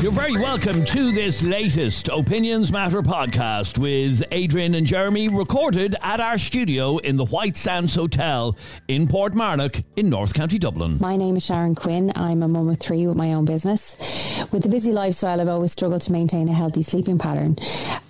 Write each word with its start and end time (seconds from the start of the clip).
You're 0.00 0.12
very 0.12 0.32
welcome 0.32 0.82
to 0.86 1.12
this 1.12 1.44
latest 1.44 2.08
Opinions 2.08 2.72
Matter 2.72 3.02
podcast 3.02 3.76
with 3.76 4.22
Adrian 4.30 4.74
and 4.74 4.86
Jeremy, 4.86 5.28
recorded 5.28 5.94
at 6.00 6.20
our 6.20 6.38
studio 6.38 6.96
in 6.96 7.16
the 7.16 7.26
White 7.26 7.54
Sands 7.54 7.96
Hotel 7.96 8.56
in 8.88 9.06
Portmarnock 9.06 9.84
in 9.96 10.08
North 10.08 10.32
County 10.32 10.58
Dublin. 10.58 10.96
My 11.02 11.18
name 11.18 11.36
is 11.36 11.44
Sharon 11.44 11.74
Quinn. 11.74 12.12
I'm 12.16 12.42
a 12.42 12.48
mum 12.48 12.70
of 12.70 12.80
three 12.80 13.06
with 13.06 13.16
my 13.16 13.34
own 13.34 13.44
business. 13.44 14.40
With 14.52 14.62
the 14.62 14.70
busy 14.70 14.90
lifestyle, 14.90 15.38
I've 15.38 15.48
always 15.48 15.72
struggled 15.72 16.00
to 16.02 16.12
maintain 16.12 16.48
a 16.48 16.54
healthy 16.54 16.82
sleeping 16.82 17.18
pattern. 17.18 17.58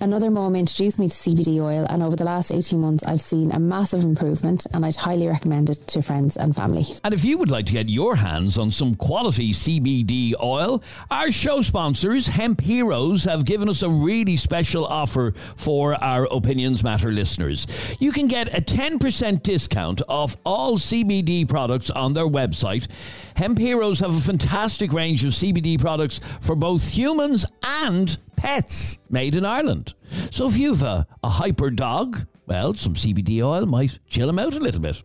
Another 0.00 0.30
mum 0.30 0.54
introduced 0.54 1.00
me 1.00 1.08
to 1.08 1.14
CBD 1.14 1.60
oil, 1.60 1.86
and 1.90 2.04
over 2.04 2.14
the 2.14 2.24
last 2.24 2.52
18 2.52 2.80
months, 2.80 3.04
I've 3.04 3.20
seen 3.20 3.50
a 3.50 3.58
massive 3.58 4.04
improvement, 4.04 4.64
and 4.72 4.86
I'd 4.86 4.94
highly 4.94 5.26
recommend 5.26 5.70
it 5.70 5.88
to 5.88 6.02
friends 6.02 6.36
and 6.36 6.54
family. 6.54 6.84
And 7.02 7.12
if 7.12 7.24
you 7.24 7.36
would 7.36 7.50
like 7.50 7.66
to 7.66 7.72
get 7.72 7.88
your 7.88 8.14
hands 8.14 8.58
on 8.58 8.70
some 8.70 8.94
quality 8.94 9.52
CBD 9.52 10.34
oil, 10.40 10.82
our 11.10 11.32
show 11.32 11.60
sponsors, 11.80 12.26
Hemp 12.26 12.60
Heroes, 12.60 13.24
have 13.24 13.46
given 13.46 13.66
us 13.66 13.80
a 13.82 13.88
really 13.88 14.36
special 14.36 14.84
offer 14.84 15.32
for 15.56 15.94
our 16.04 16.28
Opinions 16.30 16.84
Matter 16.84 17.10
listeners. 17.10 17.66
You 17.98 18.12
can 18.12 18.26
get 18.26 18.54
a 18.54 18.60
10% 18.60 19.42
discount 19.42 20.02
off 20.06 20.36
all 20.44 20.76
CBD 20.76 21.48
products 21.48 21.88
on 21.88 22.12
their 22.12 22.26
website. 22.26 22.86
Hemp 23.34 23.58
Heroes 23.58 23.98
have 24.00 24.14
a 24.14 24.20
fantastic 24.20 24.92
range 24.92 25.24
of 25.24 25.32
CBD 25.32 25.80
products 25.80 26.20
for 26.42 26.54
both 26.54 26.86
humans 26.86 27.46
and 27.62 28.14
pets 28.36 28.98
made 29.08 29.34
in 29.34 29.46
Ireland. 29.46 29.94
So 30.30 30.48
if 30.48 30.58
you've 30.58 30.82
a, 30.82 31.06
a 31.24 31.30
hyper 31.30 31.70
dog, 31.70 32.26
well, 32.50 32.74
some 32.74 32.94
CBD 32.94 33.44
oil 33.44 33.64
might 33.64 34.00
chill 34.08 34.26
them 34.26 34.40
out 34.40 34.56
a 34.56 34.58
little 34.58 34.80
bit. 34.80 35.00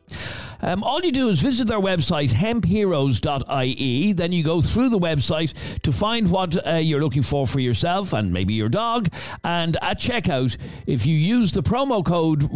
Um, 0.63 0.83
all 0.83 0.99
you 1.01 1.11
do 1.11 1.29
is 1.29 1.41
visit 1.41 1.67
their 1.67 1.79
website, 1.79 2.33
hempheroes.ie. 2.33 4.13
Then 4.13 4.31
you 4.31 4.43
go 4.43 4.63
through 4.63 4.89
the 4.89 4.97
website 4.97 5.53
to 5.83 5.91
find 5.91 6.31
what 6.31 6.67
uh, 6.67 6.77
you're 6.77 7.01
looking 7.01 7.21
for 7.21 7.45
for 7.45 7.59
yourself 7.59 8.13
and 8.13 8.33
maybe 8.33 8.55
your 8.55 8.69
dog. 8.69 9.09
And 9.43 9.77
at 9.83 9.99
checkout, 9.99 10.57
if 10.87 11.05
you 11.05 11.15
use 11.15 11.51
the 11.51 11.61
promo 11.61 12.03
code 12.03 12.49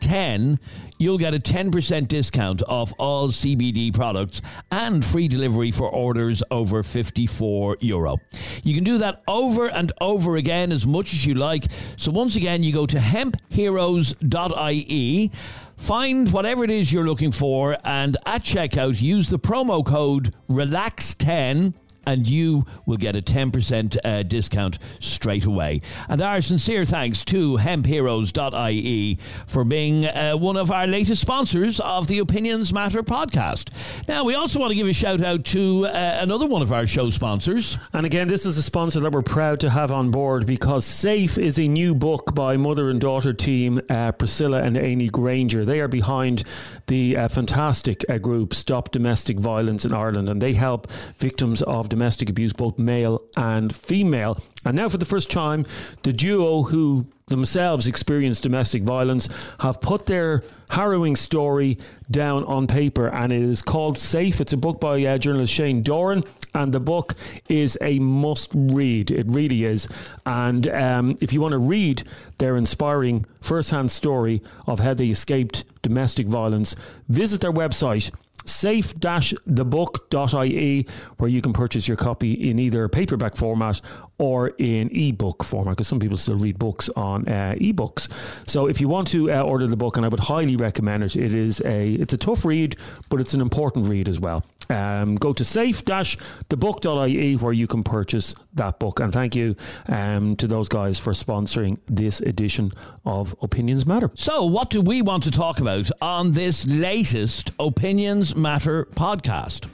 RELAX10, 0.00 0.58
you'll 0.98 1.18
get 1.18 1.34
a 1.34 1.38
10% 1.38 2.08
discount 2.08 2.62
off 2.68 2.92
all 2.98 3.28
CBD 3.28 3.94
products 3.94 4.42
and 4.70 5.04
free 5.04 5.28
delivery 5.28 5.70
for 5.70 5.88
orders 5.88 6.42
over 6.50 6.82
54 6.82 7.76
euro. 7.80 8.16
You 8.64 8.74
can 8.74 8.82
do 8.84 8.98
that 8.98 9.22
over 9.28 9.68
and 9.68 9.92
over 10.00 10.36
again 10.36 10.72
as 10.72 10.86
much 10.86 11.12
as 11.12 11.26
you 11.26 11.34
like. 11.34 11.66
So 11.96 12.10
once 12.10 12.36
again, 12.36 12.62
you 12.62 12.72
go 12.72 12.86
to 12.86 12.98
hempheroes.ie, 12.98 15.30
find 15.76 16.32
whatever 16.32 16.64
it 16.64 16.70
is 16.70 16.90
you're 16.92 17.06
looking 17.06 17.32
for, 17.32 17.76
and 17.84 18.16
at 18.26 18.42
checkout, 18.42 19.00
use 19.00 19.30
the 19.30 19.38
promo 19.38 19.82
code 19.84 20.34
RELAX10 20.48 21.74
and 22.06 22.26
you 22.26 22.64
will 22.86 22.96
get 22.96 23.16
a 23.16 23.22
10% 23.22 23.96
uh, 24.04 24.22
discount 24.22 24.78
straight 24.98 25.44
away. 25.44 25.80
And 26.08 26.20
our 26.22 26.40
sincere 26.40 26.84
thanks 26.84 27.24
to 27.26 27.56
hempheroes.ie 27.56 29.18
for 29.46 29.64
being 29.64 30.06
uh, 30.06 30.34
one 30.36 30.56
of 30.56 30.70
our 30.70 30.86
latest 30.86 31.20
sponsors 31.20 31.80
of 31.80 32.08
the 32.08 32.18
Opinions 32.18 32.72
Matter 32.72 33.02
podcast. 33.02 33.70
Now, 34.08 34.24
we 34.24 34.34
also 34.34 34.58
want 34.58 34.70
to 34.70 34.76
give 34.76 34.88
a 34.88 34.92
shout 34.92 35.20
out 35.20 35.44
to 35.46 35.86
uh, 35.86 36.18
another 36.20 36.46
one 36.46 36.62
of 36.62 36.72
our 36.72 36.86
show 36.86 37.10
sponsors. 37.10 37.78
And 37.92 38.06
again, 38.06 38.28
this 38.28 38.46
is 38.46 38.56
a 38.56 38.62
sponsor 38.62 39.00
that 39.00 39.12
we're 39.12 39.22
proud 39.22 39.60
to 39.60 39.70
have 39.70 39.92
on 39.92 40.10
board 40.10 40.46
because 40.46 40.84
Safe 40.84 41.38
is 41.38 41.58
a 41.58 41.68
new 41.68 41.94
book 41.94 42.34
by 42.34 42.56
mother 42.56 42.90
and 42.90 43.00
daughter 43.00 43.32
team 43.32 43.80
uh, 43.90 44.12
Priscilla 44.12 44.62
and 44.62 44.76
Amy 44.76 45.08
Granger. 45.08 45.64
They 45.64 45.80
are 45.80 45.88
behind 45.88 46.44
the 46.86 47.16
uh, 47.16 47.28
fantastic 47.28 48.04
uh, 48.08 48.18
group 48.18 48.54
Stop 48.54 48.90
Domestic 48.90 49.38
Violence 49.38 49.84
in 49.84 49.92
Ireland, 49.92 50.28
and 50.28 50.40
they 50.40 50.54
help 50.54 50.90
victims 51.18 51.62
of 51.62 51.89
domestic 51.90 52.30
abuse, 52.30 52.54
both 52.54 52.78
male 52.78 53.22
and 53.36 53.74
female. 53.74 54.38
And 54.64 54.76
now, 54.76 54.88
for 54.88 54.96
the 54.96 55.04
first 55.04 55.30
time, 55.30 55.66
the 56.02 56.12
duo 56.12 56.62
who 56.62 57.06
themselves 57.26 57.86
experienced 57.86 58.42
domestic 58.42 58.82
violence 58.82 59.28
have 59.60 59.80
put 59.80 60.06
their 60.06 60.42
harrowing 60.70 61.16
story 61.16 61.78
down 62.10 62.44
on 62.44 62.66
paper, 62.66 63.08
and 63.08 63.32
it 63.32 63.42
is 63.42 63.62
called 63.62 63.96
Safe. 63.96 64.40
It's 64.40 64.52
a 64.52 64.56
book 64.56 64.80
by 64.80 65.02
uh, 65.04 65.18
journalist 65.18 65.52
Shane 65.52 65.82
Doran, 65.82 66.24
and 66.54 66.72
the 66.72 66.80
book 66.80 67.14
is 67.48 67.78
a 67.80 67.98
must 67.98 68.50
read. 68.54 69.10
It 69.10 69.26
really 69.28 69.64
is. 69.64 69.88
And 70.26 70.68
um, 70.68 71.16
if 71.20 71.32
you 71.32 71.40
want 71.40 71.52
to 71.52 71.58
read 71.58 72.02
their 72.38 72.56
inspiring 72.56 73.26
first 73.40 73.70
hand 73.70 73.90
story 73.90 74.42
of 74.66 74.80
how 74.80 74.94
they 74.94 75.08
escaped 75.08 75.64
domestic 75.82 76.26
violence, 76.26 76.74
visit 77.08 77.40
their 77.40 77.52
website 77.52 78.10
safe-thebook.ie 78.44 80.86
where 81.18 81.30
you 81.30 81.42
can 81.42 81.52
purchase 81.52 81.86
your 81.86 81.96
copy 81.96 82.32
in 82.32 82.58
either 82.58 82.88
paperback 82.88 83.36
format 83.36 83.80
or 84.18 84.48
in 84.58 84.90
ebook 84.92 85.44
format 85.44 85.76
because 85.76 85.88
some 85.88 86.00
people 86.00 86.16
still 86.16 86.36
read 86.36 86.58
books 86.58 86.88
on 86.90 87.28
uh, 87.28 87.54
ebooks. 87.58 88.08
So 88.48 88.66
if 88.66 88.80
you 88.80 88.88
want 88.88 89.08
to 89.08 89.30
uh, 89.30 89.42
order 89.42 89.66
the 89.66 89.76
book 89.76 89.96
and 89.96 90.06
I 90.06 90.08
would 90.08 90.20
highly 90.20 90.56
recommend 90.56 91.04
it 91.04 91.16
it 91.16 91.34
is 91.34 91.60
a 91.64 91.94
it's 91.94 92.14
a 92.14 92.18
tough 92.18 92.44
read 92.44 92.76
but 93.08 93.20
it's 93.20 93.34
an 93.34 93.40
important 93.40 93.88
read 93.88 94.08
as 94.08 94.18
well 94.18 94.44
um, 94.70 95.16
go 95.16 95.32
to 95.32 95.44
safe-thebook.ie 95.44 97.36
where 97.36 97.52
you 97.52 97.66
can 97.66 97.82
purchase 97.82 98.34
that 98.54 98.78
book 98.78 99.00
and 99.00 99.12
thank 99.12 99.34
you 99.36 99.54
um, 99.88 100.36
to 100.36 100.46
those 100.46 100.68
guys 100.68 100.98
for 100.98 101.12
sponsoring 101.12 101.78
this 101.86 102.20
edition 102.20 102.72
of 103.04 103.34
Opinions 103.42 103.84
Matter 103.86 104.10
So, 104.14 104.44
what 104.44 104.70
do 104.70 104.80
we 104.80 105.02
want 105.02 105.24
to 105.24 105.30
talk 105.30 105.60
about 105.60 105.90
on 106.00 106.32
this 106.32 106.66
latest 106.66 107.50
Opinions 107.58 108.34
Matter 108.36 108.86
podcast? 108.94 109.68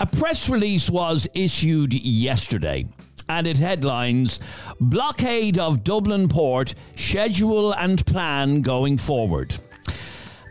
A 0.00 0.06
press 0.06 0.48
release 0.48 0.88
was 0.88 1.28
issued 1.34 1.92
yesterday. 1.92 2.86
And 3.28 3.46
it 3.46 3.58
headlines 3.58 4.40
Blockade 4.80 5.58
of 5.58 5.84
Dublin 5.84 6.26
Port, 6.28 6.74
Schedule 6.96 7.72
and 7.72 8.04
Plan 8.04 8.62
Going 8.62 8.98
Forward. 8.98 9.56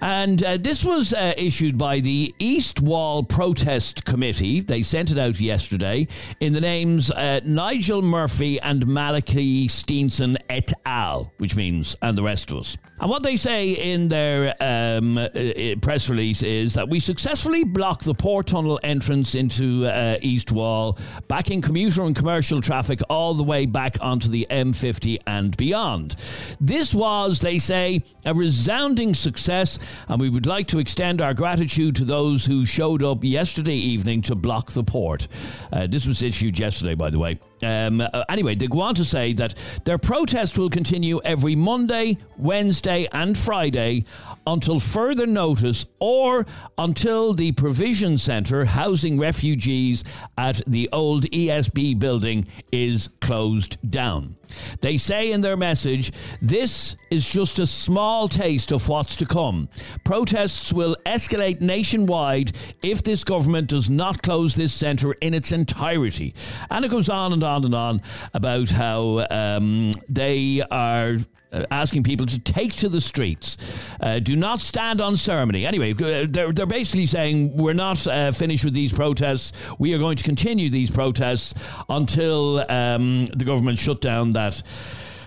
And 0.02 0.44
uh, 0.44 0.58
this 0.58 0.86
was 0.86 1.14
uh, 1.14 1.34
issued 1.38 1.78
by 1.78 2.00
the 2.00 2.34
East 2.40 2.82
Wall 2.82 3.24
Protest 3.24 4.06
Committee. 4.06 4.62
They 4.62 4.84
sent 4.84 5.12
it 5.12 5.18
out 5.18 5.40
yesterday 5.40 6.08
in 6.40 6.54
the 6.54 6.62
names 6.62 7.12
uh, 7.12 7.42
Nigel 7.44 8.02
Murphy 8.02 8.60
and 8.62 8.88
Malachy 8.88 9.68
Steenson 9.68 10.38
et 10.50 10.72
al., 10.86 11.34
which 11.38 11.56
means 11.56 11.96
and 12.02 12.18
the 12.18 12.24
rest 12.24 12.52
of 12.52 12.58
us. 12.60 12.78
And 13.00 13.10
what 13.10 13.24
they 13.24 13.38
say 13.38 13.72
in 13.72 14.10
their 14.10 14.56
um, 14.60 15.18
uh, 15.18 15.22
uh, 15.22 15.76
press 15.82 16.10
release 16.10 16.44
is 16.44 16.74
that 16.74 16.90
we 16.90 17.00
successfully 17.00 17.64
blocked 17.64 18.04
the 18.04 18.14
port 18.14 18.48
tunnel 18.48 18.78
entrance 18.84 19.36
into 19.36 19.86
uh, 19.86 20.18
East 20.22 20.52
Wall, 20.52 20.98
backing 21.30 21.62
commuter 21.62 22.04
and 22.04 22.16
commercial 22.16 22.60
traffic 22.60 23.00
all 23.10 23.34
the 23.34 23.44
way 23.44 23.66
back 23.66 23.96
onto 24.02 24.28
the 24.28 24.46
M50 24.50 25.20
and 25.28 25.56
beyond. 25.56 26.18
This 26.60 26.94
was, 26.94 27.40
they 27.40 27.58
say, 27.58 28.04
a 28.26 28.34
resounding 28.34 29.14
success, 29.14 29.80
and 30.08 30.22
we 30.22 30.30
would 30.30 30.46
like 30.46 30.68
to 30.68 30.80
extend 30.80 31.22
our 31.22 31.34
gratitude 31.34 31.96
to 31.96 32.06
those 32.06 32.46
who 32.46 32.66
showed 32.66 33.04
up 33.04 33.24
yesterday 33.24 33.76
evening 33.76 34.22
to 34.24 34.36
block 34.36 34.72
the 34.72 34.84
port. 34.84 35.28
Uh, 35.72 35.88
this 35.88 36.06
was 36.06 36.22
issued 36.22 36.58
yesterday, 36.60 36.96
by 36.96 37.10
the 37.10 37.20
way. 37.20 37.38
Um, 37.62 38.02
uh, 38.02 38.24
anyway, 38.30 38.56
they 38.56 38.68
go 38.68 38.82
on 38.82 38.96
to 38.96 39.06
say 39.06 39.34
that 39.34 39.56
their 39.86 39.98
protest 39.98 40.58
will 40.58 40.70
continue 40.70 41.20
every 41.24 41.56
Monday, 41.56 42.18
Wednesday, 42.38 43.08
and 43.12 43.38
Friday 43.38 44.06
until 44.48 44.80
further 44.80 45.28
notice 45.28 45.86
or 46.00 46.46
until 46.78 47.34
the 47.34 47.52
Provision 47.52 48.18
Centre 48.18 48.66
housing 48.66 49.20
refugees 49.20 50.04
at 50.38 50.62
the 50.68 50.90
old 50.92 51.26
ESB 51.26 52.00
building 52.00 52.48
is 52.72 53.10
closed 53.22 53.78
down. 53.90 54.36
They 54.82 54.98
say 54.98 55.32
in 55.32 55.42
their 55.42 55.58
message, 55.58 56.12
this 56.42 56.96
is 57.12 57.30
just 57.30 57.60
a 57.60 57.68
small 57.68 58.28
taste 58.28 58.72
of 58.72 58.88
what's 58.90 59.16
to 59.18 59.26
come. 59.28 59.70
Protests 60.04 60.74
will 60.74 60.96
escalate 61.06 61.62
nationwide 61.62 62.54
if 62.82 63.04
this 63.04 63.24
government 63.24 63.68
does 63.68 63.92
not 63.92 64.24
close 64.24 64.56
this 64.56 64.74
centre 64.74 65.14
in 65.22 65.36
its 65.36 65.52
entirety. 65.52 66.34
And 66.72 66.84
it 66.84 66.90
goes 66.90 67.10
on 67.10 67.34
and 67.34 67.44
on 67.44 67.49
and 67.58 67.76
on 67.76 68.02
about 68.34 68.70
how 68.70 69.26
um, 69.30 69.92
they 70.08 70.62
are 70.72 71.18
uh, 71.52 71.66
asking 71.72 72.04
people 72.04 72.26
to 72.26 72.40
take 72.40 72.74
to 72.74 72.90
the 72.90 73.02
streets. 73.02 73.58
Uh, 74.00 74.20
do 74.20 74.36
not 74.36 74.62
stand 74.62 75.02
on 75.02 75.18
ceremony. 75.18 75.66
Anyway, 75.66 75.94
uh, 75.94 76.28
they're, 76.30 76.54
they're 76.54 76.66
basically 76.66 77.06
saying 77.06 77.56
we're 77.58 77.74
not 77.74 78.06
uh, 78.06 78.32
finished 78.32 78.64
with 78.64 78.74
these 78.74 78.94
protests. 78.94 79.54
We 79.80 79.94
are 79.94 79.98
going 79.98 80.18
to 80.18 80.24
continue 80.24 80.70
these 80.70 80.92
protests 80.92 81.56
until 81.90 82.64
um, 82.70 83.28
the 83.36 83.46
government 83.46 83.80
shut 83.80 84.00
down 84.00 84.34
that 84.34 84.62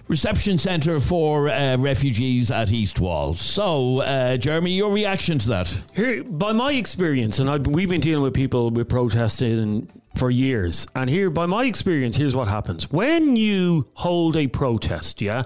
reception 0.08 0.58
centre 0.58 1.00
for 1.00 1.48
uh, 1.48 1.76
refugees 1.78 2.50
at 2.50 2.70
East 2.70 3.00
Wall. 3.00 3.34
So, 3.34 4.00
uh, 4.00 4.36
Jeremy, 4.36 4.72
your 4.72 4.92
reaction 4.92 5.38
to 5.40 5.48
that? 5.48 5.82
Here, 5.94 6.22
by 6.22 6.52
my 6.52 6.72
experience, 6.74 7.38
and 7.38 7.48
I've, 7.48 7.66
we've 7.66 7.88
been 7.88 8.00
dealing 8.00 8.22
with 8.22 8.34
people 8.34 8.70
with 8.70 8.88
protested 8.88 9.58
and 9.58 9.88
for 10.16 10.30
years, 10.30 10.86
and 10.94 11.08
here, 11.08 11.30
by 11.30 11.46
my 11.46 11.64
experience, 11.64 12.16
here's 12.16 12.36
what 12.36 12.48
happens 12.48 12.90
when 12.90 13.36
you 13.36 13.88
hold 13.94 14.36
a 14.36 14.46
protest. 14.46 15.22
Yeah, 15.22 15.44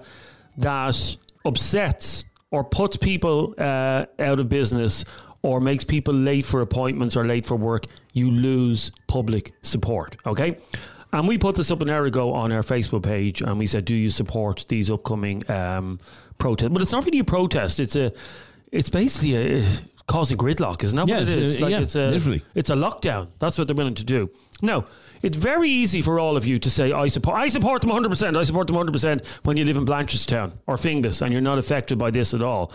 that 0.58 1.16
upsets 1.44 2.24
or 2.50 2.64
puts 2.64 2.96
people 2.96 3.54
uh, 3.58 4.06
out 4.18 4.40
of 4.40 4.48
business 4.48 5.04
or 5.42 5.60
makes 5.60 5.84
people 5.84 6.12
late 6.12 6.44
for 6.44 6.60
appointments 6.60 7.16
or 7.16 7.24
late 7.24 7.46
for 7.46 7.54
work, 7.56 7.84
you 8.12 8.30
lose 8.30 8.90
public 9.06 9.52
support. 9.62 10.16
Okay. 10.26 10.56
And 11.12 11.28
we 11.28 11.38
put 11.38 11.54
this 11.54 11.70
up 11.70 11.82
an 11.82 11.90
hour 11.90 12.04
ago 12.04 12.34
on 12.34 12.52
our 12.52 12.62
Facebook 12.62 13.04
page, 13.04 13.40
and 13.40 13.58
we 13.58 13.66
said, 13.66 13.84
"Do 13.84 13.94
you 13.94 14.10
support 14.10 14.66
these 14.68 14.90
upcoming 14.90 15.48
um, 15.48 16.00
protests?" 16.36 16.70
But 16.70 16.82
it's 16.82 16.92
not 16.92 17.04
really 17.04 17.20
a 17.20 17.24
protest; 17.24 17.78
it's 17.78 17.94
a, 17.94 18.12
it's 18.72 18.90
basically 18.90 19.36
a, 19.36 19.64
causing 20.06 20.38
gridlock, 20.38 20.84
isn't 20.84 20.96
that 20.96 21.08
Yeah, 21.08 21.20
what 21.20 21.22
it 21.28 21.38
is? 21.38 21.60
Uh, 21.62 21.66
a- 21.66 21.70
yeah, 21.70 21.80
it's 21.80 21.94
a, 21.96 22.06
literally. 22.06 22.42
it's 22.54 22.70
a 22.70 22.74
lockdown. 22.74 23.28
That's 23.38 23.58
what 23.58 23.66
they're 23.66 23.76
willing 23.76 23.94
to 23.94 24.04
do. 24.04 24.30
Now, 24.62 24.84
it's 25.22 25.36
very 25.36 25.68
easy 25.68 26.00
for 26.00 26.20
all 26.20 26.36
of 26.36 26.46
you 26.46 26.58
to 26.60 26.70
say, 26.70 26.92
I 26.92 27.08
support, 27.08 27.36
I 27.38 27.48
support 27.48 27.82
them 27.82 27.90
100%, 27.90 28.36
I 28.36 28.42
support 28.44 28.66
them 28.68 28.76
100% 28.76 29.26
when 29.44 29.56
you 29.56 29.64
live 29.64 29.76
in 29.76 29.84
Blanchardstown 29.84 30.52
or 30.66 30.76
Finglas 30.76 31.22
and 31.22 31.32
you're 31.32 31.40
not 31.42 31.58
affected 31.58 31.98
by 31.98 32.10
this 32.10 32.32
at 32.34 32.42
all. 32.42 32.72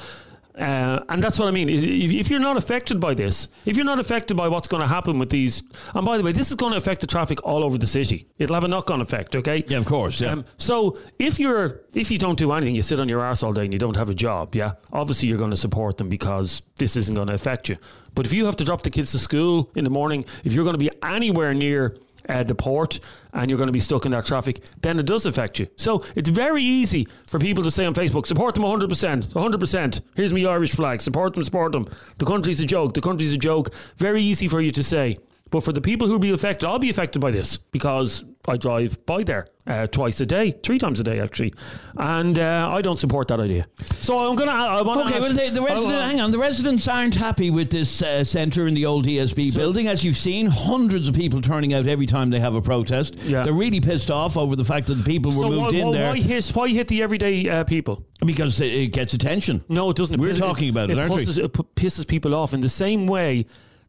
Uh, 0.57 1.03
and 1.09 1.23
that's 1.23 1.39
what 1.39 1.47
I 1.47 1.51
mean. 1.51 1.69
If, 1.69 2.11
if 2.11 2.29
you're 2.29 2.39
not 2.39 2.57
affected 2.57 2.99
by 2.99 3.13
this, 3.13 3.47
if 3.65 3.77
you're 3.77 3.85
not 3.85 3.99
affected 3.99 4.35
by 4.35 4.47
what's 4.47 4.67
going 4.67 4.81
to 4.81 4.87
happen 4.87 5.17
with 5.17 5.29
these, 5.29 5.63
and 5.93 6.05
by 6.05 6.17
the 6.17 6.23
way, 6.23 6.31
this 6.31 6.49
is 6.49 6.55
going 6.55 6.71
to 6.71 6.77
affect 6.77 7.01
the 7.01 7.07
traffic 7.07 7.43
all 7.45 7.63
over 7.63 7.77
the 7.77 7.87
city. 7.87 8.27
It'll 8.37 8.55
have 8.55 8.63
a 8.63 8.67
knock-on 8.67 9.01
effect. 9.01 9.35
Okay. 9.35 9.63
Yeah, 9.67 9.77
of 9.77 9.85
course. 9.85 10.19
Yeah. 10.21 10.31
Um, 10.31 10.45
so 10.57 10.97
if 11.19 11.39
you're 11.39 11.81
if 11.93 12.11
you 12.11 12.17
don't 12.17 12.37
do 12.37 12.51
anything, 12.51 12.75
you 12.75 12.81
sit 12.81 12.99
on 12.99 13.07
your 13.07 13.21
arse 13.21 13.43
all 13.43 13.53
day 13.53 13.63
and 13.63 13.73
you 13.73 13.79
don't 13.79 13.95
have 13.95 14.09
a 14.09 14.13
job, 14.13 14.55
yeah, 14.55 14.73
obviously 14.91 15.29
you're 15.29 15.37
going 15.37 15.51
to 15.51 15.57
support 15.57 15.97
them 15.97 16.09
because 16.09 16.61
this 16.77 16.95
isn't 16.95 17.15
going 17.15 17.27
to 17.27 17.33
affect 17.33 17.69
you. 17.69 17.77
But 18.13 18.25
if 18.25 18.33
you 18.33 18.45
have 18.45 18.57
to 18.57 18.65
drop 18.65 18.83
the 18.83 18.89
kids 18.89 19.11
to 19.13 19.19
school 19.19 19.71
in 19.75 19.83
the 19.83 19.89
morning, 19.89 20.25
if 20.43 20.53
you're 20.53 20.65
going 20.65 20.73
to 20.73 20.79
be 20.79 20.91
anywhere 21.01 21.53
near 21.53 21.97
uh, 22.27 22.43
the 22.43 22.55
port 22.55 22.99
and 23.33 23.49
you're 23.49 23.57
going 23.57 23.67
to 23.67 23.73
be 23.73 23.79
stuck 23.79 24.05
in 24.05 24.11
that 24.11 24.25
traffic, 24.25 24.61
then 24.81 24.99
it 24.99 25.05
does 25.05 25.25
affect 25.25 25.59
you. 25.59 25.67
So 25.75 26.03
it's 26.15 26.29
very 26.29 26.63
easy 26.63 27.07
for 27.27 27.39
people 27.39 27.63
to 27.63 27.71
say 27.71 27.85
on 27.85 27.93
Facebook, 27.93 28.25
support 28.25 28.55
them 28.55 28.63
100%, 28.63 29.25
100%. 29.25 30.01
Here's 30.15 30.33
my 30.33 30.45
Irish 30.45 30.71
flag, 30.71 31.01
support 31.01 31.33
them, 31.33 31.43
support 31.43 31.71
them. 31.71 31.87
The 32.17 32.25
country's 32.25 32.59
a 32.59 32.65
joke, 32.65 32.93
the 32.93 33.01
country's 33.01 33.33
a 33.33 33.37
joke. 33.37 33.73
Very 33.97 34.21
easy 34.21 34.47
for 34.47 34.61
you 34.61 34.71
to 34.71 34.83
say. 34.83 35.17
But 35.49 35.63
for 35.63 35.73
the 35.73 35.81
people 35.81 36.07
who 36.07 36.13
will 36.13 36.19
be 36.19 36.31
affected, 36.31 36.65
I'll 36.65 36.79
be 36.79 36.89
affected 36.89 37.19
by 37.19 37.31
this 37.31 37.57
because 37.57 38.23
I 38.47 38.57
drive 38.57 39.05
by 39.05 39.23
there 39.23 39.47
uh, 39.67 39.85
twice 39.87 40.19
a 40.21 40.25
day, 40.25 40.51
three 40.63 40.79
times 40.79 40.99
a 40.99 41.03
day 41.03 41.19
actually, 41.19 41.53
and 41.97 42.37
uh, 42.39 42.69
I 42.71 42.81
don't 42.81 42.97
support 42.97 43.27
that 43.27 43.39
idea. 43.39 43.67
So 44.01 44.17
I'm 44.17 44.35
gonna. 44.35 44.51
I 44.51 44.81
wanna 44.81 45.01
Okay, 45.05 45.13
ask- 45.13 45.21
well, 45.21 45.33
the, 45.33 45.49
the 45.51 45.61
resident, 45.61 45.93
I- 45.95 46.05
I- 46.05 46.07
hang 46.07 46.21
on. 46.21 46.31
The 46.31 46.39
residents 46.39 46.87
aren't 46.87 47.13
happy 47.15 47.49
with 47.51 47.69
this 47.69 48.01
uh, 48.01 48.23
centre 48.23 48.65
in 48.67 48.73
the 48.73 48.85
old 48.85 49.05
ESB 49.05 49.55
building. 49.55 49.87
As 49.87 50.03
you've 50.03 50.17
seen, 50.17 50.47
hundreds 50.47 51.07
of 51.07 51.13
people 51.15 51.41
turning 51.41 51.73
out 51.73 51.85
every 51.87 52.07
time 52.07 52.29
they 52.31 52.39
have 52.39 52.55
a 52.55 52.61
protest. 52.61 53.15
Yeah. 53.23 53.43
They're 53.43 53.53
really 53.53 53.79
pissed 53.79 54.09
off 54.09 54.37
over 54.37 54.55
the 54.55 54.65
fact 54.65 54.87
that 54.87 54.95
the 54.95 55.03
people 55.03 55.31
were 55.31 55.43
So 55.43 55.49
moved 55.49 55.73
why, 55.73 55.79
in 55.79 55.85
why, 55.87 55.91
there 55.93 56.09
why 56.09 56.17
hit 56.19 56.47
why 56.55 56.67
hit 56.69 56.87
the 56.87 57.03
everyday 57.03 57.47
uh, 57.47 57.63
people? 57.63 58.03
because 58.25 58.59
it, 58.61 58.71
it 58.73 58.87
gets 58.87 59.13
attention. 59.13 59.63
No, 59.69 59.89
it 59.91 59.97
doesn't. 59.97 60.19
We're 60.19 60.29
piss- 60.29 60.39
talking 60.39 60.69
about 60.69 60.89
it, 60.89 60.97
aren't 60.97 61.13
we? 61.15 61.21
It 61.23 61.53
p- 61.53 61.63
pisses 61.75 62.07
people 62.07 62.33
off 62.35 62.53
in 62.53 62.61
the 62.61 62.69
same 62.69 63.05
way. 63.07 63.45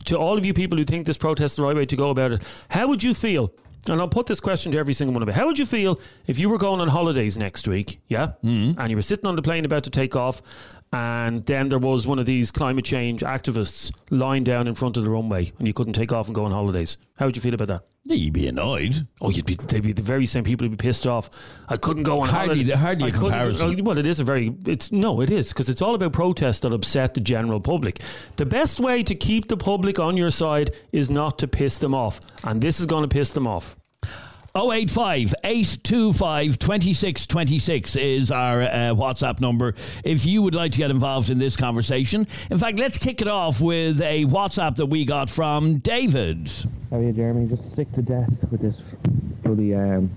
To 0.07 0.19
all 0.19 0.37
of 0.37 0.45
you 0.45 0.53
people 0.53 0.77
who 0.77 0.83
think 0.85 1.07
this 1.07 1.17
protest 1.17 1.53
is 1.53 1.57
the 1.59 1.63
right 1.63 1.77
way 1.77 1.87
to 1.87 1.95
go 1.95 2.11
about 2.11 2.33
it, 2.33 2.43
how 2.69 2.89
would 2.89 3.05
you 3.05 3.15
feel? 3.15 3.53
And 3.89 4.01
I'll 4.01 4.09
put 4.09 4.27
this 4.27 4.39
question 4.41 4.71
to 4.73 4.79
every 4.79 4.95
single 4.95 5.13
one 5.13 5.23
of 5.23 5.29
you. 5.29 5.35
How 5.35 5.47
would 5.47 5.59
you 5.59 5.67
feel 5.67 6.01
if 6.27 6.39
you 6.39 6.49
were 6.49 6.59
going 6.59 6.81
on 6.81 6.89
holidays 6.89 7.37
next 7.37 7.67
week, 7.67 8.01
yeah, 8.09 8.33
mm 8.45 8.77
and 8.79 8.91
you 8.91 8.97
were 8.97 9.03
sitting 9.03 9.27
on 9.27 9.37
the 9.37 9.43
plane 9.43 9.65
about 9.65 9.85
to 9.85 9.91
take 9.91 10.15
off, 10.15 10.41
and 10.93 11.45
then 11.47 11.69
there 11.69 11.79
was 11.79 12.07
one 12.07 12.19
of 12.19 12.27
these 12.27 12.51
climate 12.51 12.85
change 12.85 13.21
activists 13.23 13.93
lying 14.11 14.45
down 14.45 14.69
in 14.69 14.75
front 14.75 14.97
of 14.97 15.05
the 15.05 15.11
runway, 15.11 15.51
and 15.59 15.67
you 15.67 15.73
couldn't 15.75 15.95
take 15.95 16.13
off 16.13 16.27
and 16.27 16.35
go 16.35 16.45
on 16.45 16.53
holidays? 16.53 16.99
How 17.17 17.27
would 17.27 17.37
you 17.37 17.43
feel 17.43 17.55
about 17.55 17.69
that? 17.69 17.83
Yeah, 18.05 18.17
you'd 18.17 18.33
be 18.35 18.49
annoyed. 18.49 19.07
Oh, 19.21 19.31
you'd 19.31 19.47
be 19.47 19.55
they'd 19.55 19.83
be 19.83 19.93
the 19.93 20.03
very 20.03 20.27
same 20.27 20.43
people 20.45 20.67
who'd 20.67 20.77
be 20.77 20.83
pissed 20.83 21.07
off. 21.07 21.31
I 21.69 21.77
couldn't 21.77 22.03
go 22.03 22.21
on 22.21 22.29
Hardly- 22.29 22.55
holiday. 22.65 22.73
hardly 22.75 23.05
a 23.05 23.07
I 23.07 23.11
couldn't- 23.13 23.31
comparison. 23.31 23.81
oh, 23.81 23.83
Well, 23.85 23.99
it 23.99 24.07
is 24.07 24.19
a 24.21 24.25
very 24.25 24.53
it's 24.67 24.91
no, 24.91 25.21
it 25.21 25.31
is 25.31 25.49
because 25.51 25.69
it's 25.69 25.81
all 25.81 25.95
about 25.95 26.13
protests 26.13 26.61
that 26.61 26.73
upset 26.73 27.15
the 27.15 27.21
general 27.21 27.61
public. 27.61 28.01
The 28.37 28.47
best 28.47 28.81
way 28.81 29.03
to 29.05 29.15
keep 29.15 29.49
the 29.49 29.57
public 29.57 30.01
on 30.01 30.17
your 30.17 30.31
side 30.31 30.77
is 30.91 31.11
not 31.11 31.39
to 31.39 31.49
piss 31.49 31.79
them 31.79 31.95
off, 31.95 32.19
and 32.45 32.61
this 32.61 32.81
is 32.81 32.87
going 32.87 33.03
to 33.03 33.09
piss 33.09 33.31
them 33.31 33.47
off. 33.47 33.77
085 34.55 35.35
825 35.45 36.59
2626 36.59 37.97
is 37.97 38.31
our 38.31 38.61
uh, 38.61 38.67
WhatsApp 38.93 39.41
number 39.41 39.75
if 40.05 40.27
you 40.27 40.43
would 40.43 40.55
like 40.55 40.73
to 40.73 40.79
get 40.79 40.91
involved 40.91 41.31
in 41.31 41.39
this 41.39 41.57
conversation. 41.57 42.27
In 42.51 42.59
fact, 42.59 42.79
let's 42.79 42.99
kick 42.99 43.23
it 43.23 43.29
off 43.29 43.63
with 43.63 44.03
a 44.03 44.27
WhatsApp 44.27 44.77
that 44.77 44.87
we 44.87 45.07
got 45.07 45.31
from 45.31 45.79
David. 45.79 46.51
How 46.91 46.99
are 46.99 47.03
you, 47.03 47.13
Jeremy? 47.13 47.49
Just 47.49 47.75
sick 47.75 47.91
to 47.93 48.03
death 48.03 48.31
with 48.51 48.61
this 48.61 48.83
bloody 49.43 49.75
um, 49.75 50.15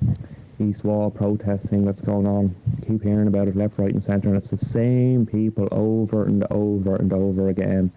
East 0.60 0.84
Wall 0.84 1.10
protest 1.10 1.68
thing 1.68 1.86
that's 1.86 2.02
going 2.02 2.28
on. 2.28 2.54
Keep 2.86 3.04
hearing 3.04 3.28
about 3.28 3.48
it 3.48 3.56
left, 3.56 3.80
right, 3.80 3.94
and 3.94 4.04
centre, 4.04 4.28
and 4.28 4.36
it's 4.36 4.50
the 4.50 4.58
same 4.58 5.26
people 5.26 5.70
over 5.72 6.26
and 6.26 6.46
over 6.52 6.98
and 6.98 7.14
over 7.14 7.48
again, 7.48 7.90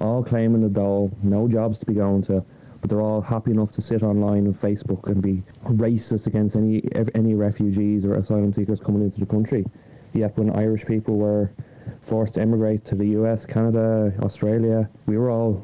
all 0.00 0.22
claiming 0.22 0.62
the 0.62 0.68
dole, 0.68 1.10
no 1.24 1.48
jobs 1.48 1.80
to 1.80 1.86
be 1.86 1.94
going 1.94 2.22
to, 2.22 2.44
but 2.82 2.90
they're 2.90 3.00
all 3.00 3.22
happy 3.22 3.52
enough 3.52 3.72
to 3.72 3.80
sit 3.80 4.02
online 4.02 4.46
on 4.46 4.52
Facebook 4.52 5.06
and 5.06 5.22
be 5.22 5.42
racist 5.64 6.26
against 6.26 6.56
any 6.56 6.82
any 7.14 7.34
refugees 7.34 8.04
or 8.04 8.14
asylum 8.14 8.52
seekers 8.52 8.80
coming 8.80 9.02
into 9.02 9.20
the 9.20 9.26
country. 9.26 9.64
Yet 10.12 10.36
when 10.36 10.50
Irish 10.50 10.84
people 10.84 11.16
were 11.16 11.50
forced 12.02 12.34
to 12.34 12.40
emigrate 12.40 12.84
to 12.84 12.94
the 12.94 13.06
US, 13.18 13.46
Canada, 13.46 14.12
Australia, 14.20 14.88
we 15.06 15.16
were 15.16 15.30
all 15.30 15.62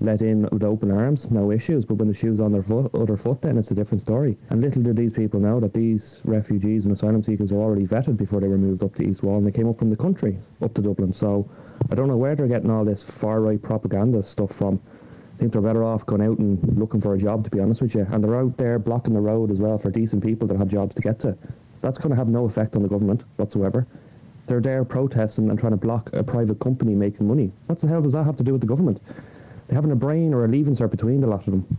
let 0.00 0.22
in 0.22 0.48
with 0.52 0.62
open 0.62 0.90
arms, 0.90 1.30
no 1.30 1.50
issues. 1.50 1.84
But 1.84 1.96
when 1.96 2.08
the 2.08 2.14
shoe's 2.14 2.40
on 2.40 2.52
their 2.52 2.62
foot, 2.62 2.94
other 2.94 3.16
foot, 3.16 3.42
then 3.42 3.58
it's 3.58 3.70
a 3.70 3.74
different 3.74 4.00
story. 4.00 4.38
And 4.50 4.60
little 4.60 4.82
did 4.82 4.96
these 4.96 5.12
people 5.12 5.40
know 5.40 5.60
that 5.60 5.74
these 5.74 6.20
refugees 6.24 6.84
and 6.84 6.94
asylum 6.94 7.22
seekers 7.22 7.52
were 7.52 7.60
already 7.60 7.86
vetted 7.86 8.16
before 8.16 8.40
they 8.40 8.48
were 8.48 8.58
moved 8.58 8.82
up 8.84 8.94
to 8.96 9.02
East 9.02 9.22
Wall, 9.22 9.38
and 9.38 9.46
they 9.46 9.52
came 9.52 9.68
up 9.68 9.78
from 9.78 9.90
the 9.90 9.96
country 9.96 10.38
up 10.62 10.72
to 10.74 10.82
Dublin. 10.82 11.12
So 11.12 11.50
I 11.90 11.94
don't 11.94 12.08
know 12.08 12.16
where 12.16 12.36
they're 12.36 12.46
getting 12.46 12.70
all 12.70 12.84
this 12.84 13.02
far 13.02 13.40
right 13.40 13.60
propaganda 13.60 14.22
stuff 14.22 14.52
from. 14.52 14.80
Think 15.40 15.54
they're 15.54 15.62
better 15.62 15.82
off 15.82 16.04
going 16.04 16.20
out 16.20 16.38
and 16.38 16.78
looking 16.78 17.00
for 17.00 17.14
a 17.14 17.18
job, 17.18 17.44
to 17.44 17.50
be 17.50 17.60
honest 17.60 17.80
with 17.80 17.94
you. 17.94 18.06
And 18.12 18.22
they're 18.22 18.36
out 18.36 18.58
there 18.58 18.78
blocking 18.78 19.14
the 19.14 19.20
road 19.20 19.50
as 19.50 19.58
well 19.58 19.78
for 19.78 19.90
decent 19.90 20.22
people 20.22 20.46
that 20.48 20.58
have 20.58 20.68
jobs 20.68 20.94
to 20.96 21.00
get 21.00 21.18
to. 21.20 21.34
That's 21.80 21.96
going 21.96 22.10
to 22.10 22.16
have 22.16 22.28
no 22.28 22.44
effect 22.44 22.76
on 22.76 22.82
the 22.82 22.88
government 22.88 23.24
whatsoever. 23.36 23.86
They're 24.46 24.60
there 24.60 24.84
protesting 24.84 25.48
and 25.48 25.58
trying 25.58 25.72
to 25.72 25.78
block 25.78 26.12
a 26.12 26.22
private 26.22 26.60
company 26.60 26.94
making 26.94 27.26
money. 27.26 27.52
What 27.68 27.78
the 27.78 27.88
hell 27.88 28.02
does 28.02 28.12
that 28.12 28.24
have 28.24 28.36
to 28.36 28.42
do 28.42 28.52
with 28.52 28.60
the 28.60 28.66
government? 28.66 29.00
They 29.68 29.74
haven't 29.74 29.92
a 29.92 29.96
brain 29.96 30.34
or 30.34 30.44
a 30.44 30.48
leaving 30.48 30.76
cert 30.76 30.90
between 30.90 31.22
the 31.22 31.26
lot 31.26 31.46
of 31.46 31.52
them. 31.52 31.78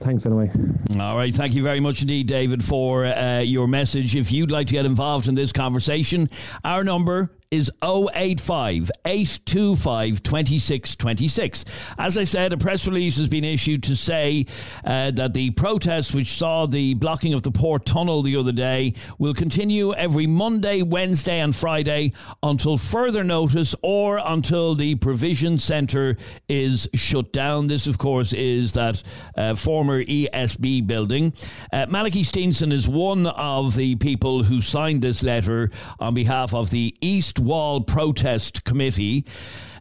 Thanks 0.00 0.24
anyway. 0.24 0.50
All 0.98 1.14
right. 1.14 1.34
Thank 1.34 1.54
you 1.54 1.62
very 1.62 1.80
much 1.80 2.00
indeed, 2.00 2.28
David, 2.28 2.64
for 2.64 3.04
uh, 3.04 3.40
your 3.40 3.68
message. 3.68 4.16
If 4.16 4.32
you'd 4.32 4.50
like 4.50 4.68
to 4.68 4.72
get 4.72 4.86
involved 4.86 5.28
in 5.28 5.34
this 5.34 5.52
conversation, 5.52 6.30
our 6.64 6.82
number 6.82 7.30
is 7.52 7.70
085 7.82 8.90
825 9.04 10.22
2626. 10.22 11.64
As 11.98 12.16
I 12.16 12.24
said, 12.24 12.52
a 12.54 12.56
press 12.56 12.86
release 12.88 13.18
has 13.18 13.28
been 13.28 13.44
issued 13.44 13.82
to 13.84 13.94
say 13.94 14.46
uh, 14.84 15.10
that 15.12 15.34
the 15.34 15.50
protests, 15.50 16.14
which 16.14 16.32
saw 16.32 16.66
the 16.66 16.94
blocking 16.94 17.34
of 17.34 17.42
the 17.42 17.50
port 17.50 17.84
tunnel 17.84 18.22
the 18.22 18.36
other 18.36 18.52
day, 18.52 18.94
will 19.18 19.34
continue 19.34 19.92
every 19.92 20.26
Monday, 20.26 20.80
Wednesday, 20.80 21.40
and 21.40 21.54
Friday 21.54 22.14
until 22.42 22.78
further 22.78 23.22
notice 23.22 23.74
or 23.82 24.18
until 24.24 24.74
the 24.74 24.94
provision 24.94 25.58
centre 25.58 26.16
is 26.48 26.88
shut 26.94 27.34
down. 27.34 27.66
This, 27.66 27.86
of 27.86 27.98
course, 27.98 28.32
is 28.32 28.72
that 28.72 29.02
uh, 29.36 29.54
former 29.54 30.02
ESB 30.02 30.86
building. 30.86 31.34
Uh, 31.70 31.84
Malachy 31.90 32.22
Steenson 32.22 32.72
is 32.72 32.88
one 32.88 33.26
of 33.26 33.76
the 33.76 33.96
people 33.96 34.42
who 34.42 34.62
signed 34.62 35.02
this 35.02 35.22
letter 35.22 35.70
on 36.00 36.14
behalf 36.14 36.54
of 36.54 36.70
the 36.70 36.96
East 37.02 37.41
Wall 37.42 37.80
Protest 37.80 38.64
Committee. 38.64 39.24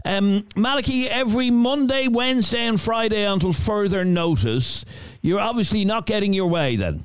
Um, 0.03 0.46
Malachy, 0.56 1.08
every 1.08 1.51
Monday, 1.51 2.08
Wednesday, 2.08 2.65
and 2.65 2.80
Friday 2.80 3.24
until 3.24 3.53
further 3.53 4.03
notice, 4.03 4.84
you're 5.22 5.39
obviously 5.39 5.86
not 5.86 6.06
getting 6.06 6.34
your 6.34 6.48
way 6.48 6.75
then. 6.75 7.03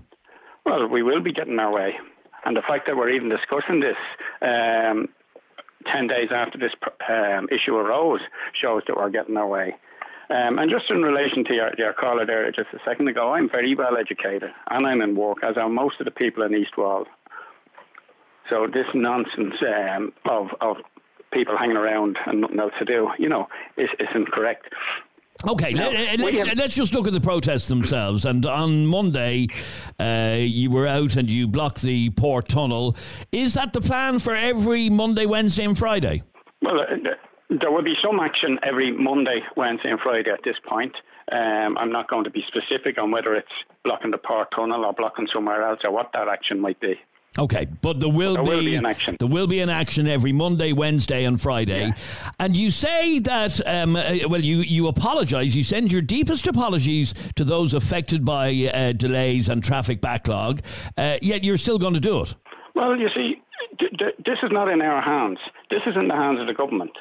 Well, 0.65 0.89
we 0.89 1.03
will 1.03 1.21
be 1.21 1.33
getting 1.33 1.59
our 1.59 1.73
way. 1.73 1.95
And 2.45 2.57
the 2.57 2.63
fact 2.63 2.87
that 2.87 2.97
we're 2.97 3.11
even 3.11 3.29
discussing 3.29 3.81
this 3.81 3.97
um, 4.41 5.09
10 5.93 6.07
days 6.07 6.29
after 6.31 6.59
this 6.59 6.73
um, 7.09 7.49
issue 7.51 7.75
arose 7.75 8.21
shows 8.61 8.83
that 8.87 8.97
we're 8.97 9.11
getting 9.11 9.37
our 9.37 9.47
way. 9.47 9.77
Um, 10.29 10.59
and 10.59 10.71
just 10.71 10.91
in 10.91 11.03
relation 11.03 11.45
to 11.45 11.55
your, 11.55 11.71
your 11.79 11.93
caller 11.93 12.27
there 12.27 12.51
just 12.51 12.69
a 12.73 12.79
second 12.85 13.09
ago, 13.09 13.33
I'm 13.33 13.49
very 13.49 13.75
well 13.77 13.97
educated 13.97 14.51
and 14.71 14.87
I'm 14.87 15.01
in 15.01 15.15
work, 15.15 15.39
as 15.45 15.57
are 15.57 15.69
most 15.69 16.01
of 16.01 16.05
the 16.05 16.11
people 16.11 16.43
in 16.43 16.55
East 16.55 16.77
Wall. 16.77 17.07
So 18.49 18.67
this 18.67 18.87
nonsense 18.95 19.55
um, 19.63 20.13
of, 20.25 20.49
of 20.61 20.77
people 21.33 21.57
hanging 21.57 21.77
around 21.77 22.19
and 22.27 22.41
nothing 22.41 22.61
else 22.61 22.73
to 22.79 22.85
do, 22.85 23.09
you 23.19 23.29
know, 23.29 23.49
is, 23.77 23.89
is 23.99 24.09
incorrect. 24.15 24.67
Okay, 25.47 25.75
No, 25.75 25.91
let, 25.91 26.21
us 26.21 26.57
let's 26.57 26.75
just 26.75 26.95
look 26.95 27.07
at 27.07 27.13
the 27.13 27.21
protests 27.21 27.69
themselves. 27.69 28.25
And 28.25 28.47
on 28.47 28.87
Monday, 28.87 29.49
uh, 30.01 30.39
you 30.41 30.71
were 30.71 30.87
out 30.87 31.17
and 31.17 31.31
you 31.31 31.47
blocked 31.47 31.83
the 31.83 32.11
port 32.11 32.49
tunnel. 32.49 32.97
Is 33.33 33.55
that 33.55 33.75
the 33.75 33.83
plan 33.83 34.19
for 34.19 34.35
every 34.35 34.89
Monday, 34.89 35.27
Wednesday, 35.27 35.65
and 35.65 35.77
Friday? 35.77 36.23
Well, 36.63 36.81
uh, 36.81 37.11
there 37.51 37.71
will 37.71 37.83
be 37.83 37.97
some 38.03 38.19
action 38.19 38.59
every 38.63 38.91
Monday, 38.91 39.41
Wednesday, 39.57 39.91
and 39.91 40.01
Friday 40.01 40.31
at 40.31 40.41
this 40.43 40.57
point. 40.67 40.97
Um, 41.31 41.77
I'm 41.77 41.93
not 41.93 42.09
going 42.09 42.25
to 42.25 42.31
be 42.31 42.43
specific 42.49 42.99
on 42.99 43.11
whether 43.11 43.35
it's 43.35 43.53
blocking 43.85 44.13
the 44.13 44.19
port 44.19 44.49
tunnel 44.57 44.85
or 44.85 44.95
blocking 44.95 45.29
somewhere 45.33 45.63
else 45.63 45.81
or 45.85 45.91
what 45.91 46.11
that 46.15 46.29
action 46.29 46.59
might 46.59 46.81
be. 46.81 46.95
Okay, 47.39 47.67
but 47.83 48.01
there 48.01 48.09
will, 48.09 48.35
There 48.35 48.43
be, 48.45 48.49
will 48.51 48.65
be 48.65 48.75
an 48.77 48.87
action. 48.87 49.17
There 49.19 49.29
will 49.29 49.47
be 49.47 49.61
an 49.61 49.69
action 49.69 50.07
every 50.09 50.33
Monday, 50.33 50.73
Wednesday, 50.73 51.25
and 51.25 51.41
Friday. 51.41 51.89
Yeah. 51.89 52.31
And 52.41 52.57
you 52.57 52.71
say 52.71 53.19
that, 53.21 53.61
um, 53.67 53.95
uh, 53.97 54.15
well, 54.29 54.41
you 54.41 54.59
you 54.61 54.89
apologise. 54.89 55.55
You 55.55 55.63
send 55.65 55.93
your 55.93 56.03
deepest 56.03 56.47
apologies 56.47 57.15
to 57.35 57.45
those 57.45 57.75
affected 57.75 58.25
by 58.25 58.71
uh, 58.73 58.93
delays 58.93 59.49
and 59.49 59.63
traffic 59.63 60.01
backlog. 60.01 60.61
Uh, 60.97 61.19
yet 61.21 61.45
you're 61.45 61.57
still 61.59 61.79
going 61.79 61.95
to 61.95 62.01
do 62.01 62.23
it. 62.23 62.35
Well, 62.75 62.97
you 62.97 63.09
see, 63.15 63.37
d- 63.79 63.87
d- 63.99 64.13
this 64.25 64.39
is 64.43 64.51
not 64.51 64.69
in 64.69 64.81
our 64.81 65.03
hands. 65.03 65.39
This 65.71 65.81
is 65.87 65.95
in 65.97 66.09
the 66.09 66.15
hands 66.15 66.41
of 66.41 66.47
the 66.47 66.55
government. 66.55 66.93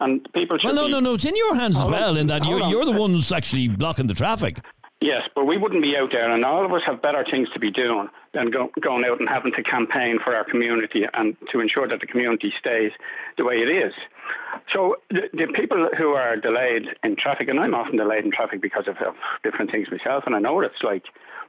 And 0.00 0.26
people 0.32 0.58
should 0.58 0.66
Well, 0.66 0.74
no, 0.74 0.84
be- 0.86 0.90
no, 0.92 1.00
no. 1.00 1.14
It's 1.14 1.24
in 1.24 1.36
your 1.36 1.54
hands 1.54 1.76
as 1.78 1.88
well. 1.88 2.16
In 2.16 2.26
that 2.28 2.44
you're 2.46 2.60
you're 2.68 2.84
the 2.84 2.92
ones 2.92 3.30
actually 3.30 3.68
blocking 3.68 4.06
the 4.06 4.14
traffic. 4.14 4.58
Yes, 5.02 5.28
but 5.34 5.46
we 5.46 5.58
wouldn't 5.58 5.82
be 5.82 5.96
out 5.96 6.12
there, 6.12 6.30
and 6.30 6.44
all 6.44 6.64
of 6.64 6.72
us 6.72 6.82
have 6.86 7.02
better 7.02 7.24
things 7.28 7.48
to 7.54 7.58
be 7.58 7.72
doing 7.72 8.08
than 8.34 8.52
go, 8.52 8.70
going 8.80 9.04
out 9.04 9.18
and 9.18 9.28
having 9.28 9.52
to 9.54 9.62
campaign 9.64 10.20
for 10.22 10.32
our 10.32 10.44
community 10.44 11.02
and 11.12 11.36
to 11.50 11.58
ensure 11.58 11.88
that 11.88 11.98
the 11.98 12.06
community 12.06 12.54
stays 12.56 12.92
the 13.36 13.44
way 13.44 13.56
it 13.56 13.68
is. 13.68 13.92
So 14.72 14.98
the, 15.10 15.22
the 15.32 15.48
people 15.52 15.88
who 15.98 16.10
are 16.10 16.36
delayed 16.36 16.84
in 17.02 17.16
traffic, 17.16 17.48
and 17.48 17.58
I'm 17.58 17.74
often 17.74 17.96
delayed 17.96 18.24
in 18.24 18.30
traffic 18.30 18.62
because 18.62 18.86
of, 18.86 18.96
of 18.98 19.16
different 19.42 19.72
things 19.72 19.88
myself, 19.90 20.22
and 20.24 20.36
I 20.36 20.38
know 20.38 20.54
what 20.54 20.66
it's 20.66 20.84
like, 20.84 21.02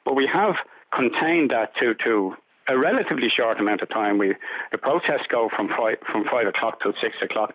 but 0.04 0.16
we 0.16 0.26
have 0.26 0.56
contained 0.92 1.52
that 1.52 1.76
to 1.78 1.94
to 2.06 2.34
a 2.68 2.76
relatively 2.76 3.30
short 3.30 3.60
amount 3.60 3.84
of 3.84 3.90
time. 3.90 4.18
We 4.18 4.34
the 4.72 4.80
protests 4.80 5.28
go 5.30 5.50
from 5.56 5.68
five 5.70 5.98
from 6.12 6.26
five 6.26 6.48
o'clock 6.48 6.82
till 6.82 6.94
six 7.00 7.18
o'clock. 7.22 7.54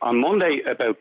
On 0.00 0.20
Monday, 0.20 0.60
about 0.64 0.96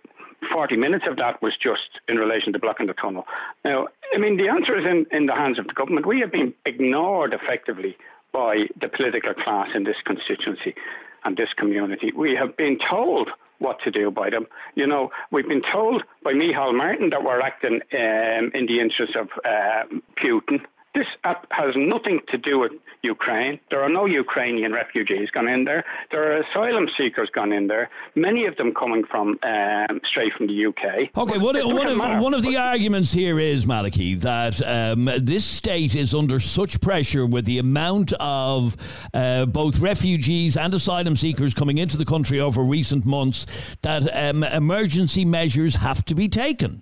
40 0.52 0.78
minutes 0.78 1.06
of 1.08 1.18
that 1.18 1.42
was 1.42 1.54
just 1.58 2.00
in 2.08 2.18
relation 2.18 2.54
to 2.54 2.60
blocking 2.60 2.88
the 2.88 2.94
tunnel. 2.94 3.26
Now, 3.66 3.88
I 4.14 4.18
mean, 4.18 4.38
the 4.38 4.50
answer 4.50 4.78
is 4.78 4.88
in, 4.88 5.06
in 5.12 5.26
the 5.26 5.36
hands 5.36 5.60
of 5.60 5.68
the 5.68 5.74
government. 5.74 6.06
We 6.06 6.20
have 6.22 6.32
been 6.32 6.54
ignored 6.66 7.34
effectively 7.34 7.98
by 8.32 8.68
the 8.80 8.90
political 8.90 9.34
class 9.34 9.70
in 9.74 9.84
this 9.84 9.98
constituency 10.06 10.76
and 11.24 11.36
this 11.38 11.50
community. 11.58 12.12
We 12.16 12.36
have 12.36 12.56
been 12.56 12.78
told 12.80 13.30
what 13.60 13.80
to 13.84 13.92
do 13.92 14.10
by 14.10 14.30
them. 14.30 14.48
You 14.76 14.88
know, 14.88 15.12
we've 15.32 15.48
been 15.48 15.62
told 15.62 16.04
by 16.24 16.34
Micheál 16.34 16.76
Martin 16.76 17.10
that 17.10 17.24
we're 17.24 17.42
acting 17.42 17.82
um, 17.94 18.52
in 18.54 18.66
the 18.68 18.80
interest 18.80 19.16
of 19.16 19.30
um 19.46 20.02
Putin. 20.18 20.62
This 20.96 21.06
app 21.24 21.46
has 21.52 21.76
nothing 21.76 22.20
to 22.30 22.38
do 22.38 22.60
with 22.60 22.72
Ukraine. 23.04 23.60
There 23.70 23.82
are 23.82 23.90
no 23.90 24.06
Ukrainian 24.06 24.74
refugees 24.74 25.30
gone 25.32 25.48
in 25.48 25.64
there. 25.64 25.86
There 26.12 26.32
are 26.32 26.42
asylum 26.42 26.88
seekers 26.98 27.30
gone 27.34 27.54
in 27.54 27.68
there. 27.68 27.90
Many 28.16 28.46
of 28.48 28.58
them 28.58 28.74
coming 28.74 29.04
from 29.06 29.40
um, 29.44 30.02
straight 30.10 30.34
from 30.34 30.48
the 30.48 30.66
UK. 30.66 31.16
Okay, 31.16 31.38
one, 31.38 31.56
one 31.76 31.88
of 31.88 31.98
matter. 31.98 32.20
one 32.22 32.34
of 32.34 32.42
the 32.42 32.58
arguments 32.58 33.14
here 33.14 33.40
is 33.40 33.68
Malachy 33.68 34.16
that 34.16 34.62
um, 34.66 35.10
this 35.20 35.46
state 35.46 35.96
is 35.96 36.16
under 36.16 36.40
such 36.40 36.82
pressure 36.82 37.26
with 37.26 37.46
the 37.46 37.60
amount 37.60 38.14
of 38.20 38.76
uh, 39.14 39.46
both 39.46 39.80
refugees 39.80 40.58
and 40.58 40.74
asylum 40.74 41.16
seekers 41.16 41.54
coming 41.54 41.78
into 41.78 41.98
the 41.98 42.06
country 42.06 42.40
over 42.40 42.64
recent 42.64 43.06
months 43.06 43.46
that 43.84 44.10
um, 44.16 44.44
emergency 44.44 45.24
measures 45.24 45.76
have 45.76 46.04
to 46.06 46.16
be 46.16 46.28
taken. 46.28 46.82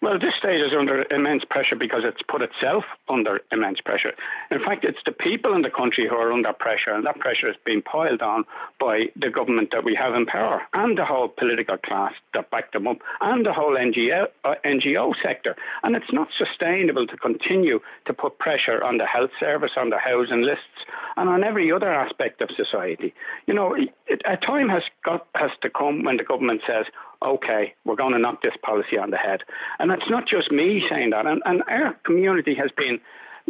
Well, 0.00 0.18
this 0.18 0.34
state 0.38 0.60
is 0.60 0.72
under 0.78 1.04
immense 1.10 1.44
pressure 1.44 1.74
because 1.74 2.02
it's 2.04 2.22
put 2.22 2.40
itself 2.40 2.84
under 3.08 3.40
immense 3.50 3.80
pressure. 3.80 4.12
In 4.50 4.60
fact, 4.60 4.84
it's 4.84 5.02
the 5.04 5.12
people 5.12 5.54
in 5.54 5.62
the 5.62 5.70
country 5.70 6.06
who 6.08 6.14
are 6.14 6.32
under 6.32 6.52
pressure, 6.52 6.92
and 6.92 7.04
that 7.04 7.18
pressure 7.18 7.48
is 7.48 7.56
being 7.64 7.82
piled 7.82 8.22
on 8.22 8.44
by 8.78 9.06
the 9.16 9.28
government 9.28 9.70
that 9.72 9.84
we 9.84 9.96
have 9.96 10.14
in 10.14 10.24
power 10.24 10.62
and 10.72 10.96
the 10.96 11.04
whole 11.04 11.26
political 11.28 11.76
class 11.78 12.12
that 12.32 12.48
back 12.50 12.72
them 12.72 12.86
up 12.86 12.98
and 13.20 13.44
the 13.44 13.52
whole 13.52 13.76
NGO, 13.76 14.28
uh, 14.44 14.54
NGO 14.64 15.14
sector. 15.20 15.56
And 15.82 15.96
it's 15.96 16.12
not 16.12 16.28
sustainable 16.36 17.06
to 17.08 17.16
continue 17.16 17.80
to 18.06 18.12
put 18.12 18.38
pressure 18.38 18.82
on 18.84 18.98
the 18.98 19.06
health 19.06 19.30
service, 19.40 19.72
on 19.76 19.90
the 19.90 19.98
housing 19.98 20.42
lists, 20.42 20.86
and 21.18 21.28
on 21.28 21.44
every 21.44 21.70
other 21.72 21.92
aspect 21.92 22.40
of 22.42 22.50
society. 22.56 23.12
You 23.46 23.54
know, 23.54 23.74
it, 23.74 24.22
a 24.24 24.36
time 24.36 24.68
has 24.68 24.82
got 25.04 25.26
has 25.34 25.50
to 25.62 25.70
come 25.70 26.04
when 26.04 26.16
the 26.16 26.24
government 26.24 26.62
says, 26.66 26.86
okay, 27.22 27.74
we're 27.84 27.96
going 27.96 28.12
to 28.12 28.18
knock 28.18 28.42
this 28.42 28.54
policy 28.62 28.96
on 28.96 29.10
the 29.10 29.16
head. 29.16 29.40
And 29.78 29.90
it's 29.90 30.08
not 30.08 30.26
just 30.26 30.52
me 30.52 30.86
saying 30.88 31.10
that. 31.10 31.26
And, 31.26 31.42
and 31.44 31.62
our 31.68 31.94
community 32.04 32.54
has 32.54 32.70
been 32.76 33.00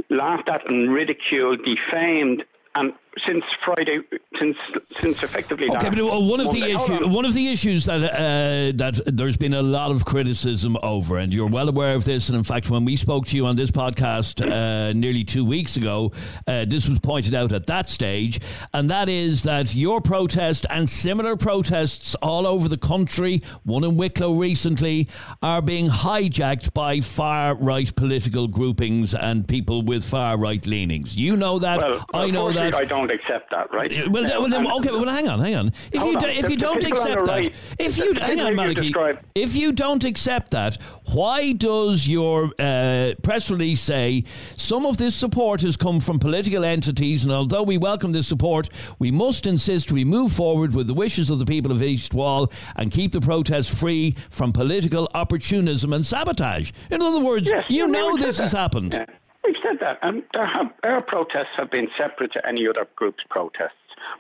laughed 0.09 0.49
at 0.49 0.69
and 0.69 0.91
ridiculed, 0.91 1.61
defamed, 1.65 2.45
and 2.75 2.93
since 3.27 3.45
Friday, 3.65 4.01
since 4.39 4.57
since 5.01 5.23
effectively. 5.23 5.69
Okay, 5.71 5.91
but 5.91 5.99
uh, 5.99 6.19
one 6.21 6.41
of 6.41 6.53
the 6.53 6.61
Monday- 6.61 6.73
hold 6.73 6.91
issue, 6.91 7.05
on. 7.05 7.13
one 7.13 7.25
of 7.25 7.35
the 7.35 7.49
issues 7.49 7.87
that 7.87 8.01
uh, 8.03 8.73
that 8.77 9.01
there's 9.07 9.37
been 9.37 9.55
a 9.55 9.63
lot 9.63 9.91
of 9.91 10.05
criticism 10.05 10.77
over, 10.83 11.19
and 11.19 11.33
you're 11.35 11.49
well 11.49 11.69
aware 11.69 11.95
of 11.95 12.05
this. 12.05 12.29
And 12.29 12.39
in 12.39 12.45
fact, 12.45 12.71
when 12.71 12.85
we 12.85 12.97
spoke 12.97 13.27
to 13.29 13.37
you 13.37 13.47
on 13.47 13.57
this 13.57 13.71
podcast 13.71 14.41
uh, 14.45 14.93
nearly 14.93 15.25
two 15.25 15.45
weeks 15.45 15.77
ago, 15.77 16.13
uh, 16.47 16.65
this 16.67 16.89
was 16.89 16.99
pointed 17.01 17.35
out 17.35 17.53
at 17.53 17.67
that 17.67 17.91
stage, 17.91 18.41
and 18.73 18.89
that 18.91 19.09
is 19.09 19.43
that 19.45 19.75
your 19.75 20.01
protest 20.01 20.67
and 20.71 20.89
similar 20.89 21.37
protests 21.37 22.15
all 22.17 22.47
over 22.47 22.69
the 22.69 22.79
country, 22.79 23.43
one 23.65 23.85
in 23.85 23.97
Wicklow 23.97 24.35
recently, 24.35 25.09
are 25.43 25.63
being 25.63 25.89
hijacked 25.89 26.73
by 26.75 27.01
far 27.01 27.55
right 27.55 27.95
political 27.97 28.49
groupings 28.49 29.15
and 29.15 29.47
people 29.49 29.83
with 29.83 30.05
far 30.05 30.39
right 30.39 30.67
leanings. 30.67 31.17
You 31.17 31.37
know 31.37 31.59
that. 31.59 31.81
Well, 31.83 32.05
I 32.15 32.31
know 32.31 32.53
that. 32.53 32.75
I 32.75 32.85
don't 32.85 33.08
accept 33.11 33.50
that, 33.50 33.73
right? 33.73 33.91
Well, 34.11 34.25
well 34.25 34.49
then, 34.49 34.67
okay, 34.71 34.91
well, 34.91 35.05
hang 35.07 35.29
on, 35.29 35.41
hang 35.41 35.55
on. 35.55 35.69
If 35.93 36.03
you 36.03 36.15
on. 36.15 36.19
do, 36.19 36.27
if 36.27 36.43
The- 36.43 36.50
you 36.50 36.57
don't 36.57 36.85
accept 36.85 37.25
that, 37.27 37.29
right- 37.29 37.53
if 37.79 37.99
you 37.99 38.12
hang 38.15 38.41
on, 38.41 38.55
Malachy, 38.55 38.93
if 39.35 39.57
you 39.57 39.73
don't 39.73 40.05
accept 40.05 40.50
that, 40.53 40.77
why 41.15 41.53
does 41.53 42.07
your 42.09 42.50
uh, 42.59 43.12
press 43.23 43.50
release 43.50 43.81
say 43.81 44.25
some 44.57 44.87
of 44.87 44.97
this 44.99 45.15
support 45.15 45.62
has 45.62 45.77
come 45.77 46.00
from 46.00 46.19
political 46.19 46.65
entities, 46.65 47.25
and 47.25 47.33
although 47.33 47.62
we 47.62 47.79
welcome 47.79 48.12
this 48.12 48.27
support, 48.27 48.69
we 48.99 49.11
must 49.11 49.47
insist 49.47 49.91
we 49.93 50.05
move 50.05 50.33
forward 50.33 50.75
with 50.75 50.87
the 50.87 50.95
wishes 50.95 51.31
of 51.31 51.38
the 51.38 51.47
people 51.47 51.73
of 51.73 51.83
East 51.83 52.15
Wall 52.15 52.50
and 52.77 52.91
keep 52.93 53.12
the 53.12 53.21
protests 53.21 53.73
free 53.75 54.15
from 54.31 54.53
political 54.53 55.09
opportunism 55.15 55.93
and 55.93 56.05
sabotage. 56.05 56.71
In 56.91 57.00
other 57.03 57.21
words, 57.21 57.49
Yes, 57.50 57.65
you 57.69 57.87
know 57.87 58.17
this 58.17 58.37
said 58.37 58.45
has 58.45 58.53
happened. 58.53 58.95
Yeah. 58.95 59.07
We've 59.49 59.57
said 59.62 59.81
that, 59.81 59.99
um, 60.02 60.25
there 60.35 60.45
have, 60.45 60.71
our 60.85 61.00
protests 61.00 61.57
have 61.57 61.71
been 61.71 61.88
separate 61.97 62.33
to 62.33 62.47
any 62.47 62.69
other 62.69 62.87
group's 62.97 63.25
protests. 63.31 63.73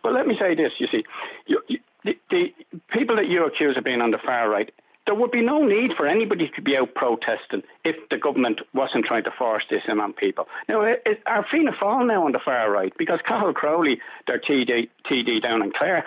But 0.02 0.14
let 0.14 0.26
me 0.26 0.38
say 0.38 0.54
this: 0.54 0.72
you 0.78 0.86
see, 0.90 1.04
you, 1.46 1.60
you, 1.68 1.80
the, 2.02 2.18
the 2.30 2.54
people 2.88 3.16
that 3.16 3.28
you 3.28 3.44
accuse 3.44 3.76
of 3.76 3.84
being 3.84 4.00
on 4.00 4.10
the 4.10 4.18
far 4.18 4.48
right, 4.48 4.72
there 5.04 5.14
would 5.14 5.30
be 5.30 5.42
no 5.42 5.62
need 5.62 5.92
for 5.98 6.06
anybody 6.06 6.50
to 6.56 6.62
be 6.62 6.78
out 6.78 6.94
protesting 6.94 7.62
if 7.84 7.96
the 8.08 8.16
government 8.16 8.62
wasn't 8.72 9.04
trying 9.04 9.24
to 9.24 9.30
force 9.30 9.64
this 9.68 9.82
in 9.86 10.00
on 10.00 10.14
people. 10.14 10.48
Now, 10.66 10.80
our 11.26 11.46
Fianna 11.50 11.72
Fáil 11.72 12.06
now 12.06 12.24
on 12.24 12.32
the 12.32 12.40
far 12.42 12.70
right 12.70 12.92
because 12.96 13.20
Cathal 13.26 13.52
Crowley, 13.52 14.00
their 14.26 14.38
TD, 14.38 14.88
TD 15.10 15.42
down 15.42 15.62
in 15.62 15.72
Clare, 15.72 16.06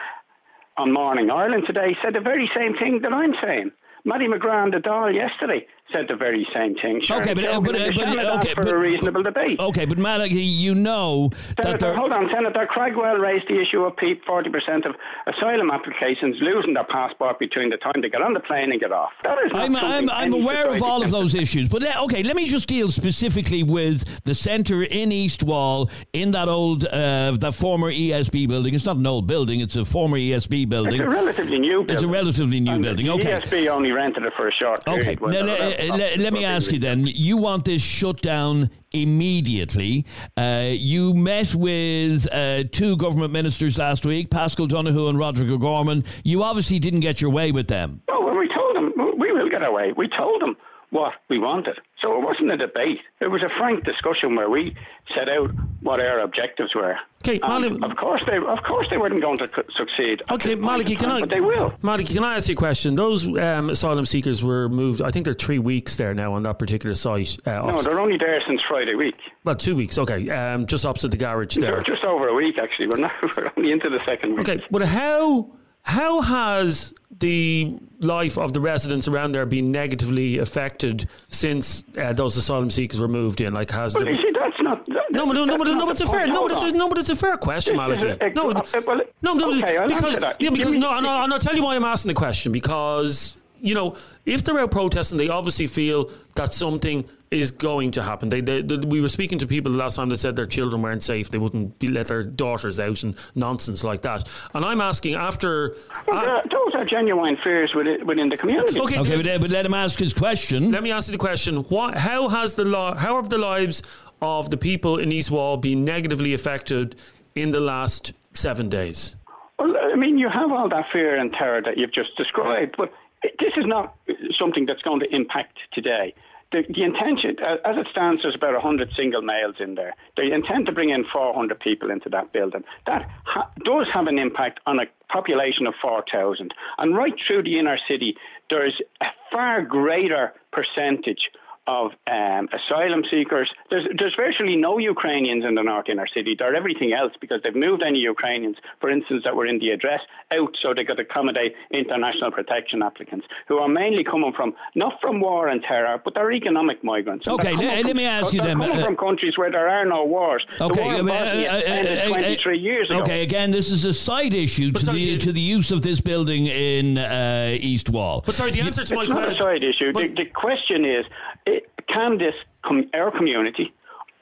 on 0.77 0.91
Morning 0.91 1.29
Ireland 1.29 1.65
today 1.67 1.95
said 2.01 2.15
the 2.15 2.21
very 2.21 2.49
same 2.55 2.75
thing 2.75 3.01
that 3.01 3.13
I'm 3.13 3.35
saying. 3.43 3.71
Mattie 4.03 4.27
McGrath, 4.27 4.71
the 4.71 4.77
Dáil 4.77 5.13
yesterday, 5.13 5.65
said 5.91 6.07
the 6.07 6.15
very 6.15 6.47
same 6.53 6.75
thing. 6.75 7.01
Sharon 7.03 7.23
Okay, 7.23 7.33
but, 7.33 7.45
uh, 7.45 7.61
but, 7.61 7.75
uh, 7.75 7.91
but 7.93 8.07
uh, 8.07 8.37
okay, 8.37 8.53
for 8.53 8.63
but, 8.63 8.73
a 8.73 8.77
reasonable 8.77 9.23
debate. 9.23 9.59
Okay, 9.59 9.85
but 9.85 9.97
Malachy, 9.97 10.41
you 10.41 10.73
know 10.73 11.29
that 11.57 11.63
Senator, 11.63 11.77
there. 11.87 11.95
hold 11.95 12.11
on, 12.11 12.29
Senator 12.33 12.65
Craughwell 12.65 13.17
raised 13.17 13.47
the 13.47 13.59
issue 13.59 13.81
of 13.81 13.95
pe- 13.97 14.15
40% 14.27 14.85
of 14.85 14.95
asylum 15.27 15.69
applications 15.69 16.37
losing 16.41 16.73
their 16.73 16.85
passport 16.85 17.39
between 17.39 17.69
the 17.69 17.77
time 17.77 18.01
they 18.01 18.09
get 18.09 18.21
on 18.21 18.33
the 18.33 18.39
plane 18.39 18.71
and 18.71 18.79
get 18.79 18.91
off. 18.91 19.11
That 19.23 19.37
is 19.45 19.51
not 19.51 19.61
I'm, 19.63 19.75
I'm, 19.75 20.09
I'm 20.09 20.33
aware 20.33 20.73
of 20.73 20.81
all 20.81 21.03
of 21.03 21.11
those 21.11 21.35
issues, 21.35 21.69
but 21.69 21.81
let, 21.81 21.97
okay, 21.97 22.23
let 22.23 22.35
me 22.35 22.47
just 22.47 22.67
deal 22.67 22.89
specifically 22.89 23.63
with 23.63 24.23
the 24.23 24.33
centre 24.33 24.83
in 24.83 25.11
East 25.11 25.43
Wall 25.43 25.89
in 26.13 26.31
that 26.31 26.47
old, 26.47 26.85
uh, 26.85 27.31
that 27.39 27.53
former 27.53 27.91
ESB 27.91 28.47
building. 28.47 28.73
It's 28.73 28.85
not 28.85 28.97
an 28.97 29.05
old 29.05 29.27
building; 29.27 29.59
it's 29.59 29.75
a 29.75 29.85
former 29.85 30.17
ESB 30.17 30.67
building. 30.69 30.95
It's 30.95 31.01
a 31.01 31.09
relatively 31.09 31.59
new 31.59 31.79
building. 31.79 31.93
It's 31.93 32.03
a 32.03 32.07
relatively 32.07 32.59
new 32.59 32.71
And 32.71 32.83
building. 32.83 33.09
Okay. 33.09 33.39
ESB 33.39 33.67
only 33.67 33.90
rented 33.91 34.23
it 34.23 34.33
for 34.35 34.47
a 34.47 34.51
short 34.51 34.85
period. 34.85 35.07
Okay, 35.07 35.15
now, 35.21 35.27
they 35.31 35.41
were 35.41 35.47
le- 35.47 35.93
out 35.93 35.99
le- 35.99 36.13
of 36.13 36.19
let, 36.19 36.33
me 36.33 36.45
ask 36.45 36.71
you 36.71 36.79
then. 36.79 37.05
You 37.05 37.37
want 37.37 37.65
this 37.65 37.81
shut 37.81 38.21
down 38.21 38.69
immediately. 38.91 40.05
Uh, 40.37 40.69
you 40.71 41.13
met 41.13 41.53
with 41.55 42.27
uh, 42.33 42.63
two 42.71 42.97
government 42.97 43.31
ministers 43.31 43.77
last 43.77 44.05
week, 44.05 44.29
Paschal 44.29 44.67
Donohoe 44.67 45.07
and 45.09 45.17
Roderick 45.19 45.49
O'Gorman. 45.49 46.03
You 46.23 46.43
obviously 46.43 46.79
didn't 46.79 47.01
get 47.01 47.21
your 47.21 47.31
way 47.31 47.51
with 47.51 47.67
them. 47.67 48.01
Oh, 48.09 48.23
well, 48.25 48.37
we 48.37 48.49
told 48.53 48.75
them 48.75 48.93
we 49.17 49.31
will 49.31 49.49
get 49.49 49.63
our 49.63 49.71
way. 49.73 49.93
We 49.95 50.07
told 50.07 50.41
them 50.41 50.55
what 50.91 51.13
we 51.29 51.39
wanted. 51.39 51.79
So 52.01 52.17
it 52.17 52.23
wasn't 52.23 52.51
a 52.51 52.57
debate. 52.57 52.99
It 53.21 53.27
was 53.27 53.41
a 53.43 53.49
frank 53.57 53.83
discussion 53.85 54.35
where 54.35 54.49
we 54.49 54.75
set 55.15 55.29
out 55.29 55.49
what 55.81 55.99
our 56.01 56.19
objectives 56.19 56.75
were. 56.75 56.97
Okay, 57.23 57.39
And 57.41 57.65
Malachy- 57.77 57.83
of 57.91 57.97
course 57.97 58.21
they, 58.27 58.37
of 58.37 58.63
course 58.63 58.87
they 58.89 58.97
weren't 58.97 59.21
going 59.21 59.37
to 59.37 59.47
succeed. 59.75 60.21
Okay, 60.29 60.55
Malachy, 60.55 60.95
can 60.97 61.09
I? 61.09 61.21
But 61.21 61.29
they 61.29 61.39
will. 61.39 61.73
Malachy, 61.81 62.13
can 62.13 62.23
I 62.25 62.35
ask 62.35 62.49
you 62.49 62.53
a 62.53 62.55
question? 62.57 62.95
Those 62.95 63.25
um, 63.27 63.69
asylum 63.69 64.05
seekers 64.05 64.43
were 64.43 64.67
moved. 64.67 65.01
I 65.01 65.11
think 65.11 65.23
they're 65.25 65.33
three 65.33 65.59
weeks 65.59 65.95
there 65.95 66.13
now 66.13 66.33
on 66.33 66.43
that 66.43 66.59
particular 66.59 66.93
site. 66.95 67.37
Uh, 67.45 67.71
No, 67.71 67.81
they're 67.81 67.99
only 67.99 68.17
there 68.17 68.41
since 68.45 68.61
Friday 68.67 68.95
week. 68.95 69.15
well, 69.45 69.55
two 69.55 69.75
weeks. 69.75 69.97
Okay, 69.97 70.29
um, 70.29 70.65
just 70.65 70.85
opposite 70.85 71.11
the 71.11 71.17
garage 71.17 71.55
They're 71.55 71.71
there. 71.75 71.83
just 71.83 72.03
over 72.03 72.27
a 72.27 72.33
week 72.35 72.57
actually. 72.59 72.87
We're 72.87 72.97
not. 72.97 73.13
We're 73.37 73.51
only 73.57 73.71
into 73.71 73.89
the 73.89 74.03
second 74.03 74.31
week. 74.35 74.49
Okay, 74.49 74.61
but 74.69 74.81
how 74.81 75.51
how 75.83 76.21
has 76.21 76.93
the 77.21 77.77
life 78.01 78.37
of 78.37 78.51
the 78.51 78.59
residents 78.59 79.07
around 79.07 79.31
there 79.31 79.45
been 79.45 79.71
negatively 79.71 80.37
affected 80.39 81.07
since 81.29 81.83
uh, 81.97 82.11
those 82.13 82.35
asylum 82.35 82.69
seekers 82.69 82.99
were 82.99 83.07
moved 83.07 83.39
in? 83.39 83.53
Like, 83.53 83.71
has 83.71 83.95
Well, 83.95 84.03
the, 84.05 84.11
you 84.11 84.17
see, 84.21 84.31
that's 84.37 84.61
not. 84.61 84.85
That, 84.87 85.03
no, 85.11 85.25
but 85.25 85.33
no, 85.33 85.45
no, 85.45 85.57
but 85.57 85.67
no, 85.67 85.85
but 85.85 85.91
it's 85.91 86.01
a 86.01 86.07
fair, 86.07 86.27
no, 86.27 86.43
but 86.47 86.51
it's 86.51 86.61
a, 86.63 86.71
no, 86.71 86.89
but 86.89 86.97
it's 86.97 87.09
a 87.09 87.15
fair 87.15 87.37
question, 87.37 87.77
This 87.77 87.99
is 87.99 88.03
Malachy. 88.03 88.25
a- 88.25 88.33
No, 88.33 88.51
uh, 88.51 88.81
well, 88.85 89.01
no, 89.21 89.33
no, 89.33 89.57
okay, 89.59 89.77
I'll 89.77 89.87
because 89.87 90.17
yeah, 90.39 90.49
because 90.49 90.73
no, 90.75 90.91
and 90.97 91.07
I'll, 91.07 91.23
and 91.23 91.33
I'll 91.33 91.39
tell 91.39 91.55
you 91.55 91.63
why 91.63 91.75
I'm 91.75 91.85
asking 91.85 92.09
the 92.09 92.15
question 92.15 92.51
because 92.51 93.37
you 93.61 93.75
know 93.75 93.95
if 94.25 94.43
they're 94.43 94.59
out 94.59 94.71
protesting, 94.71 95.17
they 95.17 95.29
obviously 95.29 95.67
feel 95.67 96.11
that 96.35 96.53
something 96.53 97.05
is 97.31 97.49
going 97.49 97.91
to 97.91 98.03
happen. 98.03 98.27
They, 98.27 98.41
they, 98.41 98.61
they- 98.61 98.77
we 98.77 98.99
were 98.99 99.07
speaking 99.09 99.39
to 99.39 99.47
people 99.47 99.71
the 99.71 99.77
last 99.77 99.95
time 99.95 100.09
that 100.09 100.19
said 100.19 100.35
their 100.35 100.45
children 100.45 100.81
weren't 100.81 101.01
safe. 101.01 101.31
They 101.31 101.37
wouldn't 101.37 101.79
be, 101.79 101.87
let 101.87 102.07
their 102.07 102.23
daughters 102.23 102.77
out 102.79 103.03
and 103.03 103.15
nonsense 103.35 103.85
like 103.85 104.01
that. 104.01 104.27
And 104.53 104.65
I'm 104.65 104.81
asking 104.81 105.15
after. 105.15 105.75
Well, 106.07 106.21
there 106.21 106.29
are- 106.29 106.43
those 106.51 106.75
are 106.75 106.83
genuine 106.85 107.37
fears 107.41 107.73
within, 107.73 108.05
within 108.05 108.29
the 108.29 108.35
community. 108.37 108.79
okay, 108.81 108.99
Okay, 108.99 109.15
but, 109.15 109.27
uh, 109.27 109.39
but 109.39 109.49
let 109.49 109.65
him 109.65 109.73
ask 109.73 109.97
his 109.97 110.13
question. 110.13 110.71
Let 110.71 110.83
me 110.83 110.91
ask 110.91 111.07
you 111.07 111.13
the 111.13 111.17
question: 111.17 111.57
What? 111.63 111.97
How 111.97 112.27
has 112.27 112.53
the 112.55 112.65
law? 112.65 112.95
How 112.97 113.15
have 113.15 113.29
the 113.29 113.37
lives 113.37 113.81
of 114.21 114.49
the 114.49 114.57
people 114.57 114.97
in 114.99 115.11
East 115.11 115.31
Wall 115.31 115.55
been 115.57 115.85
negatively 115.85 116.33
affected 116.33 116.97
in 117.35 117.51
the 117.51 117.61
last 117.61 118.11
seven 118.33 118.67
days? 118.67 119.15
Well, 119.57 119.73
I 119.77 119.95
mean, 119.95 120.17
you 120.17 120.27
have 120.27 120.51
all 120.51 120.67
that 120.69 120.85
fear 120.91 121.15
and 121.15 121.31
terror 121.31 121.61
that 121.61 121.77
you've 121.77 121.93
just 121.93 122.15
described, 122.17 122.75
but 122.77 122.91
this 123.39 123.53
is 123.55 123.65
not 123.65 123.95
something 124.37 124.65
that's 124.65 124.81
going 124.81 124.99
to 124.99 125.15
impact 125.15 125.57
today. 125.71 126.13
The, 126.51 126.63
the 126.67 126.83
intention, 126.83 127.37
uh, 127.41 127.57
as 127.63 127.77
it 127.77 127.87
stands, 127.91 128.23
there's 128.23 128.35
about 128.35 128.53
100 128.53 128.91
single 128.95 129.21
males 129.21 129.55
in 129.59 129.75
there. 129.75 129.95
They 130.17 130.31
intend 130.31 130.65
to 130.65 130.71
bring 130.71 130.89
in 130.89 131.05
400 131.11 131.59
people 131.59 131.89
into 131.89 132.09
that 132.09 132.33
building. 132.33 132.63
That 132.87 133.09
ha- 133.23 133.49
does 133.63 133.87
have 133.93 134.07
an 134.07 134.19
impact 134.19 134.59
on 134.65 134.79
a 134.79 134.85
population 135.07 135.65
of 135.65 135.73
4,000. 135.81 136.53
And 136.77 136.95
right 136.95 137.13
through 137.25 137.43
the 137.43 137.57
inner 137.57 137.77
city, 137.87 138.17
there's 138.49 138.81
a 138.99 139.05
far 139.31 139.61
greater 139.61 140.33
percentage 140.51 141.29
of 141.71 141.91
um, 142.17 142.43
asylum 142.57 143.03
seekers. 143.09 143.49
There's, 143.69 143.85
there's 143.97 144.15
virtually 144.15 144.55
no 144.67 144.73
Ukrainians 144.77 145.43
in 145.45 145.53
the 145.55 145.63
north 145.71 145.87
inner 145.93 146.07
city. 146.15 146.35
They're 146.37 146.55
everything 146.55 146.91
else 147.01 147.13
because 147.23 147.39
they've 147.43 147.55
moved 147.67 147.81
any 147.91 147.99
Ukrainians, 147.99 148.57
for 148.81 148.89
instance, 148.89 149.21
that 149.25 149.35
were 149.35 149.45
in 149.53 149.57
the 149.59 149.69
address 149.77 150.01
out 150.37 150.53
so 150.61 150.73
they 150.73 150.83
could 150.89 150.99
accommodate 150.99 151.53
international 151.71 152.31
protection 152.31 152.81
applicants 152.89 153.25
who 153.47 153.57
are 153.63 153.67
mainly 153.81 154.03
coming 154.03 154.33
from, 154.37 154.49
not 154.75 154.93
from 155.01 155.15
war 155.21 155.47
and 155.47 155.61
terror, 155.63 155.95
but 156.03 156.13
they're 156.15 156.31
economic 156.31 156.83
migrants. 156.83 157.25
And 157.27 157.35
Okay, 157.35 157.55
they're 157.55 157.67
let- 157.67 157.77
let 157.77 157.87
from- 157.87 157.97
me 157.97 158.05
ask 158.05 158.33
you 158.33 158.41
they're 158.41 158.49
then, 158.49 158.59
coming 158.59 158.77
uh, 158.83 158.85
from 158.85 158.97
countries 158.97 159.37
where 159.37 159.51
there 159.51 159.69
are 159.69 159.85
no 159.85 160.03
wars. 160.05 160.43
Okay, 160.59 160.97
the 160.97 161.03
war 161.03 161.03
in 161.03 161.09
uh, 161.09 161.13
uh, 161.13 161.15
uh, 161.15 161.57
uh, 161.57 161.61
ended 161.79 161.97
uh, 161.99 162.07
23 162.09 162.57
years 162.57 162.89
ago. 162.89 162.99
Okay, 163.01 163.21
again, 163.23 163.51
this 163.51 163.69
is 163.71 163.85
a 163.85 163.93
side 163.93 164.33
issue 164.33 164.71
to 164.71 164.79
sorry, 164.79 164.97
the 164.99 165.11
the- 165.15 165.17
to 165.25 165.31
the 165.31 165.41
use 165.57 165.71
of 165.71 165.81
this 165.87 165.99
building 166.01 166.47
in 166.47 166.97
uh, 166.97 167.55
East 167.71 167.89
Wall. 167.89 168.23
But 168.25 168.35
sorry, 168.35 168.51
the 168.51 168.61
answer 168.61 168.83
to 168.83 168.95
my 168.95 169.03
It's 169.03 169.09
not 169.13 169.23
a 169.23 169.25
question. 169.27 169.41
side 169.45 169.63
issue. 169.63 169.87
The, 169.93 169.99
But- 170.07 170.15
the 170.21 170.25
question 170.25 170.85
is, 170.85 171.05
it, 171.45 171.69
can 171.87 172.17
this 172.17 172.35
com- 172.63 172.89
our 172.93 173.11
community 173.11 173.73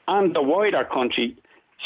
and 0.08 0.34
the 0.34 0.42
wider 0.42 0.84
country 0.84 1.36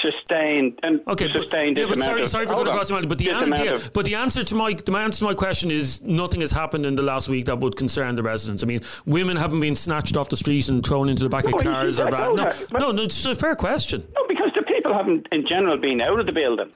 sustain 0.02 0.76
and 0.82 1.00
Okay, 1.06 1.28
but, 1.28 1.42
sustain 1.42 1.74
this 1.74 1.86
yeah, 1.88 1.94
but 1.94 2.02
sorry, 2.02 2.26
sorry 2.26 2.46
for 2.46 2.54
going 2.54 2.66
across 2.66 2.88
the 2.88 2.94
line, 2.94 3.06
but 3.06 3.18
the, 3.18 3.28
an- 3.30 3.52
yeah, 3.56 3.78
but 3.92 4.04
the 4.04 4.16
answer 4.16 4.42
to 4.42 4.54
my 4.56 4.72
the 4.74 4.96
answer 4.96 5.20
to 5.20 5.24
my 5.24 5.34
question 5.34 5.70
is 5.70 6.02
nothing 6.02 6.40
has 6.40 6.50
happened 6.50 6.84
in 6.84 6.94
the 6.96 7.02
last 7.02 7.28
week 7.28 7.44
that 7.46 7.60
would 7.60 7.76
concern 7.76 8.14
the 8.16 8.22
residents. 8.22 8.62
I 8.62 8.66
mean, 8.66 8.80
women 9.06 9.36
haven't 9.36 9.60
been 9.60 9.76
snatched 9.76 10.16
off 10.16 10.28
the 10.30 10.36
street 10.36 10.68
and 10.68 10.84
thrown 10.84 11.08
into 11.08 11.22
the 11.22 11.28
back 11.28 11.44
No, 11.46 11.52
of 11.56 11.62
cars 11.62 12.00
or 12.00 12.10
that- 12.10 12.34
No, 12.34 12.52
but- 12.70 12.80
no, 12.80 12.90
no, 12.90 13.02
it's 13.04 13.24
a 13.26 13.34
fair 13.36 13.54
question. 13.54 14.04
no, 14.16 14.24
because 14.26 14.50
the 14.56 14.62
people 14.62 14.92
haven't, 14.92 15.28
in 15.30 15.46
general, 15.46 15.76
been 15.76 16.00
out 16.00 16.18
of 16.18 16.26
the 16.26 16.32
building. 16.32 16.70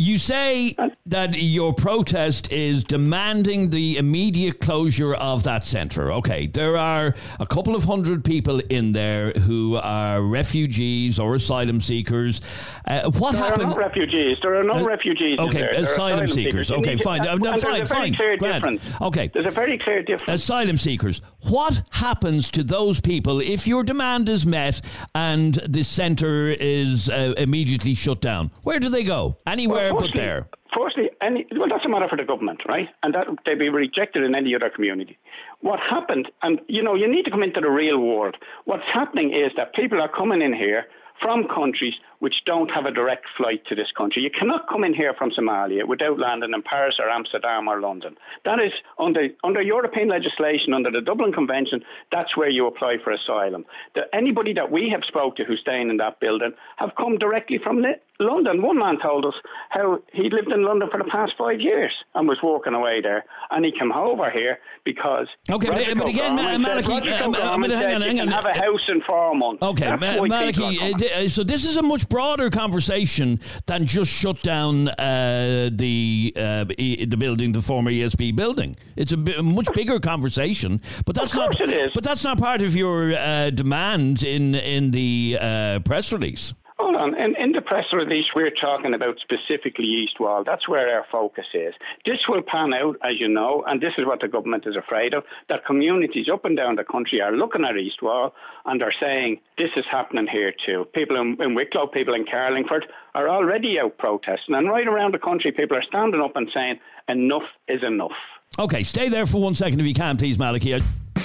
You 0.00 0.16
say 0.16 0.76
that 1.06 1.34
your 1.42 1.74
protest 1.74 2.52
is 2.52 2.84
demanding 2.84 3.70
the 3.70 3.96
immediate 3.96 4.60
closure 4.60 5.14
of 5.14 5.42
that 5.42 5.64
centre. 5.64 6.12
Okay, 6.12 6.46
there 6.46 6.76
are 6.76 7.16
a 7.40 7.46
couple 7.46 7.74
of 7.74 7.82
hundred 7.82 8.24
people 8.24 8.60
in 8.70 8.92
there 8.92 9.30
who 9.32 9.74
are 9.74 10.22
refugees 10.22 11.18
or 11.18 11.34
asylum 11.34 11.80
seekers. 11.80 12.40
Uh, 12.86 13.10
what 13.10 13.32
There 13.32 13.42
happened? 13.42 13.64
are 13.64 13.70
no 13.70 13.76
refugees. 13.76 14.38
There 14.40 14.54
are 14.54 14.62
no 14.62 14.74
Uh, 14.74 14.82
refugees. 14.84 15.36
in 15.36 15.44
okay, 15.48 15.62
are 15.62 15.70
asylum 15.82 16.28
seekers. 16.28 16.70
You 16.70 16.76
Okay, 16.76 16.96
fine. 16.96 17.22
Uh, 17.26 17.34
no, 17.34 17.50
fine, 17.58 17.58
a 17.58 17.60
very 17.60 17.84
fine, 17.84 18.14
clear 18.14 18.36
difference. 18.36 18.80
Okay. 19.00 19.30
There's 19.34 19.46
a 19.46 19.50
very 19.50 19.78
clear 19.78 20.02
difference. 20.04 20.42
asylum 20.44 20.76
seekers. 20.78 21.20
What 21.48 21.82
happens 21.90 22.50
to 22.50 22.62
those 22.62 23.00
people 23.00 23.40
if 23.40 23.66
your 23.66 23.82
demand 23.82 24.28
is 24.28 24.46
met 24.46 24.80
and 25.16 25.54
the 25.54 25.82
centre 25.82 26.50
is 26.50 27.08
uh, 27.08 27.34
immediately 27.36 27.94
shut 27.94 28.20
down? 28.20 28.52
Where 28.62 28.78
do 28.78 28.90
they 28.90 29.02
go? 29.02 29.38
Anywhere 29.44 29.86
Well, 29.87 29.87
but 29.92 30.02
firstly- 30.02 30.22
there. 30.22 30.48
Firstly, 30.76 31.10
any, 31.22 31.46
well, 31.56 31.68
that's 31.68 31.86
a 31.86 31.88
matter 31.88 32.08
for 32.08 32.16
the 32.16 32.24
government, 32.24 32.60
right? 32.68 32.90
And 33.02 33.14
that 33.14 33.26
they'd 33.46 33.58
be 33.58 33.70
rejected 33.70 34.22
in 34.22 34.34
any 34.34 34.54
other 34.54 34.68
community. 34.68 35.18
What 35.60 35.80
happened, 35.80 36.30
and 36.42 36.60
you 36.68 36.82
know, 36.82 36.94
you 36.94 37.08
need 37.08 37.24
to 37.24 37.30
come 37.30 37.42
into 37.42 37.60
the 37.60 37.70
real 37.70 37.98
world. 37.98 38.36
What's 38.66 38.84
happening 38.84 39.32
is 39.32 39.50
that 39.56 39.74
people 39.74 39.98
are 40.00 40.08
coming 40.08 40.42
in 40.42 40.52
here 40.52 40.86
from 41.22 41.48
countries 41.48 41.94
which 42.20 42.34
don't 42.46 42.70
have 42.70 42.86
a 42.86 42.90
direct 42.90 43.26
flight 43.36 43.64
to 43.66 43.74
this 43.74 43.92
country. 43.96 44.22
You 44.22 44.30
cannot 44.30 44.68
come 44.68 44.84
in 44.84 44.94
here 44.94 45.14
from 45.14 45.30
Somalia 45.30 45.86
without 45.86 46.18
landing 46.18 46.52
in 46.52 46.62
Paris 46.62 46.96
or 46.98 47.08
Amsterdam 47.08 47.68
or 47.68 47.80
London. 47.80 48.16
That 48.44 48.58
is 48.60 48.72
under 48.98 49.28
under 49.44 49.62
European 49.62 50.08
legislation, 50.08 50.74
under 50.74 50.90
the 50.90 51.00
Dublin 51.00 51.32
Convention. 51.32 51.84
That's 52.12 52.36
where 52.36 52.48
you 52.50 52.66
apply 52.66 52.96
for 53.04 53.12
asylum. 53.12 53.64
The, 53.94 54.02
anybody 54.14 54.52
that 54.54 54.70
we 54.70 54.90
have 54.90 55.02
spoke 55.06 55.36
to 55.36 55.44
who's 55.44 55.60
staying 55.60 55.90
in 55.90 55.96
that 55.98 56.20
building 56.20 56.52
have 56.76 56.90
come 56.96 57.18
directly 57.18 57.58
from 57.62 57.82
Li- 57.82 57.94
London. 58.20 58.62
One 58.62 58.78
man 58.78 58.98
told 59.00 59.24
us 59.24 59.34
how 59.70 60.00
he 60.12 60.28
lived 60.28 60.50
in 60.50 60.64
London 60.64 60.88
for 60.90 60.98
the 60.98 61.04
past 61.08 61.34
five 61.38 61.60
years 61.60 61.92
and 62.16 62.26
was 62.28 62.38
walking 62.42 62.74
away 62.74 63.00
there, 63.00 63.24
and 63.50 63.64
he 63.64 63.70
came 63.70 63.92
over 63.92 64.28
here 64.30 64.58
because 64.84 65.28
Okay, 65.50 65.68
but- 65.68 65.98
but 65.98 66.08
again, 66.08 66.34
Ma- 66.34 66.58
Malachy, 66.58 66.92
uh, 66.92 67.30
uh, 67.30 67.58
hang 67.58 67.94
on, 67.94 68.02
hang 68.02 68.20
on. 68.20 68.28
have 68.28 68.44
a 68.44 68.52
house 68.54 68.82
in 68.88 69.00
four 69.02 69.34
months. 69.36 69.62
Okay, 69.62 69.86
Ma- 69.90 69.96
why 70.18 70.46
people 70.46 70.68
Malachy, 70.68 70.78
are 70.80 71.20
uh, 71.20 71.24
uh, 71.24 71.28
so 71.28 71.44
this 71.44 71.64
is 71.64 71.76
a 71.76 71.82
much 71.82 72.07
broader 72.08 72.50
conversation 72.50 73.40
than 73.66 73.86
just 73.86 74.10
shut 74.10 74.42
down 74.42 74.88
uh, 74.88 75.70
the 75.72 76.32
uh, 76.36 76.64
e- 76.76 77.04
the 77.04 77.16
building, 77.16 77.52
the 77.52 77.62
former 77.62 77.90
ESB 77.90 78.34
building. 78.34 78.76
It's 78.96 79.12
a, 79.12 79.16
much 79.42 79.68
bigger 79.74 80.00
conversation, 80.00 80.80
but 81.04 81.14
that's 81.14 81.34
not. 81.34 81.60
it 81.60 81.70
is. 81.70 81.92
But 81.94 82.04
that's 82.04 82.24
not 82.24 82.38
part 82.38 82.62
of 82.62 82.76
your 82.76 83.12
uh, 83.12 83.50
demand 83.50 84.22
in 84.22 84.54
in 84.54 84.90
the 84.90 85.38
uh, 85.40 85.80
press 85.80 86.12
release. 86.12 86.52
Hold 86.88 87.02
on. 87.02 87.20
In, 87.20 87.36
in 87.36 87.52
the 87.52 87.60
press 87.60 87.84
release, 87.92 88.24
we're 88.34 88.50
talking 88.50 88.94
about 88.94 89.18
specifically 89.18 89.84
East 89.84 90.18
Wall. 90.18 90.42
That's 90.42 90.66
where 90.66 90.88
our 90.88 91.04
focus 91.12 91.44
is. 91.52 91.74
This 92.06 92.20
will 92.26 92.40
pan 92.40 92.72
out, 92.72 92.96
as 93.04 93.20
you 93.20 93.28
know, 93.28 93.62
and 93.66 93.78
this 93.78 93.92
is 93.98 94.06
what 94.06 94.20
the 94.20 94.28
government 94.28 94.66
is 94.66 94.74
afraid 94.74 95.12
of 95.12 95.24
that 95.50 95.66
communities 95.66 96.30
up 96.32 96.46
and 96.46 96.56
down 96.56 96.76
the 96.76 96.84
country 96.84 97.20
are 97.20 97.36
looking 97.36 97.66
at 97.66 97.76
East 97.76 98.00
Wall 98.00 98.32
and 98.64 98.82
are 98.82 98.94
saying, 98.98 99.38
this 99.58 99.68
is 99.76 99.84
happening 99.90 100.26
here 100.26 100.50
too. 100.64 100.86
People 100.94 101.20
in, 101.20 101.36
in 101.42 101.54
Wicklow, 101.54 101.88
people 101.88 102.14
in 102.14 102.24
Carlingford 102.24 102.86
are 103.14 103.28
already 103.28 103.78
out 103.78 103.98
protesting. 103.98 104.54
And 104.54 104.70
right 104.70 104.88
around 104.88 105.12
the 105.12 105.18
country, 105.18 105.52
people 105.52 105.76
are 105.76 105.82
standing 105.82 106.22
up 106.22 106.36
and 106.36 106.48
saying, 106.54 106.80
enough 107.06 107.44
is 107.68 107.82
enough. 107.82 108.16
Okay, 108.58 108.82
stay 108.82 109.10
there 109.10 109.26
for 109.26 109.42
one 109.42 109.54
second 109.54 109.78
if 109.78 109.86
you 109.86 109.92
can, 109.92 110.16
please, 110.16 110.38
Malachy. 110.38 110.72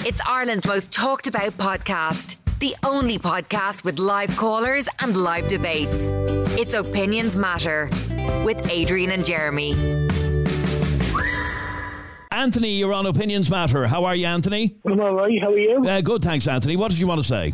It's 0.04 0.20
Ireland's 0.26 0.66
most 0.66 0.92
talked 0.92 1.26
about 1.26 1.52
podcast. 1.52 2.36
The 2.60 2.74
only 2.84 3.18
podcast 3.18 3.84
with 3.84 3.98
live 3.98 4.34
callers 4.36 4.88
and 5.00 5.16
live 5.16 5.48
debates. 5.48 5.98
It's 6.58 6.72
Opinions 6.72 7.36
Matter 7.36 7.90
with 8.44 8.70
Adrian 8.70 9.10
and 9.10 9.24
Jeremy. 9.24 9.72
Anthony, 12.30 12.70
you're 12.72 12.92
on 12.92 13.06
Opinions 13.06 13.50
Matter. 13.50 13.86
How 13.86 14.04
are 14.04 14.14
you, 14.14 14.26
Anthony? 14.26 14.76
I'm 14.86 15.00
all 15.00 15.14
right. 15.14 15.32
How 15.42 15.50
are 15.52 15.58
you? 15.58 15.84
Uh, 15.86 16.00
good, 16.00 16.22
thanks, 16.22 16.48
Anthony. 16.48 16.76
What 16.76 16.90
did 16.90 17.00
you 17.00 17.06
want 17.06 17.20
to 17.20 17.26
say? 17.26 17.52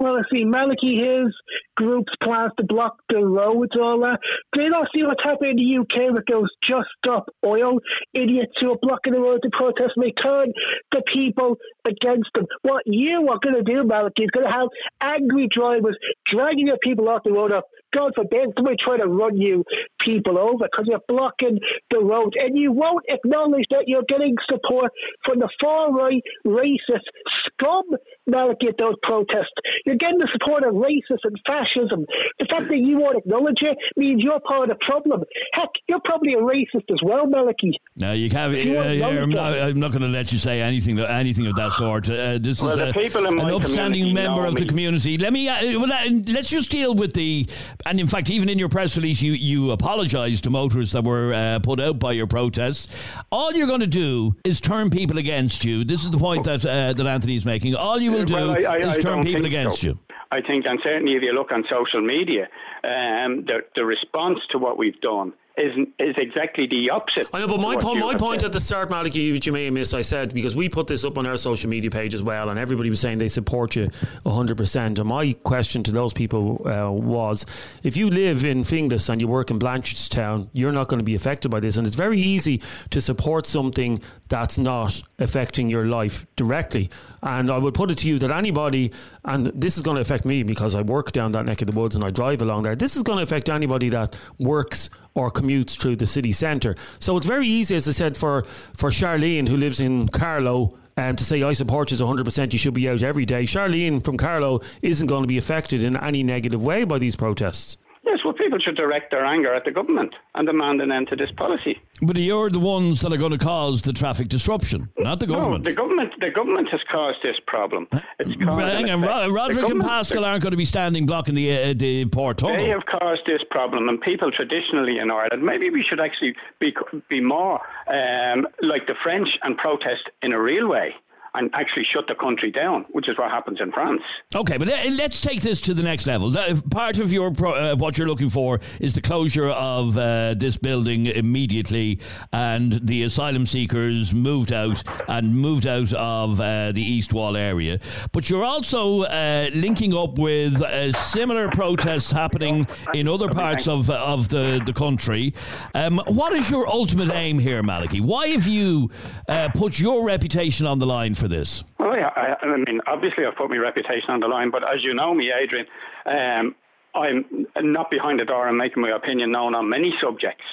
Well, 0.00 0.14
I 0.16 0.22
see 0.32 0.44
Malachy 0.44 0.98
Hills 0.98 1.34
groups 1.76 2.12
plans 2.22 2.52
to 2.58 2.64
block 2.64 2.96
the 3.08 3.24
roads, 3.24 3.72
all 3.80 4.00
that. 4.00 4.20
They 4.56 4.68
don't 4.68 4.88
see 4.94 5.02
what's 5.02 5.22
happening 5.22 5.52
in 5.52 5.56
the 5.56 5.78
UK 5.80 6.12
with 6.12 6.24
those 6.30 6.48
just 6.62 6.88
stop 6.98 7.26
oil 7.44 7.78
idiots 8.12 8.52
who 8.60 8.72
are 8.72 8.78
blocking 8.80 9.12
the 9.12 9.20
road 9.20 9.40
to 9.42 9.50
protest 9.50 9.92
and 9.96 10.04
they 10.04 10.12
turn 10.12 10.52
the 10.92 11.02
people 11.06 11.56
against 11.84 12.30
them. 12.34 12.46
What 12.62 12.82
you 12.86 13.28
are 13.28 13.38
going 13.42 13.56
to 13.56 13.62
do, 13.62 13.84
Malachy, 13.84 14.24
is 14.24 14.30
going 14.30 14.46
to 14.46 14.52
have 14.52 14.68
angry 15.00 15.48
drivers 15.48 15.96
dragging 16.26 16.68
your 16.68 16.78
people 16.82 17.08
off 17.08 17.22
the 17.24 17.32
road 17.32 17.52
up. 17.52 17.64
God 17.92 18.12
forbid 18.16 18.50
somebody 18.56 18.76
try 18.80 18.96
to 18.96 19.06
run 19.06 19.36
you 19.36 19.64
people 20.00 20.38
over 20.38 20.66
because 20.70 20.86
you're 20.88 21.00
blocking 21.06 21.60
the 21.90 22.00
road 22.00 22.34
and 22.38 22.58
you 22.58 22.72
won't 22.72 23.04
acknowledge 23.08 23.66
that 23.70 23.84
you're 23.86 24.04
getting 24.08 24.34
support 24.50 24.90
from 25.24 25.38
the 25.38 25.48
far 25.60 25.92
right 25.92 26.22
racist 26.44 27.06
scum 27.46 27.84
Malachy, 28.26 28.68
at 28.68 28.78
those 28.78 28.94
protests. 29.02 29.52
You're 29.84 29.96
getting 29.96 30.18
the 30.18 30.28
support 30.32 30.64
of 30.64 30.74
racists 30.74 31.24
and 31.24 31.38
fascism. 31.46 32.06
The 32.38 32.46
fact 32.46 32.68
that 32.68 32.78
you 32.78 32.98
won't 32.98 33.18
acknowledge 33.18 33.62
it 33.62 33.76
means 33.96 34.22
you're 34.22 34.40
part 34.40 34.70
of 34.70 34.78
the 34.78 34.84
problem. 34.84 35.22
Heck, 35.52 35.70
you're 35.88 36.00
probably 36.04 36.34
a 36.34 36.38
racist 36.38 36.90
as 36.90 36.98
well, 37.02 37.26
Malachy. 37.26 37.72
No, 37.96 38.12
you 38.12 38.30
can't. 38.30 38.54
You 38.54 38.78
Uh, 38.78 38.90
yeah, 38.90 39.06
I'm 39.08 39.30
not. 39.30 39.58
I'm 39.58 39.78
not 39.78 39.90
going 39.92 40.02
to 40.02 40.08
let 40.08 40.32
you 40.32 40.38
say 40.38 40.60
anything, 40.60 40.98
anything 40.98 41.46
of 41.46 41.56
that 41.56 41.72
sort. 41.72 42.08
Uh, 42.08 42.38
this 42.38 42.62
Well, 42.62 42.72
is 42.72 42.76
the 42.78 42.90
a, 42.90 42.92
people 42.92 43.26
in 43.26 43.38
an 43.38 43.44
my 43.44 43.52
upstanding 43.52 44.12
member 44.14 44.42
know 44.42 44.48
of 44.48 44.56
the 44.56 44.66
community. 44.66 45.18
Let 45.18 45.32
me. 45.32 45.48
Uh, 45.48 45.78
well, 45.78 45.92
uh, 45.92 46.10
let's 46.28 46.50
just 46.50 46.70
deal 46.70 46.94
with 46.94 47.14
the. 47.14 47.46
And 47.86 48.00
in 48.00 48.06
fact, 48.06 48.30
even 48.30 48.48
in 48.48 48.58
your 48.58 48.68
press 48.68 48.96
release, 48.96 49.22
you 49.22 49.32
you 49.32 49.70
apologised 49.70 50.44
to 50.44 50.50
motorists 50.50 50.92
that 50.94 51.04
were 51.04 51.32
uh, 51.34 51.58
put 51.60 51.80
out 51.80 51.98
by 51.98 52.12
your 52.12 52.26
protests. 52.26 52.88
All 53.30 53.52
you're 53.52 53.66
going 53.66 53.80
to 53.80 53.86
do 53.86 54.34
is 54.44 54.60
turn 54.60 54.90
people 54.90 55.18
against 55.18 55.64
you. 55.64 55.84
This 55.84 56.02
is 56.04 56.10
the 56.10 56.18
point 56.18 56.44
that 56.44 56.64
uh, 56.64 56.92
that 56.92 57.06
Anthony's 57.06 57.44
making. 57.44 57.74
All 57.76 58.00
you 58.00 58.13
will 58.14 58.24
do 58.24 58.34
Well, 58.34 58.50
I- 58.50 58.76
I- 58.76 58.96
is 58.96 59.02
turn 59.04 59.22
people 59.22 59.42
think 59.42 59.46
against 59.46 59.80
so. 59.82 59.88
you. 59.88 59.98
I 60.30 60.40
think, 60.40 60.66
and 60.66 60.80
certainly 60.82 61.14
if 61.14 61.22
you 61.22 61.32
look 61.32 61.52
on 61.52 61.64
social 61.70 62.00
media, 62.00 62.48
um, 62.82 63.44
the, 63.44 63.60
the 63.76 63.84
response 63.84 64.40
to 64.50 64.58
what 64.58 64.78
we've 64.78 65.00
done 65.00 65.32
is 65.56 65.72
is 66.00 66.16
exactly 66.18 66.66
the 66.66 66.90
opposite. 66.90 67.28
I 67.32 67.38
know, 67.38 67.46
but 67.46 67.58
my 67.60 67.76
my 67.94 68.16
point 68.16 68.40
said. 68.40 68.48
at 68.48 68.52
the 68.52 68.58
start, 68.58 68.90
Malachy, 68.90 69.30
which 69.30 69.46
you 69.46 69.52
may 69.52 69.66
have 69.66 69.74
missed, 69.74 69.94
I 69.94 70.02
said 70.02 70.34
because 70.34 70.56
we 70.56 70.68
put 70.68 70.88
this 70.88 71.04
up 71.04 71.16
on 71.16 71.26
our 71.26 71.36
social 71.36 71.70
media 71.70 71.92
page 71.92 72.12
as 72.12 72.24
well, 72.24 72.48
and 72.48 72.58
everybody 72.58 72.90
was 72.90 72.98
saying 72.98 73.18
they 73.18 73.28
support 73.28 73.76
you 73.76 73.88
hundred 74.26 74.56
percent. 74.56 74.98
And 74.98 75.08
my 75.08 75.32
question 75.44 75.84
to 75.84 75.92
those 75.92 76.12
people 76.12 76.60
uh, 76.66 76.90
was, 76.90 77.46
if 77.84 77.96
you 77.96 78.10
live 78.10 78.44
in 78.44 78.64
Finglas 78.64 79.08
and 79.08 79.20
you 79.20 79.28
work 79.28 79.52
in 79.52 79.60
Blanchardstown, 79.60 80.48
you're 80.52 80.72
not 80.72 80.88
going 80.88 80.98
to 80.98 81.04
be 81.04 81.14
affected 81.14 81.50
by 81.52 81.60
this, 81.60 81.76
and 81.76 81.86
it's 81.86 81.94
very 81.94 82.20
easy 82.20 82.60
to 82.90 83.00
support 83.00 83.46
something 83.46 84.00
that's 84.28 84.58
not 84.58 85.00
affecting 85.20 85.70
your 85.70 85.86
life 85.86 86.26
directly. 86.34 86.90
And 87.24 87.50
I 87.50 87.56
would 87.56 87.72
put 87.72 87.90
it 87.90 87.98
to 87.98 88.08
you 88.08 88.18
that 88.18 88.30
anybody, 88.30 88.92
and 89.24 89.46
this 89.46 89.78
is 89.78 89.82
going 89.82 89.94
to 89.94 90.02
affect 90.02 90.26
me 90.26 90.42
because 90.42 90.74
I 90.74 90.82
work 90.82 91.10
down 91.10 91.32
that 91.32 91.46
neck 91.46 91.62
of 91.62 91.68
the 91.68 91.78
woods 91.78 91.96
and 91.96 92.04
I 92.04 92.10
drive 92.10 92.42
along 92.42 92.64
there. 92.64 92.76
This 92.76 92.96
is 92.96 93.02
going 93.02 93.16
to 93.16 93.22
affect 93.22 93.48
anybody 93.48 93.88
that 93.88 94.16
works 94.38 94.90
or 95.14 95.30
commutes 95.30 95.80
through 95.80 95.96
the 95.96 96.06
city 96.06 96.32
centre. 96.32 96.76
So 96.98 97.16
it's 97.16 97.26
very 97.26 97.46
easy, 97.46 97.74
as 97.76 97.88
I 97.88 97.92
said, 97.92 98.14
for, 98.14 98.42
for 98.74 98.90
Charlene, 98.90 99.48
who 99.48 99.56
lives 99.56 99.80
in 99.80 100.08
Carlow, 100.08 100.78
um, 100.98 101.16
to 101.16 101.24
say, 101.24 101.42
I 101.42 101.54
support 101.54 101.90
you 101.90 101.96
100%, 101.96 102.52
you 102.52 102.58
should 102.58 102.74
be 102.74 102.88
out 102.90 103.02
every 103.02 103.24
day. 103.24 103.44
Charlene 103.44 104.04
from 104.04 104.18
Carlow 104.18 104.60
isn't 104.82 105.06
going 105.06 105.22
to 105.22 105.28
be 105.28 105.38
affected 105.38 105.82
in 105.82 105.96
any 105.96 106.22
negative 106.22 106.62
way 106.62 106.84
by 106.84 106.98
these 106.98 107.16
protests. 107.16 107.78
Yes, 108.06 108.20
well, 108.24 108.34
people 108.34 108.58
should 108.58 108.76
direct 108.76 109.10
their 109.10 109.24
anger 109.24 109.54
at 109.54 109.64
the 109.64 109.70
government 109.70 110.14
and 110.34 110.46
demand 110.46 110.82
an 110.82 110.92
end 110.92 111.08
to 111.08 111.16
this 111.16 111.30
policy. 111.30 111.80
But 112.02 112.16
you're 112.16 112.50
the 112.50 112.60
ones 112.60 113.00
that 113.00 113.12
are 113.12 113.16
going 113.16 113.32
to 113.32 113.38
cause 113.38 113.82
the 113.82 113.92
traffic 113.92 114.28
disruption, 114.28 114.90
not 114.98 115.20
the 115.20 115.26
government. 115.26 115.64
No, 115.64 115.70
the 115.70 115.76
government, 115.76 116.12
the 116.20 116.30
government 116.30 116.68
has 116.70 116.80
caused 116.90 117.18
this 117.22 117.36
problem. 117.46 117.88
It's 118.18 118.34
caused 118.36 118.88
on, 118.90 119.32
Roderick 119.32 119.70
and 119.70 119.80
Paschal 119.80 120.24
aren't 120.24 120.42
going 120.42 120.50
to 120.50 120.56
be 120.56 120.64
standing 120.64 121.06
blocking 121.06 121.34
the 121.34 121.70
uh, 121.70 121.74
the 121.74 122.04
port 122.06 122.38
tunnel. 122.38 122.56
They 122.56 122.68
have 122.68 122.84
caused 122.86 123.22
this 123.26 123.42
problem, 123.50 123.88
and 123.88 124.00
people 124.00 124.30
traditionally 124.30 124.98
in 124.98 125.10
Ireland. 125.10 125.42
Maybe 125.42 125.70
we 125.70 125.82
should 125.82 126.00
actually 126.00 126.34
be 126.58 126.74
be 127.08 127.20
more 127.20 127.60
um, 127.88 128.46
like 128.60 128.86
the 128.86 128.94
French 129.02 129.28
and 129.42 129.56
protest 129.56 130.10
in 130.22 130.32
a 130.32 130.40
real 130.40 130.68
way, 130.68 130.94
and 131.34 131.50
actually 131.54 131.84
shut 131.84 132.06
the 132.06 132.14
country 132.14 132.50
down, 132.50 132.84
which 132.90 133.08
is 133.08 133.18
what 133.18 133.30
happens 133.30 133.60
in 133.60 133.72
France. 133.72 134.02
Okay, 134.34 134.56
but 134.56 134.68
let- 134.68 134.92
let's 134.92 135.20
take 135.20 135.40
this 135.42 135.60
to 135.62 135.74
the 135.74 135.82
next 135.82 136.06
level. 136.06 136.32
Part 136.70 136.98
of 136.98 137.12
your 137.12 137.30
pro, 137.30 137.52
uh, 137.52 137.76
what 137.76 137.98
you're 137.98 138.06
looking 138.08 138.30
for 138.30 138.60
is 138.80 138.94
the 138.94 139.00
closure 139.00 139.48
of 139.48 139.96
uh, 139.98 140.34
this 140.34 140.56
building 140.56 141.06
immediately, 141.06 141.98
and 142.32 142.80
the 142.82 143.02
asylum 143.02 143.46
seekers 143.46 144.14
moved 144.14 144.52
out 144.52 144.82
and 145.08 145.34
moved 145.36 145.66
out 145.66 145.92
of 145.94 146.40
uh, 146.40 146.72
the 146.72 146.82
East 146.82 147.12
Wall 147.12 147.36
area. 147.36 147.78
But 148.12 148.30
you're 148.30 148.44
also 148.44 149.02
uh, 149.02 149.50
linking 149.54 149.94
up 149.96 150.18
with 150.18 150.60
uh, 150.62 150.92
similar 150.92 151.48
protests 151.50 152.10
happening 152.12 152.66
in 152.94 153.08
other 153.08 153.28
parts 153.28 153.66
of 153.68 153.90
of 153.90 154.28
the 154.28 154.62
the 154.64 154.72
country. 154.72 155.34
Um, 155.74 156.00
what 156.06 156.32
is 156.32 156.50
your 156.50 156.68
ultimate 156.68 157.10
aim 157.12 157.38
here, 157.38 157.62
Malachy? 157.62 158.00
Why 158.00 158.28
have 158.28 158.46
you 158.46 158.90
uh, 159.28 159.48
put 159.54 159.78
your 159.78 160.04
reputation 160.04 160.66
on 160.66 160.78
the 160.78 160.86
line 160.86 161.14
for 161.24 161.28
this? 161.28 161.64
Well, 161.78 161.96
yeah, 161.96 162.10
I, 162.14 162.36
I 162.44 162.56
mean, 162.56 162.80
obviously, 162.86 163.24
I've 163.24 163.36
put 163.36 163.48
my 163.48 163.56
reputation 163.56 164.10
on 164.10 164.20
the 164.20 164.28
line, 164.28 164.50
but 164.50 164.62
as 164.62 164.84
you 164.84 164.92
know 164.92 165.14
me, 165.14 165.32
Adrian, 165.32 165.66
um, 166.04 166.54
I'm 166.94 167.46
not 167.56 167.90
behind 167.90 168.20
the 168.20 168.26
door 168.26 168.46
and 168.46 168.58
making 168.58 168.82
my 168.82 168.90
opinion 168.90 169.32
known 169.32 169.54
on 169.54 169.68
many 169.68 169.94
subjects. 170.00 170.44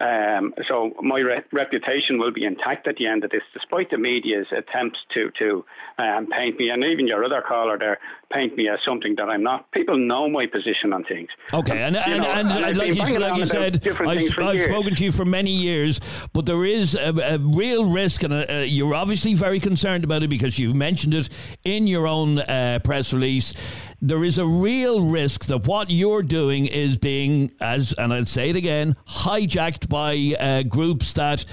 Um, 0.00 0.54
so 0.66 0.92
my 1.00 1.18
re- 1.18 1.44
reputation 1.52 2.18
will 2.18 2.32
be 2.32 2.44
intact 2.44 2.86
at 2.88 2.96
the 2.96 3.06
end 3.06 3.24
of 3.24 3.30
this, 3.30 3.42
despite 3.52 3.90
the 3.90 3.98
media's 3.98 4.46
attempts 4.56 5.00
to 5.14 5.30
to 5.38 5.64
um, 5.98 6.26
paint 6.28 6.56
me, 6.58 6.70
and 6.70 6.82
even 6.84 7.06
your 7.06 7.24
other 7.24 7.42
caller 7.46 7.78
there, 7.78 7.98
paint 8.32 8.56
me 8.56 8.68
as 8.68 8.78
something 8.84 9.14
that 9.16 9.28
I'm 9.28 9.42
not. 9.42 9.70
People 9.72 9.96
know 9.96 10.28
my 10.28 10.46
position 10.46 10.92
on 10.92 11.04
things. 11.04 11.28
Okay, 11.52 11.82
and 11.82 11.94
You 11.94 12.02
and, 12.06 12.22
know, 12.22 12.30
and, 12.30 12.48
and 12.50 12.76
like 12.76 12.94
you, 12.94 13.18
like 13.18 13.36
you 13.36 13.46
said, 13.46 13.86
I've, 13.86 14.38
I've 14.38 14.60
spoken 14.60 14.94
to 14.94 15.04
you 15.04 15.12
for 15.12 15.24
many 15.24 15.50
years, 15.50 16.00
but 16.32 16.46
there 16.46 16.64
is 16.64 16.94
a, 16.94 17.14
a 17.34 17.38
real 17.38 17.84
risk, 17.84 18.22
and 18.22 18.32
a, 18.32 18.52
a, 18.52 18.64
you're 18.64 18.94
obviously 18.94 19.34
very 19.34 19.60
concerned 19.60 20.04
about 20.04 20.22
it 20.22 20.28
because 20.28 20.58
you 20.58 20.74
mentioned 20.74 21.14
it 21.14 21.28
in 21.64 21.86
your 21.86 22.06
own 22.06 22.38
uh, 22.40 22.78
press 22.82 23.12
release. 23.12 23.54
There 24.00 24.24
is 24.24 24.38
a 24.38 24.46
real 24.46 25.02
risk 25.02 25.46
that 25.46 25.66
what 25.66 25.90
you're 25.90 26.22
doing 26.22 26.66
is 26.66 26.98
being, 26.98 27.52
as 27.60 27.92
and 27.92 28.12
I'll 28.12 28.26
say 28.26 28.50
it 28.50 28.56
again, 28.56 28.96
hijacked 29.06 29.88
by 29.88 30.36
uh, 30.38 30.62
groups 30.64 31.12
that 31.12 31.44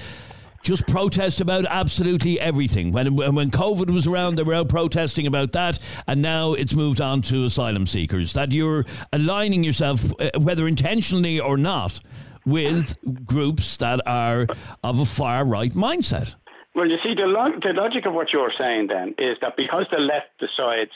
just 0.62 0.86
protest 0.86 1.40
about 1.40 1.64
absolutely 1.66 2.38
everything. 2.38 2.92
When 2.92 3.16
when 3.16 3.50
COVID 3.50 3.90
was 3.90 4.06
around, 4.06 4.36
they 4.36 4.42
were 4.42 4.54
out 4.54 4.68
protesting 4.68 5.26
about 5.26 5.52
that, 5.52 5.78
and 6.06 6.20
now 6.22 6.52
it's 6.52 6.74
moved 6.74 7.00
on 7.00 7.22
to 7.22 7.44
asylum 7.44 7.86
seekers. 7.86 8.32
That 8.34 8.52
you're 8.52 8.84
aligning 9.12 9.64
yourself, 9.64 10.12
uh, 10.20 10.30
whether 10.38 10.66
intentionally 10.68 11.40
or 11.40 11.56
not, 11.56 12.00
with 12.44 12.96
groups 13.24 13.76
that 13.78 14.00
are 14.06 14.46
of 14.84 15.00
a 15.00 15.06
far 15.06 15.44
right 15.44 15.72
mindset. 15.72 16.34
Well, 16.74 16.88
you 16.88 16.98
see, 17.02 17.14
the, 17.14 17.26
log- 17.26 17.62
the 17.62 17.72
logic 17.72 18.06
of 18.06 18.14
what 18.14 18.32
you're 18.32 18.52
saying 18.56 18.86
then 18.86 19.14
is 19.18 19.36
that 19.40 19.56
because 19.56 19.86
the 19.90 19.98
left 19.98 20.28
decides 20.38 20.92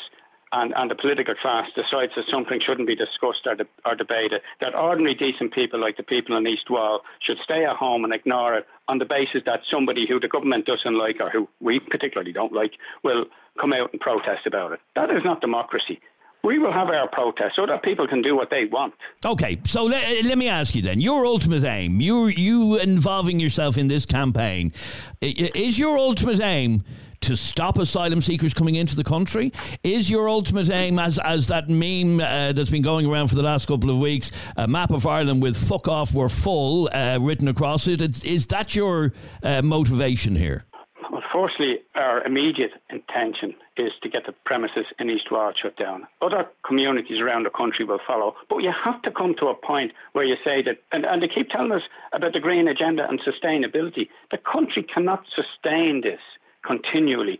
and, 0.54 0.72
and 0.76 0.90
the 0.90 0.94
political 0.94 1.34
class 1.34 1.68
decides 1.74 2.12
that 2.14 2.26
something 2.30 2.60
shouldn't 2.64 2.86
be 2.86 2.94
discussed 2.94 3.44
or, 3.44 3.56
de- 3.56 3.66
or 3.84 3.96
debated, 3.96 4.40
that 4.60 4.74
ordinary 4.74 5.14
decent 5.14 5.52
people 5.52 5.80
like 5.80 5.96
the 5.96 6.02
people 6.04 6.36
in 6.36 6.46
East 6.46 6.70
Wall 6.70 7.00
should 7.20 7.38
stay 7.42 7.64
at 7.64 7.76
home 7.76 8.04
and 8.04 8.14
ignore 8.14 8.54
it 8.54 8.66
on 8.86 8.98
the 8.98 9.04
basis 9.04 9.42
that 9.46 9.60
somebody 9.68 10.06
who 10.06 10.20
the 10.20 10.28
government 10.28 10.64
doesn't 10.64 10.96
like 10.96 11.20
or 11.20 11.28
who 11.28 11.48
we 11.60 11.80
particularly 11.80 12.32
don't 12.32 12.52
like 12.52 12.72
will 13.02 13.24
come 13.60 13.72
out 13.72 13.90
and 13.92 14.00
protest 14.00 14.46
about 14.46 14.72
it. 14.72 14.80
That 14.94 15.10
is 15.10 15.24
not 15.24 15.40
democracy. 15.40 16.00
We 16.44 16.58
will 16.58 16.72
have 16.72 16.88
our 16.88 17.08
protest 17.08 17.56
so 17.56 17.64
that 17.66 17.82
people 17.82 18.06
can 18.06 18.20
do 18.20 18.36
what 18.36 18.50
they 18.50 18.66
want. 18.66 18.92
Okay, 19.24 19.58
so 19.64 19.84
let, 19.84 20.04
uh, 20.04 20.28
let 20.28 20.36
me 20.36 20.46
ask 20.46 20.74
you 20.74 20.82
then: 20.82 21.00
your 21.00 21.24
ultimate 21.24 21.64
aim, 21.64 22.02
you 22.02 22.26
you 22.26 22.76
involving 22.76 23.40
yourself 23.40 23.78
in 23.78 23.88
this 23.88 24.04
campaign, 24.04 24.70
is 25.22 25.78
your 25.78 25.96
ultimate 25.96 26.42
aim 26.42 26.84
to 27.24 27.36
stop 27.36 27.78
asylum 27.78 28.20
seekers 28.20 28.54
coming 28.54 28.74
into 28.74 28.96
the 28.96 29.04
country? 29.04 29.52
Is 29.82 30.10
your 30.10 30.28
ultimate 30.28 30.70
aim, 30.70 30.98
as 30.98 31.18
as 31.18 31.48
that 31.48 31.68
meme 31.68 32.20
uh, 32.20 32.52
that's 32.52 32.70
been 32.70 32.82
going 32.82 33.06
around 33.06 33.28
for 33.28 33.34
the 33.34 33.42
last 33.42 33.66
couple 33.66 33.90
of 33.90 33.98
weeks, 33.98 34.30
a 34.56 34.68
map 34.68 34.90
of 34.90 35.06
Ireland 35.06 35.42
with 35.42 35.56
"fuck 35.56 35.88
off, 35.88 36.12
we're 36.12 36.28
full" 36.28 36.88
uh, 36.92 37.18
written 37.20 37.48
across 37.48 37.88
it? 37.88 38.02
It's, 38.02 38.24
is 38.24 38.46
that 38.48 38.76
your 38.76 39.12
uh, 39.42 39.62
motivation 39.62 40.36
here? 40.36 40.64
Firstly, 41.32 41.80
our 41.96 42.22
immediate 42.22 42.70
intention 42.90 43.54
is 43.76 43.90
to 44.02 44.08
get 44.08 44.24
the 44.24 44.32
premises 44.46 44.86
in 45.00 45.10
East 45.10 45.32
Wall 45.32 45.52
shut 45.60 45.76
down. 45.76 46.06
Other 46.22 46.46
communities 46.64 47.20
around 47.20 47.44
the 47.44 47.50
country 47.50 47.84
will 47.84 47.98
follow, 48.06 48.36
but 48.48 48.58
you 48.58 48.72
have 48.84 49.02
to 49.02 49.10
come 49.10 49.34
to 49.40 49.48
a 49.48 49.54
point 49.54 49.92
where 50.12 50.24
you 50.24 50.36
say 50.44 50.62
that, 50.62 50.78
and, 50.92 51.04
and 51.04 51.20
they 51.20 51.28
keep 51.28 51.50
telling 51.50 51.72
us 51.72 51.82
about 52.12 52.34
the 52.34 52.40
green 52.40 52.68
agenda 52.68 53.08
and 53.08 53.20
sustainability. 53.20 54.08
The 54.30 54.38
country 54.38 54.84
cannot 54.84 55.24
sustain 55.34 56.02
this 56.02 56.20
continually. 56.64 57.38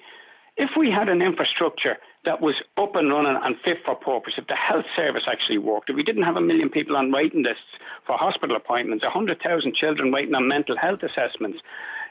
If 0.56 0.70
we 0.76 0.90
had 0.90 1.08
an 1.08 1.20
infrastructure 1.20 1.96
that 2.24 2.40
was 2.40 2.54
up 2.76 2.94
and 2.94 3.10
running 3.10 3.36
and 3.42 3.56
fit 3.64 3.78
for 3.84 3.96
purpose, 3.96 4.34
if 4.38 4.46
the 4.46 4.54
health 4.54 4.84
service 4.94 5.24
actually 5.26 5.58
worked, 5.58 5.90
if 5.90 5.96
we 5.96 6.04
didn't 6.04 6.22
have 6.22 6.36
a 6.36 6.40
million 6.40 6.70
people 6.70 6.96
on 6.96 7.10
waiting 7.10 7.42
lists 7.42 7.62
for 8.06 8.16
hospital 8.16 8.54
appointments, 8.56 9.02
100,000 9.02 9.74
children 9.74 10.12
waiting 10.12 10.34
on 10.34 10.46
mental 10.46 10.76
health 10.76 11.00
assessments, 11.02 11.58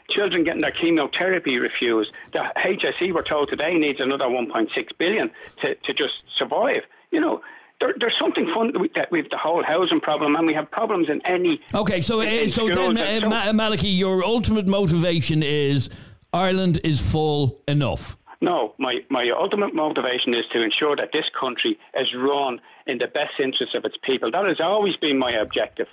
children 0.10 0.44
getting 0.44 0.62
their 0.62 0.72
chemotherapy 0.72 1.58
refused, 1.58 2.12
the 2.34 2.44
HSE, 2.58 3.14
we're 3.14 3.24
told 3.24 3.50
today, 3.50 3.76
needs 3.76 4.02
another 4.02 4.26
1.6 4.26 4.68
billion 5.00 5.32
to, 5.62 5.76
to 5.76 5.94
just 5.94 6.26
survive. 6.38 6.82
You 7.12 7.22
know, 7.22 7.42
there, 7.80 7.94
there's 7.98 8.14
something 8.20 8.52
fun 8.54 8.74
that 8.96 9.10
we 9.10 9.20
have 9.20 9.30
the 9.30 9.38
whole 9.38 9.64
housing 9.64 10.02
problem, 10.02 10.36
and 10.36 10.46
we 10.46 10.54
have 10.54 10.70
problems 10.70 11.08
in 11.10 11.26
any. 11.26 11.62
Okay, 11.74 12.02
so 12.02 12.20
uh, 12.20 12.48
so 12.48 12.68
then, 12.68 12.98
uh, 12.98 13.20
so- 13.22 13.30
Ma- 13.30 13.54
Malachy, 13.54 13.88
your 13.88 14.22
ultimate 14.24 14.68
motivation 14.68 15.42
is 15.42 15.90
Ireland 16.34 16.80
is 16.84 17.00
full 17.00 17.62
enough. 17.68 18.18
No, 18.42 18.74
my, 18.78 19.00
my 19.10 19.30
ultimate 19.30 19.74
motivation 19.74 20.34
is 20.34 20.46
to 20.52 20.62
ensure 20.62 20.96
that 20.98 21.12
this 21.14 21.26
country 21.40 21.80
is 21.98 22.14
run 22.14 22.60
in 22.88 22.98
the 22.98 23.08
best 23.08 23.40
interest 23.40 23.74
of 23.76 23.86
its 23.86 23.96
people. 24.04 24.32
That 24.32 24.46
has 24.46 24.60
always 24.60 24.98
been 24.98 25.18
my 25.18 25.32
objective. 25.32 25.88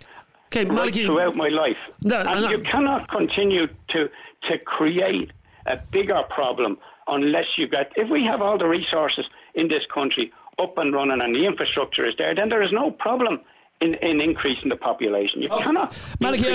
Okay, 0.47 0.65
right 0.65 0.75
Malachy- 0.75 1.05
throughout 1.05 1.37
my 1.37 1.49
life. 1.49 1.77
No, 2.03 2.19
and 2.21 2.29
and 2.29 2.51
you 2.51 2.61
cannot 2.63 3.09
continue 3.09 3.69
to 3.89 4.11
to 4.49 4.59
create 4.59 5.31
a 5.67 5.79
bigger 5.93 6.23
problem 6.29 6.79
unless 7.07 7.47
you 7.57 7.69
get. 7.69 7.93
If 7.95 8.09
we 8.11 8.25
have 8.25 8.43
all 8.43 8.59
the 8.59 8.67
resources 8.67 9.27
in 9.55 9.69
this 9.69 9.85
country 9.95 10.33
up 10.59 10.77
and 10.77 10.93
running 10.93 11.21
and 11.21 11.35
the 11.37 11.47
infrastructure 11.47 12.05
is 12.05 12.15
there, 12.19 12.35
then 12.35 12.49
there 12.49 12.63
is 12.63 12.73
no 12.73 12.91
problem 12.91 13.41
in, 13.81 13.95
in 13.95 14.21
increasing 14.21 14.69
the 14.69 14.77
population. 14.77 15.43
You 15.43 15.49
oh. 15.51 15.61
cannot. 15.61 15.99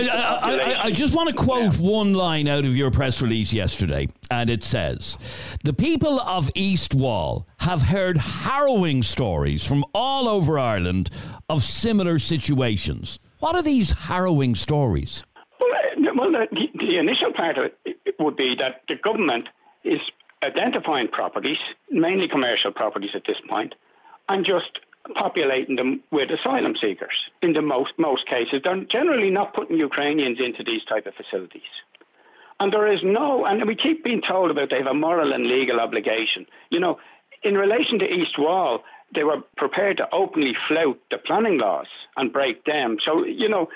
I, 0.09 0.73
I, 0.77 0.83
I, 0.85 0.91
just 0.91 1.15
want 1.15 1.29
to 1.29 1.35
quote 1.35 1.73
yeah. 1.73 1.89
one 1.89 2.13
line 2.13 2.47
out 2.47 2.65
of 2.65 2.77
your 2.77 2.91
press 2.91 3.21
release 3.21 3.53
yesterday, 3.53 4.07
and 4.29 4.49
it 4.49 4.63
says 4.63 5.17
The 5.63 5.73
people 5.73 6.19
of 6.19 6.49
East 6.55 6.93
Wall 6.93 7.47
have 7.59 7.81
heard 7.81 8.17
harrowing 8.17 9.03
stories 9.03 9.65
from 9.65 9.83
all 9.93 10.27
over 10.27 10.59
Ireland 10.59 11.09
of 11.49 11.63
similar 11.63 12.19
situations. 12.19 13.19
What 13.39 13.55
are 13.55 13.63
these 13.63 13.91
harrowing 13.91 14.55
stories? 14.55 15.23
Well, 15.59 15.71
uh, 15.71 16.11
well 16.15 16.31
the, 16.31 16.67
the 16.75 16.97
initial 16.97 17.33
part 17.33 17.57
of 17.57 17.71
it 17.85 18.15
would 18.19 18.35
be 18.35 18.55
that 18.55 18.81
the 18.88 18.95
government 18.95 19.49
is 19.83 19.99
identifying 20.43 21.07
properties, 21.07 21.57
mainly 21.89 22.27
commercial 22.27 22.71
properties 22.71 23.11
at 23.15 23.23
this 23.25 23.38
point, 23.49 23.73
and 24.29 24.45
just 24.45 24.79
populating 25.13 25.76
them 25.76 26.02
with 26.12 26.30
asylum 26.32 26.76
seekers. 26.80 27.15
In 27.41 27.54
the 27.54 27.62
most 27.62 27.94
most 27.98 28.28
cases, 28.28 28.62
they're 28.63 28.84
generally 28.86 29.30
not 29.30 29.54
putting 29.54 29.78
Ukrainians 29.78 30.39
into 30.39 30.63
these 30.63 30.84
type 30.86 31.06
of 31.06 31.13
facilities. 31.15 31.62
And 32.60 32.72
there 32.72 32.91
is 32.91 33.02
no, 33.04 33.46
and 33.46 33.65
we 33.65 33.76
keep 33.76 34.04
being 34.04 34.22
told 34.22 34.50
about 34.50 34.70
they 34.70 34.78
have 34.78 34.88
a 34.88 34.94
moral 34.94 35.34
and 35.34 35.46
legal 35.48 35.80
obligation. 35.80 36.46
You 36.70 36.80
know, 36.80 37.00
in 37.44 37.58
relation 37.58 38.00
to 38.00 38.06
East 38.06 38.39
Wall, 38.39 38.84
they 39.13 39.24
were 39.24 39.41
prepared 39.58 39.98
to 39.98 40.08
openly 40.12 40.56
flout 40.68 40.98
the 41.12 41.18
planning 41.18 41.58
laws 41.58 41.88
and 42.18 42.34
break 42.34 42.65
them. 42.65 42.98
So, 43.04 43.26
you 43.26 43.50
know, 43.50 43.70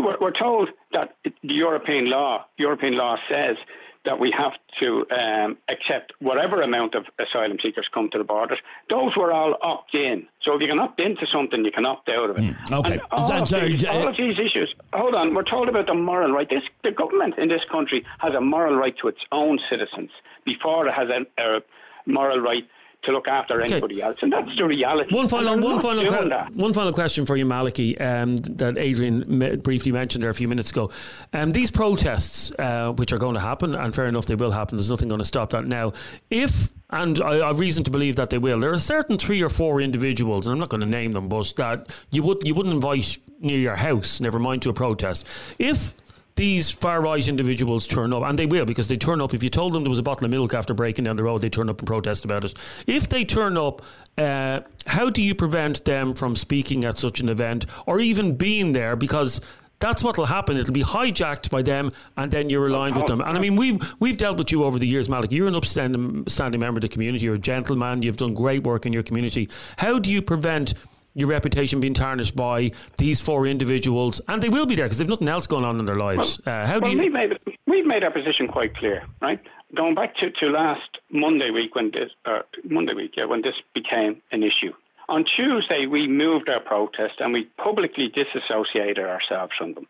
we're, 0.00 0.18
we're 0.20 0.32
told 0.32 0.70
that 0.92 1.14
the 1.24 1.32
European 1.42 2.10
law, 2.10 2.46
European 2.56 2.96
law 2.96 3.16
says 3.28 3.56
that 4.06 4.18
we 4.18 4.30
have 4.30 4.52
to 4.80 5.04
um, 5.10 5.58
accept 5.68 6.12
whatever 6.20 6.62
amount 6.62 6.94
of 6.94 7.04
asylum 7.18 7.58
seekers 7.62 7.86
come 7.92 8.08
to 8.10 8.18
the 8.18 8.24
borders. 8.24 8.58
Those 8.88 9.14
were 9.16 9.32
all 9.32 9.56
opt 9.60 9.94
in. 9.94 10.26
So 10.42 10.54
if 10.54 10.62
you 10.62 10.68
can 10.68 10.78
opt 10.78 11.00
into 11.00 11.26
something, 11.26 11.64
you 11.64 11.72
can 11.72 11.84
opt 11.84 12.08
out 12.08 12.30
of 12.30 12.38
it. 12.38 12.42
Mm, 12.42 12.72
okay. 12.78 13.00
all, 13.10 13.30
of 13.30 13.48
these, 13.48 13.84
all, 13.84 14.08
of 14.08 14.16
these, 14.16 14.38
issues. 14.38 14.74
Hold 14.92 15.14
on, 15.14 15.34
we're 15.34 15.42
told 15.42 15.68
about 15.68 15.86
the 15.86 15.94
moral 15.94 16.32
right. 16.32 16.48
This 16.48 16.62
the 16.84 16.92
government 16.92 17.36
in 17.36 17.48
this 17.48 17.62
country 17.70 18.06
has 18.18 18.32
a 18.34 18.40
moral 18.40 18.76
right 18.76 18.96
to 18.98 19.08
its 19.08 19.20
own 19.32 19.58
citizens 19.68 20.10
before 20.44 20.86
it 20.86 20.94
has 20.94 21.08
a, 21.08 21.26
a 21.42 21.60
moral 22.06 22.40
right 22.40 22.66
to 23.06 23.12
look 23.12 23.28
after 23.28 23.60
anybody 23.60 24.02
else, 24.02 24.18
and 24.20 24.32
that's 24.32 24.54
the 24.56 24.64
reality. 24.64 25.14
One 25.14 25.28
final, 25.28 25.58
one 25.58 25.80
final, 25.80 26.04
que- 26.04 26.52
one 26.54 26.72
final 26.72 26.92
question 26.92 27.26
for 27.26 27.36
you, 27.36 27.46
Malachy, 27.46 27.98
um, 27.98 28.36
that 28.36 28.76
Adrian 28.78 29.60
briefly 29.62 29.92
mentioned 29.92 30.22
there 30.22 30.30
a 30.30 30.34
few 30.34 30.48
minutes 30.48 30.70
ago. 30.70 30.90
Um, 31.32 31.50
these 31.50 31.70
protests, 31.70 32.52
uh, 32.58 32.92
which 32.92 33.12
are 33.12 33.18
going 33.18 33.34
to 33.34 33.40
happen, 33.40 33.74
and 33.74 33.94
fair 33.94 34.06
enough, 34.06 34.26
they 34.26 34.34
will 34.34 34.50
happen. 34.50 34.76
There's 34.76 34.90
nothing 34.90 35.08
going 35.08 35.20
to 35.20 35.24
stop 35.24 35.50
that 35.50 35.66
now. 35.66 35.92
If 36.30 36.70
and 36.90 37.20
I, 37.20 37.44
I 37.44 37.46
have 37.48 37.58
reason 37.58 37.84
to 37.84 37.90
believe 37.90 38.16
that 38.16 38.30
they 38.30 38.38
will. 38.38 38.60
There 38.60 38.72
are 38.72 38.78
certain 38.78 39.18
three 39.18 39.42
or 39.42 39.48
four 39.48 39.80
individuals, 39.80 40.46
and 40.46 40.52
I'm 40.52 40.58
not 40.60 40.68
going 40.68 40.82
to 40.82 40.86
name 40.86 41.12
them, 41.12 41.28
but 41.28 41.52
that 41.56 41.90
you 42.10 42.22
would 42.22 42.46
you 42.46 42.54
wouldn't 42.54 42.74
invite 42.74 43.18
near 43.40 43.58
your 43.58 43.76
house, 43.76 44.20
never 44.20 44.38
mind 44.38 44.62
to 44.62 44.70
a 44.70 44.72
protest. 44.72 45.26
If 45.58 45.94
these 46.36 46.70
far 46.70 47.00
right 47.00 47.26
individuals 47.26 47.86
turn 47.86 48.12
up, 48.12 48.22
and 48.22 48.38
they 48.38 48.46
will 48.46 48.66
because 48.66 48.88
they 48.88 48.96
turn 48.96 49.20
up. 49.20 49.34
If 49.34 49.42
you 49.42 49.50
told 49.50 49.72
them 49.72 49.82
there 49.82 49.90
was 49.90 49.98
a 49.98 50.02
bottle 50.02 50.26
of 50.26 50.30
milk 50.30 50.54
after 50.54 50.74
breaking 50.74 51.04
down 51.04 51.16
the 51.16 51.24
road, 51.24 51.40
they 51.40 51.48
turn 51.48 51.68
up 51.68 51.80
and 51.80 51.86
protest 51.86 52.24
about 52.24 52.44
it. 52.44 52.54
If 52.86 53.08
they 53.08 53.24
turn 53.24 53.56
up, 53.56 53.82
uh, 54.18 54.60
how 54.86 55.10
do 55.10 55.22
you 55.22 55.34
prevent 55.34 55.84
them 55.84 56.14
from 56.14 56.36
speaking 56.36 56.84
at 56.84 56.98
such 56.98 57.20
an 57.20 57.28
event 57.28 57.66
or 57.86 58.00
even 58.00 58.36
being 58.36 58.72
there? 58.72 58.96
Because 58.96 59.40
that's 59.78 60.02
what 60.02 60.16
will 60.16 60.26
happen. 60.26 60.56
It'll 60.56 60.72
be 60.72 60.82
hijacked 60.82 61.50
by 61.50 61.62
them, 61.62 61.90
and 62.16 62.30
then 62.30 62.50
you're 62.50 62.66
aligned 62.66 62.96
with 62.96 63.06
them. 63.06 63.20
And 63.20 63.36
I 63.36 63.40
mean, 63.40 63.56
we've 63.56 63.78
we've 63.98 64.16
dealt 64.16 64.38
with 64.38 64.52
you 64.52 64.64
over 64.64 64.78
the 64.78 64.86
years, 64.86 65.08
Malik. 65.08 65.32
You're 65.32 65.48
an 65.48 65.54
upstanding 65.54 66.24
standing 66.28 66.60
member 66.60 66.78
of 66.78 66.82
the 66.82 66.88
community. 66.88 67.24
You're 67.24 67.34
a 67.34 67.38
gentleman. 67.38 68.02
You've 68.02 68.16
done 68.16 68.34
great 68.34 68.64
work 68.64 68.86
in 68.86 68.92
your 68.92 69.02
community. 69.02 69.48
How 69.76 69.98
do 69.98 70.12
you 70.12 70.22
prevent 70.22 70.74
your 71.16 71.28
reputation 71.28 71.80
being 71.80 71.94
tarnished 71.94 72.36
by 72.36 72.70
these 72.98 73.20
four 73.20 73.46
individuals, 73.46 74.20
and 74.28 74.42
they 74.42 74.50
will 74.50 74.66
be 74.66 74.74
there 74.74 74.84
because 74.84 74.98
they've 74.98 75.08
nothing 75.08 75.28
else 75.28 75.46
going 75.46 75.64
on 75.64 75.78
in 75.80 75.86
their 75.86 75.96
lives. 75.96 76.38
Well, 76.44 76.62
uh, 76.62 76.66
how 76.66 76.78
well, 76.78 76.90
do 76.90 76.96
you? 76.96 77.02
We've 77.02 77.12
made, 77.12 77.38
we've 77.66 77.86
made 77.86 78.04
our 78.04 78.10
position 78.10 78.46
quite 78.46 78.76
clear, 78.76 79.02
right? 79.20 79.40
Going 79.74 79.94
back 79.94 80.14
to, 80.16 80.30
to 80.30 80.46
last 80.46 80.98
Monday 81.10 81.50
week 81.50 81.74
when 81.74 81.90
this 81.90 82.10
uh, 82.26 82.42
Monday 82.64 82.94
week, 82.94 83.14
yeah, 83.16 83.24
when 83.24 83.42
this 83.42 83.56
became 83.74 84.20
an 84.30 84.42
issue. 84.42 84.72
On 85.08 85.24
Tuesday, 85.24 85.86
we 85.86 86.06
moved 86.06 86.48
our 86.48 86.60
protest 86.60 87.14
and 87.20 87.32
we 87.32 87.44
publicly 87.56 88.08
disassociated 88.08 89.04
ourselves 89.04 89.52
from 89.56 89.74
them 89.74 89.86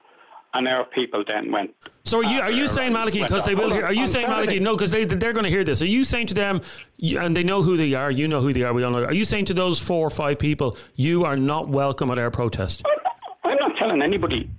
and 0.57 0.66
our 0.66 0.85
people 0.85 1.23
then 1.27 1.53
went. 1.53 1.75
So 2.05 2.19
are 2.19 2.25
you 2.25 2.40
uh, 2.40 2.45
are 2.45 2.51
you 2.51 2.69
saying 2.69 2.92
Malachy 2.92 3.23
because 3.23 3.45
they 3.45 3.55
will 3.55 3.71
hear? 3.71 3.85
Are 3.85 3.92
you 3.92 4.07
saying 4.07 4.29
Malachy? 4.29 4.61
No, 4.61 4.75
because 4.75 4.90
they 4.90 5.05
they're 5.05 5.33
going 5.33 5.45
to 5.45 5.51
hear 5.51 5.64
this. 5.64 5.83
Are 5.83 5.87
you 5.87 6.05
saying 6.05 6.29
to 6.29 6.35
them, 6.35 6.61
and 7.01 7.37
they 7.37 7.42
know 7.42 7.62
who 7.62 7.77
they 7.77 7.95
are? 7.95 8.11
You 8.11 8.29
know 8.29 8.40
who 8.40 8.53
they 8.53 8.62
are. 8.62 8.73
We 8.73 8.83
all 8.83 8.90
know. 8.90 9.05
Are 9.05 9.12
you 9.12 9.25
saying 9.25 9.47
to 9.47 9.55
those 9.55 9.79
four 9.81 10.07
or 10.07 10.11
five 10.11 10.38
people, 10.38 10.77
you 10.95 11.25
are 11.25 11.37
not 11.37 11.69
welcome 11.69 12.11
at 12.11 12.19
our 12.19 12.31
protest? 12.31 12.85
I'm 13.45 13.59
not 13.59 13.77
telling 13.77 14.03
anybody 14.03 14.51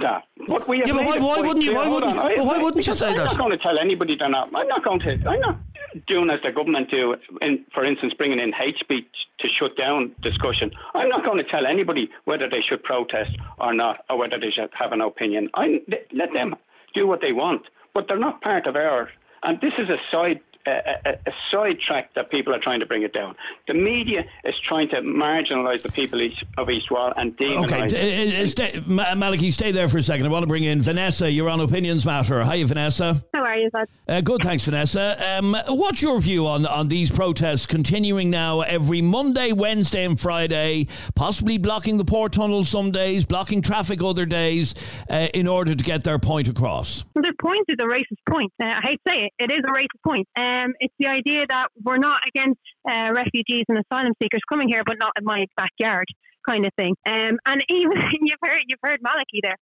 that. 0.00 0.24
But 0.48 0.68
we 0.68 0.78
have 0.78 0.88
yeah, 0.88 0.94
but 0.94 1.06
why, 1.06 1.18
why 1.18 1.40
wouldn't 1.40 1.64
you? 1.64 1.74
Why 1.74 1.88
wouldn't? 1.88 2.16
Why 2.16 2.58
wouldn't 2.58 2.86
you 2.86 2.94
say 2.94 3.08
I'm 3.08 3.16
that? 3.16 3.30
I'm 3.30 3.36
not 3.36 3.38
going 3.38 3.58
to 3.58 3.58
tell 3.58 3.78
anybody 3.78 4.16
they're. 4.16 4.26
I'm 4.26 4.50
not 4.52 4.84
going 4.84 5.00
to. 5.00 5.12
I'm 5.28 5.40
not 5.40 5.58
doing 6.06 6.30
as 6.30 6.40
the 6.42 6.52
government 6.52 6.90
do, 6.90 7.16
in, 7.40 7.64
for 7.72 7.84
instance, 7.84 8.14
bringing 8.14 8.38
in 8.38 8.52
hate 8.52 8.78
speech 8.78 9.06
to 9.38 9.48
shut 9.48 9.76
down 9.76 10.12
discussion. 10.22 10.70
I'm 10.94 11.08
not 11.08 11.24
going 11.24 11.38
to 11.38 11.44
tell 11.44 11.66
anybody 11.66 12.10
whether 12.24 12.48
they 12.48 12.60
should 12.60 12.82
protest 12.82 13.36
or 13.58 13.72
not, 13.74 14.04
or 14.10 14.18
whether 14.18 14.38
they 14.38 14.50
should 14.50 14.70
have 14.72 14.92
an 14.92 15.00
opinion. 15.00 15.50
I 15.54 15.82
let 16.12 16.32
them 16.32 16.56
do 16.94 17.06
what 17.06 17.20
they 17.20 17.32
want, 17.32 17.62
but 17.94 18.08
they're 18.08 18.18
not 18.18 18.40
part 18.40 18.66
of 18.66 18.76
ours. 18.76 19.10
And 19.42 19.60
this 19.60 19.74
is 19.78 19.88
a 19.88 19.98
side 20.10 20.40
a, 20.66 21.18
a, 21.26 21.32
sidetrack 21.50 22.12
that 22.14 22.30
people 22.30 22.54
are 22.54 22.58
trying 22.58 22.80
to 22.80 22.86
bring 22.86 23.02
it 23.02 23.12
down. 23.12 23.34
The 23.68 23.74
media 23.74 24.24
is 24.44 24.54
trying 24.66 24.88
to 24.90 24.96
marginalise 24.96 25.82
the 25.82 25.92
people 25.92 26.20
of 26.58 26.70
East 26.70 26.90
Wall 26.90 27.12
and 27.16 27.36
demonise. 27.36 27.94
Okay, 27.94 28.42
uh, 28.42 28.46
stay, 28.46 28.82
Malachy, 28.86 29.50
stay 29.50 29.72
there 29.72 29.88
for 29.88 29.98
a 29.98 30.02
second. 30.02 30.26
I 30.26 30.28
want 30.28 30.42
to 30.42 30.48
bring 30.48 30.64
in 30.64 30.82
Vanessa. 30.82 31.30
You're 31.30 31.50
on 31.50 31.60
Opinions 31.60 32.04
Matter. 32.04 32.42
Hi, 32.42 32.62
Vanessa. 32.64 33.22
How 33.34 33.44
are 33.44 33.56
you, 33.56 33.70
Bud? 33.70 33.86
Uh, 34.08 34.20
good, 34.20 34.42
thanks, 34.42 34.64
Vanessa. 34.64 35.38
Um, 35.38 35.56
what's 35.68 36.02
your 36.02 36.20
view 36.20 36.46
on 36.46 36.66
on 36.66 36.88
these 36.88 37.10
protests 37.10 37.66
continuing 37.66 38.30
now 38.30 38.60
every 38.62 39.02
Monday, 39.02 39.52
Wednesday, 39.52 40.04
and 40.04 40.18
Friday, 40.18 40.88
possibly 41.14 41.58
blocking 41.58 41.96
the 41.96 42.04
port 42.04 42.32
tunnel 42.32 42.64
some 42.64 42.90
days, 42.90 43.24
blocking 43.24 43.62
traffic 43.62 44.02
other 44.02 44.26
days, 44.26 44.74
uh, 45.10 45.28
in 45.34 45.46
order 45.46 45.74
to 45.74 45.84
get 45.84 46.04
their 46.04 46.18
point 46.18 46.48
across? 46.48 47.04
Well, 47.14 47.22
their 47.22 47.34
point 47.40 47.64
is 47.68 47.76
a 47.80 47.84
racist 47.84 48.24
point. 48.28 48.52
Uh, 48.60 48.66
I 48.66 48.80
hate 48.82 49.00
to 49.06 49.12
say 49.12 49.16
it, 49.24 49.32
it 49.38 49.52
is 49.52 49.62
a 49.64 49.72
racist 49.72 50.02
point. 50.04 50.28
Uh, 50.36 50.55
um, 50.56 50.72
it's 50.80 50.94
the 50.98 51.08
idea 51.08 51.46
that 51.48 51.68
we're 51.82 51.98
not 51.98 52.20
against 52.26 52.60
uh, 52.88 53.12
refugees 53.14 53.64
and 53.68 53.78
asylum 53.78 54.12
seekers 54.22 54.42
coming 54.48 54.68
here, 54.68 54.82
but 54.84 54.96
not 54.98 55.12
in 55.18 55.24
my 55.24 55.46
backyard, 55.56 56.06
kind 56.48 56.64
of 56.66 56.72
thing. 56.78 56.94
Um, 57.06 57.38
and 57.46 57.64
even 57.68 57.96
you've 58.22 58.38
heard 58.42 58.62
you've 58.66 58.80
heard 58.82 59.00
Malachy 59.02 59.40
there. 59.42 59.56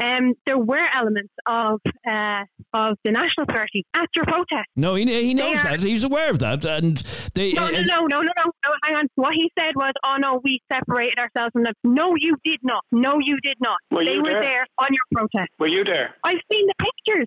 Um, 0.00 0.34
there 0.46 0.56
were 0.56 0.86
elements 0.94 1.32
of 1.46 1.80
uh, 2.08 2.44
of 2.72 2.96
the 3.04 3.10
National 3.10 3.46
Party 3.46 3.84
at 3.96 4.06
your 4.14 4.24
protest. 4.24 4.68
No, 4.76 4.94
he, 4.94 5.04
he 5.04 5.34
knows 5.34 5.58
are, 5.58 5.76
that. 5.76 5.80
He's 5.80 6.04
aware 6.04 6.30
of 6.30 6.38
that. 6.38 6.64
And 6.64 6.98
they, 7.34 7.52
no, 7.52 7.68
no, 7.68 7.80
no, 7.80 8.06
no, 8.06 8.06
no, 8.06 8.22
no, 8.22 8.44
no. 8.64 8.70
Hang 8.84 8.96
on. 8.96 9.06
What 9.16 9.34
he 9.34 9.50
said 9.58 9.74
was, 9.74 9.92
"Oh 10.06 10.16
no, 10.18 10.40
we 10.44 10.60
separated 10.72 11.18
ourselves 11.18 11.52
from 11.52 11.64
them." 11.64 11.74
No, 11.84 12.14
you 12.16 12.36
did 12.44 12.60
not. 12.62 12.82
No, 12.92 13.18
you 13.20 13.38
did 13.42 13.56
not. 13.60 13.78
Were 13.90 14.04
they 14.04 14.18
were 14.18 14.30
there? 14.30 14.42
there 14.42 14.66
on 14.78 14.88
your 14.90 15.06
protest. 15.12 15.50
Were 15.58 15.66
you 15.66 15.84
there? 15.84 16.14
I've 16.24 16.40
seen 16.50 16.66
the 16.66 16.74
pictures. 16.78 17.26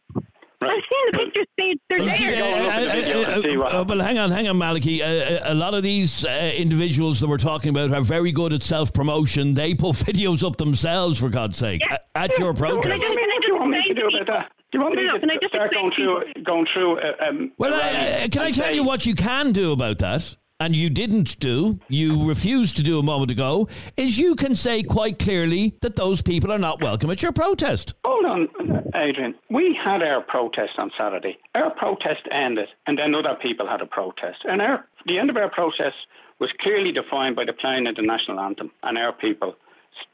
Right. 0.64 0.78
I've 0.78 0.84
seen 0.92 1.06
the 1.12 1.18
pictures. 1.18 1.48
They, 1.58 1.76
they're 1.90 3.42
there. 3.42 3.64
Uh, 3.64 3.84
well, 3.84 4.00
hang 4.00 4.18
on, 4.18 4.32
hang 4.32 4.48
on, 4.48 4.58
Malachy. 4.58 5.02
Uh, 5.02 5.52
a 5.52 5.54
lot 5.54 5.74
of 5.74 5.84
these 5.84 6.26
uh, 6.26 6.52
individuals 6.56 7.20
that 7.22 7.28
we're 7.28 7.38
talking 7.38 7.70
about 7.70 7.92
are 7.92 8.02
very 8.02 8.32
good 8.32 8.54
at 8.54 8.64
self 8.64 8.94
promotion. 8.94 9.54
They 9.54 9.74
pull 9.74 9.94
videos 9.94 10.46
up 10.46 10.58
themselves, 10.58 11.20
for 11.20 11.30
God's 11.30 11.58
sake, 11.58 11.82
yeah. 11.90 11.98
at 12.16 12.38
your 12.40 12.54
protest. 12.54 12.88
What 12.88 13.00
do 13.00 13.48
you 13.48 13.56
want 13.56 13.72
me 13.72 13.84
to 13.88 13.94
do 13.94 14.10
that? 14.28 14.52
Do 14.72 14.80
you 14.80 14.84
want 14.84 14.96
me 14.96 15.04
to 15.06 15.50
start 15.50 15.72
going 15.72 15.92
through, 15.96 16.24
going 16.44 16.66
through? 16.74 17.00
Uh, 17.00 17.28
um, 17.28 17.52
well, 17.60 17.74
uh, 17.74 18.28
can 18.30 18.42
I 18.42 18.52
tell 18.52 18.74
you 18.74 18.84
what 18.84 19.06
you 19.06 19.14
can 19.14 19.52
do 19.52 19.72
about 19.72 20.00
that? 20.00 20.36
And 20.64 20.74
you 20.74 20.90
didn't 20.90 21.38
do, 21.40 21.78
you 21.90 22.26
refused 22.26 22.78
to 22.78 22.84
do 22.84 22.98
a 22.98 23.04
moment 23.04 23.30
ago, 23.30 23.68
is 23.98 24.18
you 24.18 24.34
can 24.34 24.56
say 24.56 24.82
quite 24.82 25.20
clearly 25.20 25.76
that 25.82 25.98
those 25.98 26.22
people 26.22 26.54
are 26.54 26.58
not 26.58 26.82
welcome 26.82 27.12
at 27.12 27.22
your 27.22 27.34
protest. 27.34 27.94
Hold 28.06 28.26
on, 28.26 28.50
Adrian. 28.96 29.36
We 29.50 29.78
had 29.84 30.02
our 30.02 30.22
protest 30.22 30.74
on 30.78 30.90
Saturday. 30.98 31.38
Our 31.54 31.72
protest 31.72 32.22
ended, 32.32 32.70
and 32.88 32.98
then 32.98 33.14
other 33.14 33.36
people 33.42 33.68
had 33.68 33.82
a 33.82 33.86
protest. 33.86 34.46
And 34.46 34.62
our, 34.62 34.88
the 35.06 35.20
end 35.20 35.30
of 35.30 35.36
our 35.36 35.50
protest 35.50 35.98
was 36.40 36.50
clearly 36.62 36.94
defined 36.94 37.36
by 37.36 37.44
the 37.44 37.54
playing 37.54 37.86
of 37.88 37.98
the 37.98 38.02
national 38.02 38.40
anthem, 38.40 38.72
and 38.84 38.98
our 38.98 39.12
people 39.12 39.56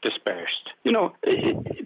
dispersed. 0.02 0.70
You 0.82 0.90
know, 0.90 1.14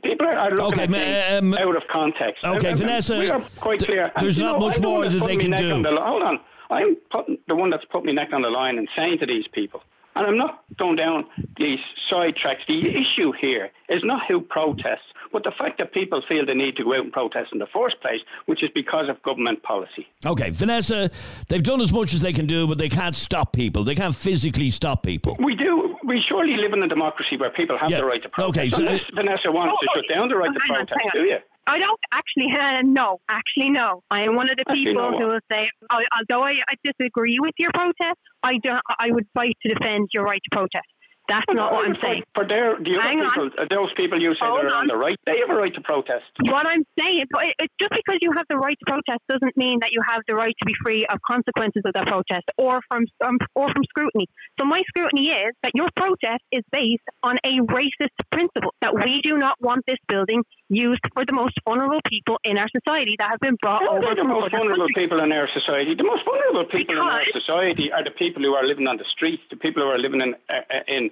people 0.02 0.26
are, 0.26 0.50
looking 0.52 0.94
okay, 0.94 1.20
at 1.20 1.42
um, 1.42 1.52
out 1.52 1.76
of 1.76 1.82
context. 1.92 2.42
Okay, 2.42 2.72
Vanessa, 2.72 3.18
we 3.18 3.28
are 3.28 3.44
quite 3.60 3.80
clear. 3.80 4.10
There's 4.18 4.38
and, 4.38 4.46
not 4.46 4.58
know, 4.58 4.66
much 4.68 4.80
more 4.80 5.06
that 5.06 5.26
they 5.26 5.36
can 5.36 5.50
do. 5.50 5.82
The, 5.82 6.00
hold 6.00 6.22
on. 6.22 6.40
I'm 6.70 6.96
putting 7.10 7.38
the 7.48 7.54
one 7.56 7.70
that's 7.70 7.84
put 7.86 8.04
my 8.04 8.12
neck 8.12 8.28
on 8.32 8.42
the 8.42 8.50
line 8.50 8.78
and 8.78 8.88
saying 8.96 9.18
to 9.18 9.26
these 9.26 9.46
people, 9.48 9.82
And 10.16 10.26
I'm 10.26 10.38
not 10.38 10.62
going 10.78 10.96
down 10.96 11.24
these 11.56 11.80
side 12.08 12.36
tracks. 12.36 12.62
The 12.68 12.88
issue 12.96 13.32
here 13.32 13.70
is 13.88 14.02
not 14.04 14.26
who 14.28 14.40
protests, 14.40 15.08
but 15.32 15.42
the 15.42 15.50
fact 15.50 15.78
that 15.78 15.92
people 15.92 16.22
feel 16.28 16.46
the 16.46 16.54
need 16.54 16.76
to 16.76 16.84
go 16.84 16.94
out 16.94 17.00
and 17.04 17.12
protest 17.12 17.52
in 17.52 17.58
the 17.58 17.66
first 17.66 18.00
place, 18.00 18.20
which 18.46 18.62
is 18.62 18.70
because 18.74 19.08
of 19.08 19.20
government 19.24 19.62
policy. 19.64 20.06
Okay, 20.24 20.50
Vanessa, 20.50 21.10
they've 21.48 21.62
done 21.64 21.80
as 21.80 21.92
much 21.92 22.14
as 22.14 22.20
they 22.22 22.32
can 22.32 22.46
do, 22.46 22.66
but 22.68 22.78
they 22.78 22.88
can't 22.88 23.14
stop 23.16 23.52
people. 23.52 23.82
They 23.82 23.96
can't 23.96 24.14
physically 24.14 24.70
stop 24.70 25.02
people. 25.02 25.36
We 25.40 25.56
do. 25.56 25.96
We 26.04 26.22
surely 26.28 26.56
live 26.58 26.72
in 26.74 26.82
a 26.82 26.88
democracy 26.88 27.36
where 27.36 27.50
people 27.50 27.76
have 27.78 27.90
Yeah. 27.90 27.98
the 27.98 28.04
right 28.04 28.22
to 28.22 28.28
protest. 28.28 28.58
Okay, 28.58 28.70
so- 28.70 28.78
Unless 28.78 29.04
Vanessa 29.14 29.50
wants 29.50 29.74
to 29.80 29.88
Oh, 29.90 29.94
shut 29.96 30.04
down 30.14 30.28
the 30.28 30.36
right 30.36 30.52
to 30.52 30.60
protest, 30.60 30.92
on. 30.92 31.10
do 31.12 31.22
you? 31.28 31.38
I 31.66 31.78
don't 31.78 32.00
actually 32.12 32.52
uh, 32.52 32.82
no, 32.84 33.18
actually 33.28 33.70
no. 33.70 34.02
I 34.10 34.22
am 34.22 34.36
one 34.36 34.50
of 34.50 34.56
the 34.56 34.64
Actually, 34.68 34.84
people 34.84 35.10
no 35.12 35.18
who 35.18 35.26
will 35.28 35.40
say, 35.50 35.68
although 35.90 36.44
I, 36.44 36.52
I 36.68 36.74
disagree 36.84 37.38
with 37.40 37.54
your 37.58 37.70
protest, 37.72 38.20
I 38.42 38.58
don't. 38.62 38.80
I 38.98 39.10
would 39.10 39.26
fight 39.34 39.56
to 39.62 39.74
defend 39.74 40.08
your 40.12 40.24
right 40.24 40.40
to 40.44 40.50
protest. 40.56 40.93
That's 41.28 41.46
not 41.48 41.72
what 41.72 41.86
I'm 41.88 41.96
saying. 42.02 42.22
For 42.34 42.46
their, 42.46 42.76
the 42.76 42.94
other 42.96 43.02
Hang 43.02 43.20
on. 43.20 43.32
people, 43.32 43.48
uh, 43.56 43.64
those 43.70 43.88
people 43.96 44.20
you 44.20 44.34
say 44.34 44.44
Hold 44.44 44.60
they're 44.60 44.74
on 44.74 44.84
on. 44.84 44.86
the 44.88 44.96
right, 44.96 45.16
they 45.24 45.40
have 45.40 45.48
a 45.48 45.58
right 45.58 45.72
to 45.74 45.80
protest. 45.80 46.24
What 46.40 46.66
I'm 46.66 46.84
saying, 47.00 47.24
but 47.32 47.44
it, 47.48 47.54
it's 47.64 47.74
just 47.80 47.92
because 47.96 48.18
you 48.20 48.32
have 48.36 48.44
the 48.50 48.56
right 48.60 48.76
to 48.76 48.84
protest 48.84 49.24
doesn't 49.28 49.56
mean 49.56 49.80
that 49.80 49.88
you 49.92 50.02
have 50.06 50.20
the 50.28 50.34
right 50.34 50.52
to 50.52 50.64
be 50.66 50.74
free 50.84 51.06
of 51.08 51.18
consequences 51.26 51.80
of 51.86 51.92
that 51.94 52.06
protest 52.06 52.44
or 52.58 52.80
from 52.88 53.06
um, 53.24 53.38
or 53.54 53.72
from 53.72 53.82
scrutiny. 53.88 54.26
So 54.60 54.66
my 54.66 54.82
scrutiny 54.88 55.30
is 55.32 55.54
that 55.62 55.72
your 55.74 55.88
protest 55.96 56.44
is 56.52 56.62
based 56.72 57.08
on 57.22 57.38
a 57.44 57.56
racist 57.72 58.12
principle 58.30 58.74
that 58.82 58.92
we 58.94 59.22
do 59.22 59.38
not 59.38 59.56
want 59.60 59.84
this 59.86 59.98
building 60.08 60.44
used 60.68 61.00
for 61.14 61.24
the 61.24 61.32
most 61.32 61.54
vulnerable 61.64 62.00
people 62.08 62.36
in 62.44 62.58
our 62.58 62.68
society 62.76 63.16
that 63.18 63.30
have 63.30 63.40
been 63.40 63.56
brought 63.62 63.80
How 63.82 63.96
over 63.96 64.14
the 64.14 64.24
most 64.24 64.50
vulnerable 64.50 64.88
countries. 64.92 65.08
people 65.08 65.20
in 65.24 65.32
our 65.32 65.48
society? 65.52 65.94
The 65.94 66.04
most 66.04 66.24
vulnerable 66.24 66.64
people 66.68 66.96
in 66.96 67.02
our 67.02 67.24
society 67.32 67.92
are 67.92 68.04
the 68.04 68.10
people 68.10 68.42
who 68.42 68.54
are 68.54 68.66
living 68.66 68.86
on 68.88 68.96
the 68.98 69.04
streets, 69.10 69.42
the 69.50 69.56
people 69.56 69.82
who 69.82 69.88
are 69.88 69.98
living 69.98 70.20
in 70.20 70.34
uh, 70.50 70.60
uh, 70.68 70.80
in 70.88 71.10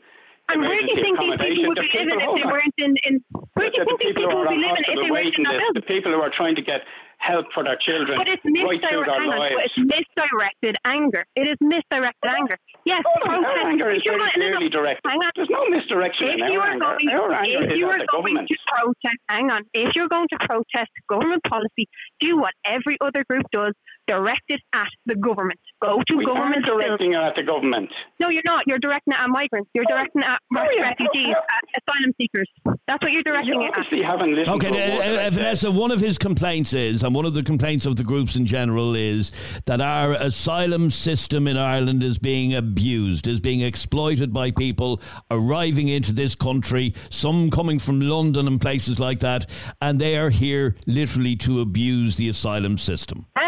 And 0.51 0.61
where 0.63 0.81
do 0.81 0.89
you 0.91 1.03
think 1.03 1.19
these 1.21 1.39
people 1.39 1.69
would 1.69 1.79
be 1.79 1.89
living 1.93 2.19
if 2.21 2.37
they 2.37 2.45
weren't 2.45 2.75
in? 2.79 2.95
in 3.07 3.25
where 3.55 3.71
do 3.71 3.77
you 3.79 3.85
think 3.87 4.01
these 4.01 4.15
people 4.17 4.39
would 4.39 4.49
be 4.51 4.57
living 4.57 4.85
if 4.89 4.99
they 5.03 5.11
weren't 5.11 5.35
in 5.37 5.43
that 5.45 5.55
list, 5.55 5.75
the 5.75 5.83
people 5.83 6.13
who 6.13 6.21
are 6.21 6.31
trying 6.35 6.57
to 6.57 6.63
get 6.63 6.83
help 7.19 7.47
for 7.55 7.63
their 7.63 7.77
children 7.79 8.19
But 8.19 8.27
it's 8.29 8.43
right 8.45 8.83
misdirected. 8.83 8.83
their 8.83 9.15
Hang 9.15 9.31
but 9.55 9.63
it's 9.63 9.79
misdirected 9.79 10.75
anger. 10.85 11.23
It 11.37 11.47
is 11.49 11.57
misdirected 11.61 12.31
anger. 12.35 12.59
Yes, 12.85 13.05
on, 13.07 13.23
protest. 13.23 13.63
anger 13.65 13.91
is 13.95 14.03
very 14.05 14.19
going- 14.19 14.31
no, 14.37 14.43
no, 14.43 14.51
clearly 14.51 14.69
directed. 14.69 15.07
Hang 15.09 15.23
on. 15.23 15.31
There's 15.37 15.49
no 15.51 15.63
misdirection 15.71 16.29
If 16.29 16.35
in 16.43 16.53
you 16.53 16.61
are 16.61 16.67
anger. 16.75 16.99
going, 16.99 17.09
our 17.15 17.33
anger 17.33 17.71
if 17.71 17.79
you 17.79 17.87
are 17.87 18.03
going 18.11 18.35
to 18.43 18.57
protest, 18.75 19.21
hang 19.31 19.53
on. 19.53 19.63
If 19.73 19.95
you're 19.95 20.09
going 20.09 20.27
to 20.35 20.39
protest 20.43 20.91
government 21.09 21.45
policy, 21.45 21.87
do 22.19 22.37
what 22.39 22.55
every 22.67 22.99
other 23.01 23.23
group 23.31 23.47
does. 23.53 23.73
Direct 24.09 24.43
it 24.49 24.61
at 24.75 24.89
the 25.07 25.15
government. 25.15 25.61
Go 25.83 26.03
to 26.09 26.17
We 26.17 26.25
are 26.25 26.29
government. 26.29 26.65
buildings. 26.67 26.87
directing 26.89 27.13
it 27.13 27.17
at 27.17 27.37
the 27.37 27.43
government. 27.45 27.91
No, 28.21 28.29
you're 28.31 28.43
not. 28.45 28.63
You're 28.67 28.79
directing 28.81 29.13
it 29.15 29.19
at 29.21 29.29
migrants. 29.29 29.71
You're 29.75 29.85
directing 29.89 30.23
it 30.23 30.27
at 30.29 30.39
Oh, 30.57 30.67
yeah. 30.77 30.89
refugees, 30.89 31.35
at 31.35 31.83
asylum 31.89 32.13
seekers. 32.21 32.49
That's 32.89 33.03
what 33.03 33.13
you're 33.13 33.23
directing 33.23 33.55
You 33.55 33.63
it 33.63 33.65
at. 33.67 33.79
obviously 33.79 34.03
haven't 34.03 34.35
listened 34.35 34.57
Okay, 34.57 34.71
to 34.71 34.77
a 34.79 35.25
uh, 35.25 35.27
uh, 35.27 35.31
Vanessa, 35.31 35.71
one 35.71 35.91
of 35.93 36.01
his 36.01 36.19
complaints 36.19 36.73
is, 36.75 37.03
and 37.05 37.15
one 37.15 37.25
of 37.25 37.35
the 37.35 37.43
complaints 37.43 37.87
of 37.87 37.97
the 37.97 38.03
groups 38.05 38.35
in 38.37 38.45
general 38.45 38.95
is 38.97 39.31
that 39.67 39.81
our 39.81 40.13
asylum 40.15 40.91
system 40.91 41.47
in 41.47 41.57
Ireland 41.57 42.03
is 42.03 42.19
being 42.19 42.55
abused, 42.55 43.27
is 43.29 43.41
being 43.41 43.61
exploited 43.61 44.33
by 44.33 44.51
people 44.51 45.01
arriving 45.31 45.89
into 45.89 46.13
this 46.13 46.35
country, 46.35 46.95
some 47.11 47.51
coming 47.51 47.79
from 47.79 48.01
London 48.01 48.47
and 48.49 48.61
places 48.61 48.99
like 48.99 49.21
that, 49.21 49.47
and 49.81 50.01
they 50.01 50.17
are 50.17 50.31
here 50.31 50.77
literally 50.87 51.37
to 51.37 51.61
abuse 51.61 52.17
the 52.17 52.29
asylum 52.29 52.77
system. 52.79 53.27
Uh, 53.37 53.41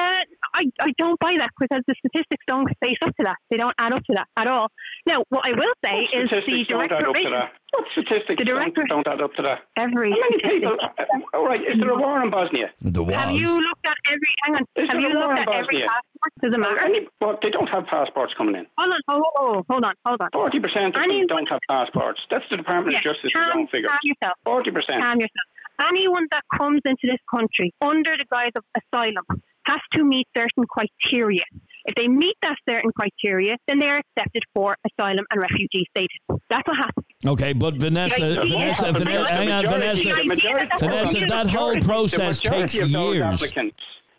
I, 0.54 0.64
I 0.80 0.92
don't 0.98 1.18
buy 1.18 1.34
that 1.38 1.50
because 1.58 1.82
the 1.86 1.94
statistics 1.98 2.44
don't 2.46 2.68
face 2.82 2.96
up 3.02 3.10
to 3.16 3.24
that. 3.24 3.36
They 3.50 3.56
don't 3.56 3.74
add 3.78 3.92
up 3.92 4.04
to 4.04 4.12
that 4.14 4.26
at 4.36 4.46
all. 4.46 4.68
Now, 5.06 5.24
what 5.28 5.42
I 5.46 5.50
will 5.50 5.74
say 5.84 6.06
What 6.14 6.24
is 6.24 6.30
the 6.30 6.40
statistics 6.42 6.68
don't 6.68 6.78
direct 6.88 6.92
add 7.02 7.08
up 7.08 7.14
to 7.14 7.30
that? 7.30 7.52
What 7.74 7.84
statistics 7.90 8.38
The 8.38 8.44
direct 8.44 8.76
don't, 8.76 8.88
don't 8.88 9.08
add 9.08 9.20
up 9.20 9.34
to 9.34 9.42
that? 9.42 9.58
Every 9.76 10.12
How 10.14 10.18
many 10.22 10.38
statistic. 10.38 10.62
people? 10.62 10.78
Uh, 10.80 11.36
all 11.36 11.44
right, 11.44 11.60
is 11.60 11.74
there 11.80 11.90
a 11.90 11.98
war 11.98 12.22
in 12.22 12.30
Bosnia? 12.30 12.70
The 12.80 13.02
was. 13.02 13.14
Have 13.14 13.34
you 13.34 13.50
looked 13.50 13.86
at 13.86 13.98
every? 14.06 14.30
Hang 14.46 14.54
on. 14.56 14.62
Is 14.76 14.88
have 14.88 15.00
you 15.00 15.08
looked 15.10 15.38
in 15.38 15.48
at 15.48 15.54
every 15.54 15.80
passport? 15.82 16.30
Does 16.40 16.54
it 16.54 16.58
matter? 16.58 16.82
Any, 16.84 17.08
well, 17.20 17.36
they 17.42 17.50
don't 17.50 17.68
have 17.68 17.86
passports 17.86 18.32
coming 18.38 18.54
in. 18.54 18.66
Hold 18.78 18.94
on. 18.94 19.00
Hold 19.10 19.24
on. 19.58 19.64
Hold 19.68 19.84
on. 19.84 19.94
Hold 20.06 20.20
on. 20.22 20.28
Forty 20.32 20.60
percent 20.60 20.94
of 20.96 21.02
them 21.02 21.26
don't 21.26 21.48
have 21.50 21.58
passports. 21.68 22.20
That's 22.30 22.44
the 22.50 22.56
Department 22.56 22.94
Yeah, 22.94 23.10
of 23.10 23.16
Justice's 23.18 23.32
calm, 23.34 23.58
own 23.58 23.66
figures. 23.66 23.90
calm 23.90 23.98
yourself. 24.06 24.36
Forty 24.44 24.70
percent. 24.70 25.02
Calm 25.02 25.18
yourself. 25.18 25.46
Anyone 25.90 26.28
that 26.30 26.44
comes 26.56 26.80
into 26.86 27.10
this 27.10 27.18
country 27.28 27.74
under 27.82 28.16
the 28.16 28.24
guise 28.30 28.52
of 28.54 28.62
asylum 28.78 29.24
has 29.66 29.80
to 29.94 30.04
meet 30.04 30.26
certain 30.36 30.64
criteria. 30.68 31.42
If 31.86 31.94
they 31.96 32.08
meet 32.08 32.36
that 32.42 32.56
certain 32.68 32.90
criteria, 32.98 33.56
then 33.68 33.78
they 33.78 33.86
are 33.86 33.98
accepted 33.98 34.42
for 34.54 34.76
asylum 34.88 35.24
and 35.30 35.40
refugee 35.40 35.86
status. 35.90 36.40
That's 36.48 36.66
what 36.66 36.76
happens. 36.78 37.06
Okay, 37.26 37.52
but 37.52 37.74
Vanessa, 37.74 38.18
Yeah, 38.20 38.34
Vanessa, 38.36 38.86
yeah, 38.86 38.92
Vanessa, 38.92 39.32
hang 39.34 39.50
on, 39.50 39.66
Vanessa. 39.66 40.04
the 40.14 40.24
majority- 40.24 40.68
Vanessa, 40.78 41.20
that 41.26 41.46
whole 41.50 41.76
process 41.80 42.40
the 42.40 42.48
takes 42.50 42.80
of 42.80 42.90
those 42.92 43.16
years. 43.16 43.24
applicants- 43.42 43.76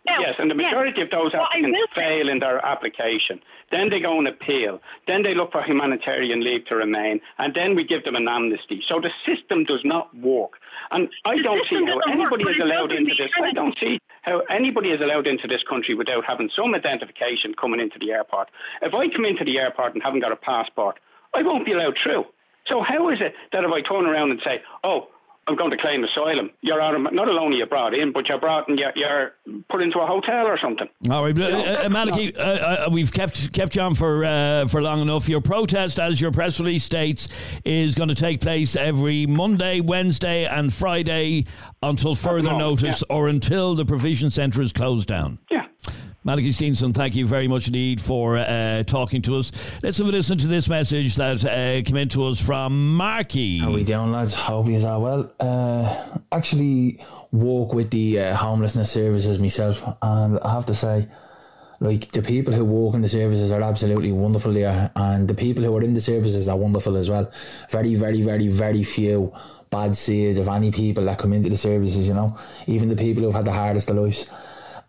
Now, 0.08 0.20
yes, 0.20 0.36
and 0.38 0.52
the 0.52 0.56
yes, 0.56 0.66
majority 0.72 1.02
of 1.02 1.10
those 1.10 1.34
applicants 1.34 1.80
will 1.80 1.88
fail 1.96 2.30
in 2.30 2.38
their 2.38 2.64
application. 2.64 3.42
Then 3.72 3.90
they 3.90 4.00
go 4.00 4.20
on 4.20 4.28
appeal. 4.28 4.80
Then 5.08 5.24
they 5.24 5.34
look 5.34 5.52
for 5.52 5.64
humanitarian 5.64 6.42
leave 6.42 6.66
to 6.66 6.76
remain, 6.76 7.20
and 7.40 7.56
then 7.56 7.74
we 7.74 7.84
give 7.84 8.04
them 8.04 8.16
an 8.16 8.28
amnesty. 8.28 8.84
So 8.88 9.00
the 9.00 9.12
system 9.26 9.64
does 9.64 9.84
not 9.84 10.16
work. 10.16 10.60
And 10.92 11.10
I 11.26 11.38
The 11.38 11.42
don't 11.44 11.68
see 11.68 11.76
how 11.76 11.86
doesn't 11.86 11.96
work, 11.96 12.08
anybody 12.08 12.44
is 12.52 12.60
allowed 12.62 12.92
into 12.92 13.16
this. 13.16 13.32
I 13.42 13.52
don't 13.54 13.76
see 13.80 13.98
how 14.26 14.42
anybody 14.50 14.90
is 14.90 15.00
allowed 15.02 15.28
into 15.28 15.48
this 15.48 15.62
country 15.70 15.94
without 15.94 16.26
having 16.26 16.50
some 16.56 16.74
identification 16.74 17.54
coming 17.54 17.80
into 17.80 18.00
the 18.00 18.12
airport. 18.12 18.50
If 18.82 18.94
I 18.94 19.08
come 19.10 19.24
into 19.24 19.46
the 19.46 19.60
airport 19.60 19.94
and 19.94 20.02
haven't 20.04 20.22
got 20.22 20.32
a 20.32 20.36
passport, 20.36 20.98
I 21.34 21.44
won't 21.44 21.66
be 21.66 21.74
allowed 21.74 21.98
through. 22.02 22.26
So 22.68 22.82
how 22.82 23.10
is 23.10 23.20
it 23.22 23.36
that 23.54 23.64
if 23.64 23.72
I 23.72 23.82
turn 23.82 24.08
around 24.08 24.32
and 24.32 24.42
say, 24.44 24.64
"Oh, 24.84 25.10
I'm 25.48 25.56
going 25.56 25.70
to 25.70 25.78
claim 25.78 26.04
asylum," 26.04 26.50
you're 26.62 26.80
autom- 26.80 27.14
not 27.14 27.30
only 27.30 27.58
you're 27.58 27.68
brought 27.68 27.94
in, 27.94 28.12
but 28.12 28.28
you're 28.28 28.40
brought 28.40 28.68
and 28.68 28.80
you're, 28.80 28.92
you're 28.96 29.34
put 29.70 29.84
into 29.84 30.00
a 30.00 30.08
hotel 30.08 30.48
or 30.48 30.58
something. 30.58 30.90
All 31.12 31.24
right, 31.24 31.36
but, 31.36 31.54
uh, 31.54 31.86
uh, 31.86 31.90
Malachy, 31.90 32.36
uh, 32.38 32.42
uh, 32.42 32.90
we've 32.92 33.12
kept 33.12 33.54
kept 33.54 33.76
you 33.76 33.84
on 33.84 33.94
for 33.94 34.26
uh, 34.26 34.66
for 34.66 34.82
long 34.82 35.02
enough. 35.02 35.30
Your 35.30 35.42
protest, 35.42 36.00
as 36.00 36.20
your 36.20 36.32
press 36.32 36.60
release 36.60 36.84
states, 36.84 37.28
is 37.64 37.94
going 37.94 38.10
to 38.10 38.16
take 38.16 38.42
place 38.42 38.76
every 38.76 39.28
Monday, 39.28 39.82
Wednesday, 39.82 40.46
and 40.46 40.74
Friday 40.74 41.46
until 41.90 42.16
further 42.16 42.52
moment, 42.52 42.82
notice, 42.82 43.04
or 43.10 43.28
until 43.28 43.76
the 43.76 43.86
provision 43.86 44.30
centre 44.30 44.62
is 44.62 44.74
closed 44.74 45.08
down. 45.08 45.40
Yeah. 45.50 45.68
Malachy 46.24 46.50
Steenson, 46.50 46.92
thank 46.92 47.16
you 47.16 47.28
very 47.28 47.48
much 47.48 47.68
indeed 47.68 48.02
for 48.02 48.38
uh, 48.38 48.82
talking 48.84 49.22
to 49.22 49.36
us. 49.36 49.52
Let's 49.84 50.00
have 50.00 50.08
a 50.08 50.12
listen 50.12 50.40
to 50.40 50.48
this 50.48 50.68
message 50.68 51.16
that 51.18 51.46
uh, 51.46 51.88
came 51.88 51.98
in 51.98 52.10
to 52.10 52.26
us 52.26 52.42
from 52.42 52.96
Marky. 52.96 53.60
How 53.60 53.72
we 53.72 53.84
doing, 53.84 54.12
lads? 54.12 54.34
Hope 54.34 54.68
you 54.68 54.84
are 54.88 55.00
well. 55.00 55.32
Uh, 55.40 56.18
actually, 56.32 57.00
work 57.32 57.74
with 57.74 57.92
the 57.92 58.20
uh, 58.20 58.36
homelessness 58.36 58.92
services 58.92 59.38
myself, 59.38 59.84
and 60.02 60.40
I 60.40 60.54
have 60.54 60.66
to 60.66 60.74
say, 60.74 61.08
like 61.80 62.12
the 62.12 62.22
people 62.22 62.54
who 62.54 62.64
work 62.64 62.96
in 62.96 63.02
the 63.02 63.10
services 63.10 63.52
are 63.52 63.62
absolutely 63.62 64.12
wonderful 64.12 64.54
there, 64.54 64.92
and 64.96 65.28
the 65.28 65.34
people 65.34 65.64
who 65.64 65.76
are 65.76 65.84
in 65.84 65.94
the 65.94 66.02
services 66.02 66.48
are 66.48 66.58
wonderful 66.58 66.98
as 66.98 67.10
well. 67.10 67.32
Very, 67.70 67.96
very, 67.96 68.22
very, 68.22 68.48
very 68.48 68.84
few 68.84 69.34
bad 69.70 69.98
seeds 69.98 70.40
of 70.40 70.48
any 70.48 70.72
people 70.72 71.06
that 71.06 71.20
come 71.20 71.34
into 71.34 71.50
the 71.50 71.58
services. 71.58 72.08
You 72.08 72.14
know, 72.14 72.38
even 72.68 72.90
the 72.90 72.96
people 72.96 73.24
who've 73.24 73.34
had 73.34 73.46
the 73.46 73.52
hardest 73.52 73.90
of 73.90 73.98
lives. 73.98 74.30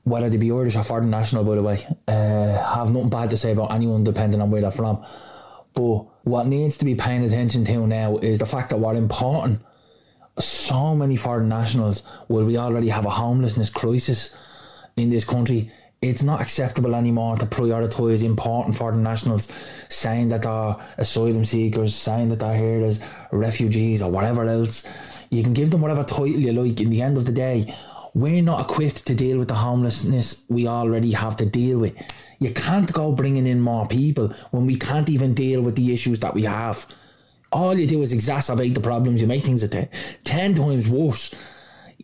Whether 0.05 0.31
they 0.31 0.37
be 0.37 0.53
Irish 0.53 0.77
or 0.77 0.85
foreign 0.85 1.11
national, 1.11 1.43
by 1.43 1.57
the 1.57 1.63
way, 1.65 1.85
uh, 2.07 2.75
have 2.75 2.93
nothing 2.93 3.11
bad 3.11 3.31
to 3.31 3.37
say 3.37 3.51
about 3.51 3.73
anyone 3.73 4.05
depending 4.05 4.41
on 4.41 4.53
where 4.53 4.61
they're 4.61 4.71
from. 4.71 5.05
But 5.75 6.05
what 6.23 6.47
needs 6.47 6.77
to 6.77 6.85
be 6.85 6.95
paying 6.95 7.25
attention 7.25 7.65
to 7.65 7.87
now 7.89 8.19
is 8.19 8.39
the 8.39 8.47
fact 8.47 8.71
that 8.71 8.79
what 8.79 8.95
important 8.95 9.61
so 10.39 10.95
many 10.95 11.17
foreign 11.17 11.49
nationals 11.49 12.03
where 12.29 12.45
we 12.45 12.59
already 12.59 12.89
have 12.89 13.07
a 13.07 13.11
homelessness 13.11 13.71
crisis 13.71 14.37
in 14.97 15.11
this 15.11 15.25
country. 15.25 15.71
It's 16.09 16.23
not 16.23 16.41
acceptable 16.41 16.95
anymore 16.95 17.37
to 17.37 17.47
prioritise 17.47 18.23
importing 18.23 18.73
foreign 18.73 19.03
nationals, 19.03 19.49
saying 19.89 20.29
that 20.29 20.43
they're 20.43 20.77
asylum 20.99 21.45
seekers, 21.45 21.95
saying 21.95 22.29
that 22.31 22.41
they're 22.41 22.57
here 22.57 22.85
as 22.85 23.01
refugees 23.33 24.03
or 24.03 24.11
whatever 24.11 24.47
else. 24.47 24.85
You 25.31 25.43
can 25.43 25.53
give 25.53 25.71
them 25.71 25.81
whatever 25.81 26.05
title 26.05 26.29
you 26.29 26.53
like. 26.53 26.81
In 26.81 26.91
the 26.91 27.03
end 27.03 27.17
of 27.17 27.27
the 27.27 27.33
day, 27.33 27.75
we're 28.15 28.43
not 28.43 28.71
equipped 28.71 29.07
to 29.07 29.15
deal 29.15 29.39
with 29.39 29.49
the 29.49 29.55
homelessness 29.55 30.45
we 30.49 30.67
already 30.67 31.13
have 31.13 31.37
to 31.37 31.47
deal 31.47 31.79
with. 31.79 31.95
You 32.39 32.53
can't 32.53 32.91
go 32.93 33.13
bringing 33.13 33.47
in 33.47 33.61
more 33.61 33.87
people 33.87 34.29
when 34.51 34.67
we 34.67 34.77
can't 34.77 35.09
even 35.09 35.35
deal 35.35 35.63
with 35.63 35.77
the 35.77 35.93
issues 35.93 36.21
that 36.21 36.35
we 36.35 36.43
have. 36.45 36.87
All 37.53 37.79
you 37.79 37.87
do 37.87 38.03
is 38.03 38.15
exacerbate 38.15 38.75
the 38.75 38.81
problems. 38.81 39.21
You 39.21 39.27
make 39.27 39.45
things 39.45 39.63
a 39.63 39.69
ten, 39.69 39.89
ten 40.25 40.55
times 40.55 40.89
worse. 40.89 41.35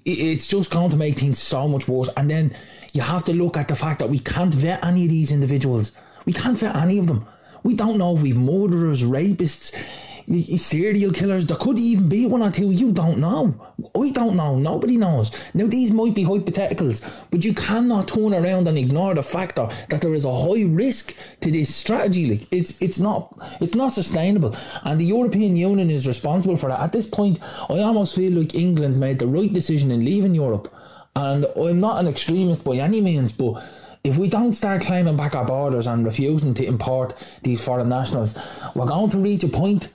It's 0.04 0.48
just 0.48 0.70
going 0.70 0.90
to 0.90 0.96
make 0.96 1.18
things 1.18 1.38
so 1.38 1.68
much 1.68 1.86
worse. 1.86 2.08
And 2.16 2.28
then 2.28 2.56
you 2.92 3.02
have 3.02 3.24
to 3.24 3.32
look 3.32 3.56
at 3.56 3.68
the 3.68 3.76
fact 3.76 3.98
that 4.00 4.10
we 4.10 4.18
can't 4.18 4.52
vet 4.52 4.84
any 4.84 5.04
of 5.04 5.10
these 5.10 5.32
individuals. 5.32 5.92
We 6.24 6.32
can't 6.32 6.58
vet 6.58 6.76
any 6.76 6.98
of 6.98 7.06
them. 7.06 7.24
We 7.62 7.74
don't 7.74 7.98
know 7.98 8.14
if 8.14 8.22
we've 8.22 8.36
murderers, 8.36 9.02
rapists, 9.02 9.72
serial 10.58 11.12
killers. 11.12 11.46
There 11.46 11.56
could 11.56 11.78
even 11.78 12.08
be 12.08 12.26
one 12.26 12.42
or 12.42 12.50
two. 12.50 12.70
You 12.70 12.92
don't 12.92 13.18
know. 13.18 13.54
I 13.94 14.10
don't 14.10 14.36
know. 14.36 14.58
Nobody 14.58 14.96
knows. 14.96 15.30
Now 15.54 15.66
these 15.66 15.90
might 15.90 16.14
be 16.14 16.24
hypotheticals, 16.24 17.02
but 17.30 17.44
you 17.44 17.54
cannot 17.54 18.08
turn 18.08 18.34
around 18.34 18.68
and 18.68 18.78
ignore 18.78 19.14
the 19.14 19.22
factor 19.22 19.68
that 19.88 20.00
there 20.00 20.14
is 20.14 20.24
a 20.24 20.32
high 20.32 20.64
risk 20.64 21.14
to 21.40 21.50
this 21.50 21.74
strategy. 21.74 22.30
Like 22.30 22.52
it's 22.52 22.80
it's 22.80 22.98
not 22.98 23.36
it's 23.60 23.74
not 23.74 23.92
sustainable, 23.92 24.56
and 24.84 25.00
the 25.00 25.06
European 25.06 25.56
Union 25.56 25.90
is 25.90 26.06
responsible 26.06 26.56
for 26.56 26.68
that. 26.68 26.80
At 26.80 26.92
this 26.92 27.08
point, 27.08 27.38
I 27.68 27.80
almost 27.80 28.14
feel 28.16 28.32
like 28.32 28.54
England 28.54 28.98
made 28.98 29.18
the 29.18 29.26
right 29.26 29.52
decision 29.52 29.90
in 29.90 30.04
leaving 30.04 30.34
Europe, 30.34 30.72
and 31.14 31.46
I'm 31.56 31.80
not 31.80 32.00
an 32.00 32.08
extremist 32.08 32.64
by 32.64 32.76
any 32.76 33.00
means, 33.00 33.32
but 33.32 33.62
if 34.04 34.16
we 34.18 34.28
don't 34.28 34.54
start 34.54 34.82
claiming 34.82 35.16
back 35.16 35.34
our 35.34 35.44
borders 35.44 35.86
and 35.86 36.04
refusing 36.04 36.54
to 36.54 36.64
import 36.64 37.14
these 37.42 37.62
foreign 37.62 37.88
nationals, 37.88 38.36
we're 38.74 38.86
going 38.86 39.10
to 39.10 39.18
reach 39.18 39.44
a 39.44 39.48
point. 39.48 39.88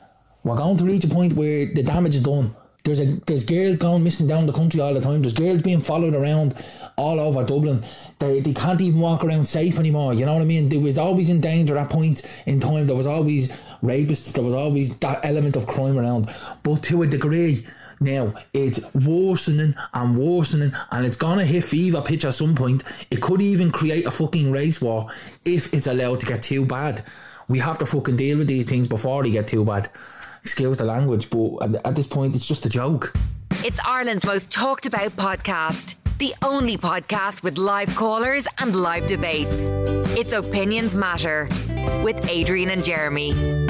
We're 0.43 0.55
going 0.55 0.77
to 0.77 0.85
reach 0.85 1.03
a 1.03 1.09
point 1.09 1.33
where 1.33 1.65
the 1.65 1.83
damage 1.83 2.15
is 2.15 2.21
done. 2.21 2.55
There's 2.83 3.01
a 3.01 3.05
there's 3.25 3.43
girls 3.43 3.79
going 3.79 4.01
missing 4.01 4.27
down 4.27 4.45
the 4.45 4.53
country 4.53 4.79
all 4.79 4.93
the 4.93 5.01
time. 5.01 5.21
There's 5.21 5.33
girls 5.33 5.61
being 5.61 5.81
followed 5.81 6.15
around 6.15 6.55
all 6.95 7.19
over 7.19 7.43
Dublin. 7.43 7.83
They, 8.19 8.39
they 8.39 8.53
can't 8.53 8.79
even 8.79 9.01
walk 9.01 9.25
around 9.25 9.45
safe 9.45 9.77
anymore. 9.77 10.13
You 10.13 10.25
know 10.25 10.33
what 10.33 10.41
I 10.41 10.45
mean? 10.45 10.69
There 10.69 10.79
was 10.79 10.97
always 10.97 11.27
in 11.27 11.41
danger 11.41 11.77
at 11.77 11.89
points 11.89 12.23
in 12.45 12.61
time. 12.61 12.87
There 12.87 12.95
was 12.95 13.07
always 13.07 13.49
rapists. 13.83 14.31
There 14.31 14.43
was 14.43 14.53
always 14.53 14.97
that 14.99 15.25
element 15.25 15.57
of 15.57 15.67
crime 15.67 15.97
around. 15.97 16.33
But 16.63 16.83
to 16.83 17.03
a 17.03 17.07
degree, 17.07 17.65
now 17.99 18.33
it's 18.53 18.79
worsening 18.93 19.75
and 19.93 20.17
worsening, 20.17 20.73
and 20.91 21.05
it's 21.05 21.17
gonna 21.17 21.45
hit 21.45 21.63
fever 21.63 22.01
pitch 22.01 22.25
at 22.25 22.33
some 22.33 22.55
point. 22.55 22.83
It 23.09 23.21
could 23.21 23.41
even 23.41 23.71
create 23.71 24.05
a 24.05 24.11
fucking 24.11 24.51
race 24.51 24.81
war 24.81 25.09
if 25.45 25.73
it's 25.73 25.87
allowed 25.87 26.19
to 26.21 26.25
get 26.25 26.43
too 26.43 26.65
bad. 26.65 27.03
We 27.47 27.59
have 27.59 27.77
to 27.79 27.85
fucking 27.85 28.17
deal 28.17 28.37
with 28.37 28.47
these 28.47 28.67
things 28.67 28.87
before 28.87 29.23
they 29.23 29.31
get 29.31 29.47
too 29.47 29.63
bad. 29.63 29.89
Excuse 30.41 30.77
the 30.77 30.85
language, 30.85 31.29
but 31.29 31.85
at 31.85 31.95
this 31.95 32.07
point, 32.07 32.35
it's 32.35 32.47
just 32.47 32.65
a 32.65 32.69
joke. 32.69 33.13
It's 33.63 33.79
Ireland's 33.85 34.25
most 34.25 34.51
talked 34.51 34.85
about 34.85 35.11
podcast. 35.11 35.95
The 36.19 36.33
only 36.41 36.77
podcast 36.77 37.43
with 37.43 37.57
live 37.57 37.93
callers 37.95 38.47
and 38.57 38.75
live 38.75 39.07
debates. 39.07 39.57
It's 40.17 40.33
Opinions 40.33 40.95
Matter 40.95 41.47
with 42.03 42.27
Adrian 42.29 42.69
and 42.69 42.83
Jeremy. 42.83 43.66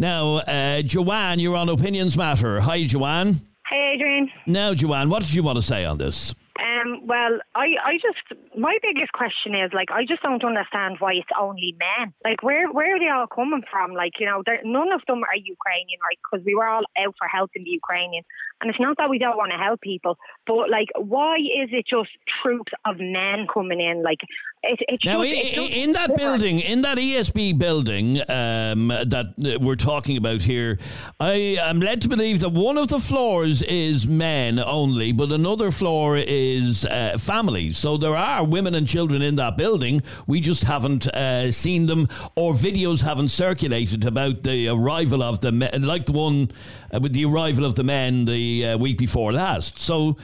Now, 0.00 0.36
uh, 0.36 0.80
Joanne, 0.80 1.40
you're 1.40 1.56
on 1.56 1.68
Opinions 1.68 2.16
Matter. 2.16 2.58
Hi, 2.58 2.84
Joanne. 2.84 3.34
Hey, 3.68 3.92
Adrian. 3.96 4.30
Now, 4.46 4.72
Joanne, 4.72 5.10
what 5.10 5.20
did 5.20 5.34
you 5.34 5.42
want 5.42 5.56
to 5.56 5.62
say 5.62 5.84
on 5.84 5.98
this? 5.98 6.34
Um, 6.58 7.06
well, 7.06 7.38
I, 7.54 7.76
I 7.84 7.92
just 8.00 8.40
my 8.56 8.78
biggest 8.80 9.12
question 9.12 9.54
is 9.54 9.70
like 9.74 9.90
I 9.90 10.06
just 10.06 10.22
don't 10.22 10.42
understand 10.42 10.96
why 11.00 11.12
it's 11.12 11.28
only 11.38 11.76
men. 11.78 12.14
Like 12.24 12.42
where 12.42 12.72
where 12.72 12.96
are 12.96 12.98
they 12.98 13.10
all 13.10 13.26
coming 13.26 13.62
from? 13.70 13.92
Like 13.92 14.12
you 14.18 14.24
know, 14.24 14.42
none 14.64 14.90
of 14.90 15.02
them 15.06 15.20
are 15.22 15.36
Ukrainian, 15.36 16.00
right? 16.00 16.18
Because 16.24 16.44
we 16.46 16.54
were 16.54 16.66
all 16.66 16.84
out 16.98 17.14
for 17.18 17.28
helping 17.28 17.64
the 17.64 17.70
Ukrainians, 17.70 18.24
and 18.60 18.70
it's 18.70 18.80
not 18.80 18.96
that 18.98 19.08
we 19.08 19.18
don't 19.18 19.36
want 19.36 19.52
to 19.52 19.58
help 19.58 19.80
people, 19.80 20.18
but 20.46 20.70
like 20.70 20.88
why 20.96 21.36
is 21.36 21.70
it 21.72 21.86
just 21.86 22.10
troops 22.42 22.72
of 22.84 22.96
men 22.98 23.46
coming 23.52 23.80
in? 23.80 24.02
Like 24.02 24.18
it, 24.62 24.78
it 24.88 25.00
now, 25.04 25.24
just, 25.24 25.56
in, 25.56 25.72
in 25.72 25.92
that 25.94 26.14
building, 26.16 26.60
in 26.60 26.82
that 26.82 26.98
ESB 26.98 27.58
building 27.58 28.18
um, 28.28 28.88
that 28.88 29.58
we're 29.60 29.76
talking 29.76 30.18
about 30.18 30.42
here, 30.42 30.78
I 31.18 31.56
am 31.60 31.80
led 31.80 32.02
to 32.02 32.08
believe 32.08 32.40
that 32.40 32.50
one 32.50 32.76
of 32.76 32.88
the 32.88 32.98
floors 32.98 33.62
is 33.62 34.06
men 34.06 34.58
only, 34.58 35.12
but 35.12 35.32
another 35.32 35.70
floor 35.70 36.18
is 36.18 36.84
uh, 36.84 37.16
families. 37.18 37.78
So 37.78 37.96
there 37.96 38.14
are 38.14 38.44
women 38.44 38.74
and 38.74 38.86
children 38.86 39.22
in 39.22 39.36
that 39.36 39.56
building. 39.56 40.02
We 40.26 40.40
just 40.40 40.64
haven't 40.64 41.06
uh, 41.08 41.50
seen 41.52 41.86
them, 41.86 42.08
or 42.36 42.52
videos 42.52 43.02
haven't 43.02 43.28
circulated 43.28 44.04
about 44.04 44.42
the 44.42 44.68
arrival 44.68 45.22
of 45.22 45.40
the 45.40 45.52
men, 45.52 45.82
like 45.82 46.04
the 46.04 46.12
one 46.12 46.50
uh, 46.92 47.00
with 47.00 47.14
the 47.14 47.24
arrival 47.24 47.64
of 47.64 47.76
the 47.76 47.84
men 47.84 48.26
the 48.26 48.49
uh, 48.50 48.78
week 48.78 48.98
before 48.98 49.32
last. 49.32 49.78
So 49.78 50.16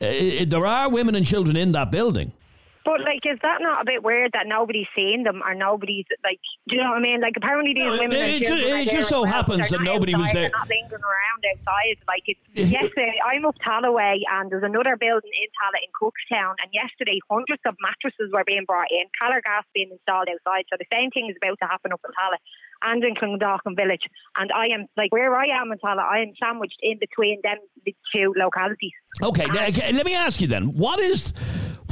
uh, 0.00 0.44
there 0.46 0.66
are 0.66 0.90
women 0.90 1.14
and 1.14 1.26
children 1.26 1.56
in 1.56 1.72
that 1.72 1.90
building. 1.90 2.32
But 2.84 3.00
like, 3.00 3.22
is 3.24 3.38
that 3.42 3.58
not 3.60 3.82
a 3.82 3.84
bit 3.84 4.02
weird 4.02 4.32
that 4.34 4.46
nobody's 4.46 4.90
seen 4.94 5.22
them 5.22 5.42
or 5.44 5.54
nobody's 5.54 6.06
like? 6.24 6.40
Do 6.68 6.76
you 6.76 6.82
know 6.82 6.90
what 6.90 6.98
I 6.98 7.00
mean? 7.00 7.20
Like, 7.20 7.34
apparently 7.36 7.74
these 7.74 7.84
no, 7.84 7.98
women. 7.98 8.18
It, 8.18 8.42
it, 8.42 8.50
it 8.50 8.90
just 8.90 9.08
so 9.08 9.24
happens 9.24 9.70
that 9.70 9.82
nobody 9.82 10.14
outside, 10.14 10.22
was 10.22 10.32
there. 10.32 10.50
They're 10.50 10.58
not 10.58 10.68
lingering 10.68 11.02
around 11.02 11.40
outside. 11.46 11.96
Like, 12.08 12.24
it's, 12.26 12.42
yesterday 12.54 13.18
uh, 13.22 13.28
I'm 13.28 13.46
up 13.46 13.56
Talloway 13.62 14.22
and 14.30 14.50
there's 14.50 14.66
another 14.66 14.96
building 14.96 15.30
in 15.30 15.48
Tallaght 15.54 15.86
in 15.86 15.92
Cookstown, 15.94 16.54
and 16.58 16.70
yesterday 16.72 17.20
hundreds 17.30 17.62
of 17.66 17.76
mattresses 17.78 18.32
were 18.32 18.44
being 18.44 18.64
brought 18.66 18.90
in, 18.90 19.06
Calor 19.20 19.42
gas 19.44 19.64
being 19.74 19.90
installed 19.90 20.26
outside. 20.26 20.66
So 20.70 20.76
the 20.78 20.90
same 20.92 21.10
thing 21.10 21.30
is 21.30 21.36
about 21.38 21.58
to 21.62 21.68
happen 21.70 21.92
up 21.92 22.00
in 22.02 22.10
Tallaght 22.10 22.42
and 22.82 23.04
in 23.04 23.14
Clondalkin 23.14 23.78
Village. 23.78 24.10
And 24.36 24.50
I 24.50 24.74
am 24.74 24.86
like 24.96 25.12
where 25.12 25.34
I 25.34 25.46
am 25.54 25.70
in 25.70 25.78
Tallaght, 25.78 26.02
I 26.02 26.22
am 26.22 26.32
sandwiched 26.42 26.78
in 26.82 26.98
between 26.98 27.40
them 27.42 27.58
two 28.14 28.34
localities. 28.36 28.92
Okay, 29.22 29.46
let 29.46 30.04
me 30.04 30.14
ask 30.14 30.40
you 30.40 30.48
then, 30.48 30.74
what 30.74 30.98
is 30.98 31.32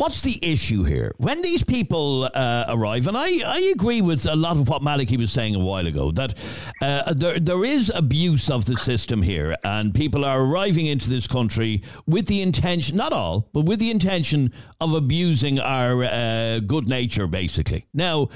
what's 0.01 0.23
the 0.23 0.39
issue 0.41 0.83
here? 0.83 1.15
When 1.19 1.43
these 1.43 1.63
people 1.63 2.31
uh, 2.33 2.65
arrive, 2.69 3.07
and 3.07 3.19
I, 3.19 3.41
I 3.45 3.59
agree 3.75 4.01
with 4.01 4.25
a 4.25 4.35
lot 4.35 4.57
of 4.57 4.67
what 4.67 4.83
Malachy 4.83 5.19
was 5.19 5.31
saying 5.31 5.55
a 5.55 5.59
while 5.59 5.87
ago, 5.87 6.11
that 6.13 6.33
uh, 6.81 7.13
there, 7.13 7.39
there 7.39 7.67
is 7.67 7.93
abuse 7.95 8.49
of 8.49 8.65
the 8.65 8.77
system 8.77 9.21
here, 9.21 9.55
and 9.63 9.95
people 9.95 10.25
are 10.25 10.41
arriving 10.41 10.87
into 10.87 11.11
this 11.11 11.27
country 11.27 11.83
with 12.07 12.27
the 12.27 12.41
intention, 12.41 12.97
not 12.97 13.13
all, 13.13 13.51
but 13.53 13.67
with 13.67 13.79
the 13.79 13.91
intention 13.91 14.51
of 14.81 14.95
abusing 14.95 15.61
our 15.61 16.03
uh, 16.05 16.61
good 16.61 16.89
nature, 16.89 17.27
basically. 17.27 17.87
Now, 17.93 18.31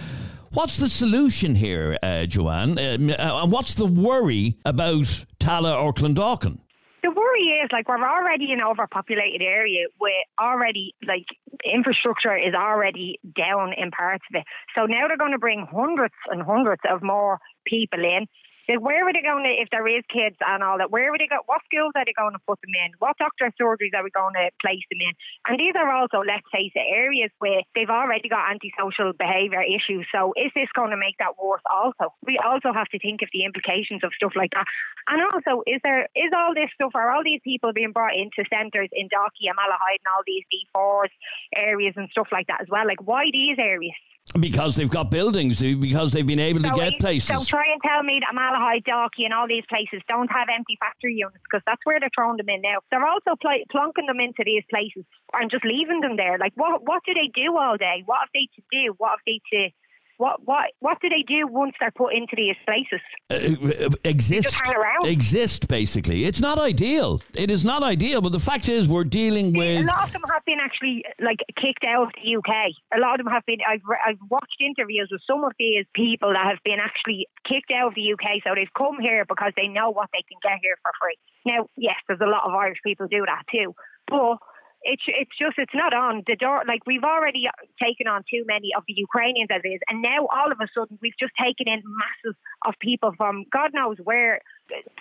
What's 0.53 0.77
the 0.77 0.89
solution 0.89 1.57
here, 1.57 1.99
uh, 2.01 2.27
Joanne? 2.27 2.79
Um, 2.79 3.11
uh, 3.11 3.43
and 3.43 3.51
what's 3.51 3.75
the 3.75 3.87
worry 3.87 4.57
about 4.65 5.25
Tallaght 5.41 5.83
or 5.83 5.93
Clondalkin? 5.93 6.61
The 7.05 7.11
worry 7.11 7.61
is 7.63 7.69
like 7.71 7.87
we're 7.87 8.03
already 8.03 8.51
in 8.51 8.61
an 8.61 8.67
overpopulated 8.67 9.43
area 9.43 9.87
with 10.01 10.13
already 10.41 10.95
like 11.07 11.27
infrastructure 11.63 12.35
is 12.35 12.55
already 12.55 13.21
down 13.37 13.75
in 13.77 13.91
parts 13.91 14.25
of 14.33 14.41
it. 14.41 14.45
So 14.75 14.87
now 14.87 15.07
they're 15.07 15.19
going 15.19 15.33
to 15.33 15.39
bring 15.39 15.67
hundreds 15.71 16.15
and 16.31 16.43
hundreds 16.43 16.81
of 16.91 17.03
more 17.03 17.41
people 17.67 18.01
in. 18.03 18.27
Like, 18.69 18.81
where 18.81 19.07
are 19.07 19.13
they 19.13 19.21
going 19.21 19.45
to, 19.45 19.55
if 19.61 19.69
there 19.71 19.87
is 19.87 20.05
kids 20.09 20.37
and 20.41 20.63
all 20.63 20.79
that, 20.79 20.91
where 20.91 21.13
are 21.13 21.19
they 21.19 21.29
go? 21.29 21.41
What 21.47 21.61
schools 21.69 21.93
are 21.97 22.05
they 22.05 22.17
going 22.17 22.33
to 22.33 22.43
put 22.47 22.61
them 22.63 22.73
in? 22.73 22.93
What 22.99 23.19
doctor 23.19 23.53
surgeries 23.61 23.93
are 23.93 24.03
we 24.03 24.11
going 24.11 24.35
to 24.35 24.51
place 24.61 24.85
them 24.91 25.05
in? 25.05 25.13
And 25.49 25.61
these 25.61 25.77
are 25.77 25.91
also, 25.93 26.25
let's 26.25 26.47
face 26.49 26.73
it, 26.75 26.87
areas 26.89 27.31
where 27.39 27.61
they've 27.75 27.91
already 27.91 28.29
got 28.29 28.49
antisocial 28.49 29.13
behaviour 29.13 29.61
issues. 29.61 30.07
So 30.09 30.33
is 30.37 30.53
this 30.57 30.73
going 30.73 30.91
to 30.91 31.01
make 31.01 31.17
that 31.19 31.37
worse 31.37 31.65
also? 31.69 32.15
We 32.25 32.41
also 32.41 32.73
have 32.73 32.89
to 32.97 32.99
think 32.99 33.21
of 33.21 33.29
the 33.33 33.45
implications 33.45 34.01
of 34.05 34.17
stuff 34.17 34.33
like 34.37 34.51
that. 34.57 34.65
And 35.09 35.21
also, 35.21 35.63
is 35.67 35.81
there 35.85 36.09
is 36.17 36.33
all 36.33 36.55
this 36.55 36.73
stuff, 36.75 36.93
are 36.95 37.13
all 37.13 37.25
these 37.25 37.45
people 37.45 37.73
being 37.73 37.93
brought 37.93 38.17
into 38.17 38.49
centres 38.49 38.89
in 38.93 39.13
Dalkey 39.13 39.53
and 39.53 39.57
Malahide 39.61 40.01
and 40.01 40.13
all 40.15 40.25
these 40.25 40.45
D4s 40.49 41.13
areas 41.55 41.95
and 41.97 42.09
stuff 42.11 42.29
like 42.33 42.47
that 42.49 42.63
as 42.63 42.69
well? 42.71 42.87
Like, 42.87 43.05
why 43.05 43.29
these 43.31 43.59
areas? 43.59 43.93
Because 44.39 44.75
they've 44.75 44.91
got 44.91 45.11
buildings, 45.11 45.63
because 45.63 46.13
they've 46.13 46.27
been 46.27 46.41
able 46.41 46.61
so 46.61 46.71
to 46.71 46.75
get 46.75 46.99
places. 46.99 47.29
So 47.29 47.45
try 47.45 47.71
and 47.73 47.81
tell 47.83 48.03
me 48.03 48.21
that 48.21 48.35
Malahide, 48.35 48.85
Dalkey, 48.85 49.25
and 49.25 49.33
all 49.33 49.47
these 49.47 49.65
places 49.69 50.03
don't 50.09 50.27
have 50.33 50.49
empty 50.53 50.77
factory 50.81 51.15
units 51.15 51.39
because 51.45 51.63
that's 51.67 51.81
where 51.85 52.01
they're 52.01 52.11
throwing 52.15 52.37
them 52.37 52.49
in 52.49 52.61
now. 52.61 52.79
They're 52.91 53.07
also 53.07 53.37
pl- 53.41 53.65
plunking 53.71 54.07
them 54.07 54.19
into 54.19 54.43
these 54.45 54.65
places 54.69 55.05
and 55.33 55.51
just 55.51 55.65
leaving 55.65 56.01
them 56.01 56.17
there. 56.17 56.37
Like, 56.39 56.53
what 56.57 56.83
what 56.83 57.03
do 57.07 57.15
they 57.15 57.31
do 57.33 57.57
all 57.57 57.77
day? 57.77 58.03
What 58.07 58.21
have 58.27 58.35
they 58.35 58.49
to 58.57 58.63
do? 58.73 58.95
What 58.99 59.11
have 59.11 59.25
they 59.27 59.41
to 59.53 59.71
what 60.17 60.41
what 60.45 60.71
what 60.81 60.99
do 61.01 61.09
they 61.09 61.23
do 61.27 61.47
once 61.47 61.75
they're 61.81 61.91
put 61.91 62.15
into 62.15 62.35
these 62.37 62.57
places? 62.65 63.01
Uh, 63.31 63.91
exist, 64.05 64.61
exist. 65.03 65.69
Basically, 65.69 66.25
it's 66.25 66.41
not 66.41 66.59
ideal. 66.59 67.21
It 67.35 67.51
is 67.51 67.65
not 67.65 67.83
ideal. 67.83 68.21
But 68.21 68.33
the 68.33 68.41
fact 68.41 68.69
is, 68.69 68.89
we're 68.89 69.05
dealing 69.05 69.53
with 69.53 69.85
a 69.85 69.87
lot 69.87 70.05
of 70.05 70.13
them 70.13 70.23
have 70.33 70.45
been 70.45 70.59
actually 70.61 71.05
like 71.21 71.39
kicked 71.57 71.85
out 71.87 72.05
of 72.05 72.13
the 72.23 72.37
UK. 72.37 72.73
A 72.97 73.01
lot 73.01 73.19
of 73.19 73.25
them 73.25 73.33
have 73.33 73.45
been. 73.47 73.59
I've 73.69 73.83
I've 74.07 74.19
watched 74.31 74.61
interviews 74.61 75.09
with 75.11 75.23
some 75.27 75.45
of 75.45 75.53
these 75.59 75.85
people 75.95 76.33
that 76.33 76.47
have 76.47 76.59
been 76.65 76.79
actually 76.81 77.27
kicked 77.47 77.73
out 77.73 77.89
of 77.89 77.95
the 77.95 78.13
UK. 78.13 78.43
So 78.45 78.55
they've 78.55 78.75
come 78.77 79.01
here 79.01 79.25
because 79.29 79.53
they 79.57 79.69
know 79.69 79.91
what 79.91 80.11
they 80.13 80.23
can 80.29 80.39
get 80.43 80.59
here 80.63 80.77
for 80.83 80.93
free. 81.01 81.17
Now, 81.47 81.69
yes, 81.77 81.97
there's 82.09 82.21
a 82.21 82.31
lot 82.31 82.45
of 82.47 82.55
Irish 82.55 82.79
people 82.85 83.07
do 83.09 83.25
that 83.27 83.43
too, 83.53 83.75
but 84.09 84.39
it's 84.85 85.03
it's 85.09 85.33
just 85.41 85.57
it's 85.59 85.75
not 85.75 85.93
on 85.93 86.23
the 86.27 86.37
door. 86.37 86.63
Like 86.69 86.87
we've 86.87 87.03
already 87.03 87.49
taken 87.83 88.07
on 88.07 88.23
too 88.31 88.45
many 88.47 88.71
of 88.77 88.85
the 88.87 88.95
Ukrainians 88.95 89.49
as 89.51 89.63
is, 89.65 89.81
and 89.89 90.03
now 90.03 90.29
all 90.31 90.53
of 90.53 90.61
a 90.61 90.69
sudden 90.77 90.99
we've 91.01 91.17
just 91.19 91.33
taken 91.41 91.67
in 91.67 91.83
masses 91.85 92.37
of 92.67 92.75
people 92.81 93.13
from 93.17 93.45
God 93.51 93.73
knows 93.73 93.97
where, 94.05 94.41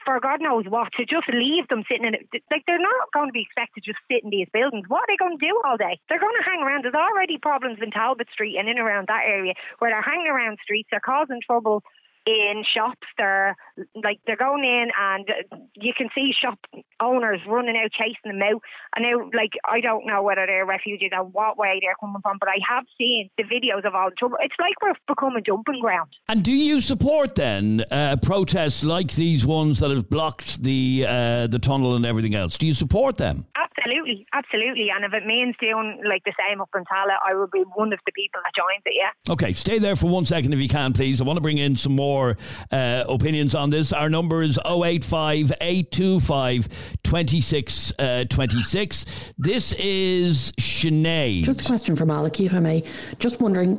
for 0.06 0.20
God 0.20 0.42
knows 0.42 0.66
what, 0.68 0.92
to 0.98 1.06
just 1.06 1.28
leave 1.30 1.68
them 1.68 1.84
sitting 1.90 2.08
in. 2.08 2.16
Like 2.50 2.64
they're 2.68 2.80
not 2.80 3.12
going 3.14 3.28
to 3.28 3.36
be 3.36 3.44
expected 3.44 3.84
to 3.84 3.92
just 3.92 4.00
sit 4.10 4.24
in 4.24 4.32
these 4.32 4.48
buildings. 4.52 4.88
What 4.88 5.04
are 5.04 5.12
they 5.12 5.20
going 5.20 5.38
to 5.38 5.46
do 5.46 5.54
all 5.66 5.78
day? 5.78 6.00
They're 6.08 6.24
going 6.24 6.40
to 6.40 6.50
hang 6.50 6.64
around. 6.64 6.84
There's 6.84 6.96
already 6.96 7.38
problems 7.38 7.80
in 7.84 7.92
Talbot 7.92 8.28
Street 8.32 8.58
and 8.58 8.68
in 8.68 8.80
around 8.80 9.08
that 9.12 9.28
area 9.28 9.54
where 9.80 9.92
they're 9.92 10.02
hanging 10.02 10.32
around 10.32 10.60
streets. 10.64 10.90
They're 10.92 11.04
causing 11.04 11.40
trouble 11.46 11.84
in 12.26 12.64
shops. 12.74 13.08
They're 13.18 13.56
like 14.04 14.20
they're 14.26 14.36
going 14.36 14.64
in, 14.64 14.90
and 15.00 15.28
you 15.76 15.94
can 15.98 16.10
see 16.16 16.34
shop 16.34 16.60
owners 17.02 17.40
running 17.48 17.76
out, 17.78 17.92
chasing 17.92 18.40
them 18.40 18.42
out. 18.42 18.62
And 18.96 19.06
now, 19.06 19.30
like 19.34 19.52
I 19.68 19.82
don't 19.82 20.06
know 20.06 20.22
whether 20.24 20.46
they're 20.46 20.66
refugees 20.66 21.12
or 21.14 21.24
what 21.24 21.58
way 21.58 21.80
they're 21.82 21.96
coming 22.00 22.22
from, 22.22 22.38
but 22.40 22.50
I 22.50 22.58
have 22.70 22.86
seen 22.98 23.30
the 23.38 23.44
videos 23.44 23.86
of 23.86 23.96
all 23.96 24.10
the 24.10 24.16
trouble. 24.16 24.38
It's 24.42 24.56
like 24.60 24.74
we're 24.82 24.94
become 25.08 25.36
a 25.36 25.42
dumping 25.42 25.82
ground. 25.82 26.10
And 26.28 26.44
do 26.44 26.54
you 26.54 26.80
support 26.80 27.36
then 27.36 27.84
uh, 27.92 28.18
protests 28.22 28.84
like 28.84 29.12
these 29.14 29.46
ones 29.46 29.80
that 29.80 29.92
have 29.92 30.10
blocked 30.10 30.64
the 30.64 31.06
uh, 31.08 31.48
the 31.48 31.60
tunnel 31.60 31.96
and 31.96 32.06
everything 32.06 32.36
else? 32.36 32.58
Do 32.58 32.68
you 32.68 32.74
support 32.74 33.18
them? 33.18 33.46
Absolutely, 33.84 34.26
absolutely. 34.34 34.88
And 34.96 35.04
if 35.04 35.14
it 35.14 35.26
means 35.26 35.56
doing 35.60 36.02
like 36.08 36.24
the 36.24 36.34
same 36.40 36.62
up 36.62 36.70
in 36.76 36.84
Tallaght, 36.84 37.18
I 37.28 37.34
will 37.34 37.48
be 37.48 37.64
one 37.76 37.92
of 37.92 38.00
the 38.06 38.12
people 38.14 38.40
that 38.44 38.54
joins 38.56 38.82
it. 38.86 38.94
Yeah. 38.96 39.34
Okay, 39.34 39.54
stay 39.54 39.80
there 39.80 39.96
for 39.96 40.08
one 40.08 40.26
second 40.26 40.54
if 40.54 40.60
you 40.60 40.70
can, 40.70 40.94
please. 40.94 41.20
I 41.20 41.26
want 41.26 41.38
to 41.38 41.42
bring 41.42 41.58
in 41.58 41.76
some 41.76 41.96
more 41.96 42.38
uh, 42.72 43.04
opinions 43.10 43.56
on 43.56 43.70
this. 43.70 43.92
Our 43.92 44.10
number 44.10 44.42
is 44.42 44.58
085 44.66 45.54
825 45.60 46.98
2626. 47.04 49.34
This 49.38 49.74
is 49.74 50.52
Sinead. 50.54 51.44
Just 51.44 51.62
a 51.62 51.66
question 51.66 51.96
for 51.96 52.06
Malachy, 52.06 52.46
if 52.46 52.54
I 52.54 52.60
may. 52.60 52.84
Just 53.20 53.42
wondering, 53.42 53.76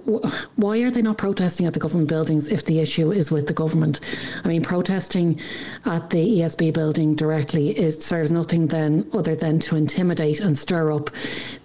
why 0.57 0.78
are 0.78 0.90
they 0.90 1.02
not 1.02 1.18
protesting 1.18 1.66
at 1.66 1.72
the 1.72 1.80
government 1.80 2.09
buildings 2.09 2.48
if 2.48 2.66
the 2.66 2.80
issue 2.80 3.11
is 3.11 3.30
with 3.30 3.46
the 3.46 3.55
government? 3.55 4.00
I 4.44 4.48
mean, 4.48 4.62
protesting 4.62 5.40
at 5.86 6.11
the 6.11 6.40
ESB 6.40 6.74
building 6.74 7.14
directly 7.14 7.78
is, 7.78 8.05
serves 8.05 8.30
nothing 8.30 8.66
then 8.66 9.09
other 9.12 9.34
than 9.34 9.59
to 9.61 9.76
intimidate 9.95 10.40
and 10.40 10.59
stir 10.59 10.90
up 10.90 11.09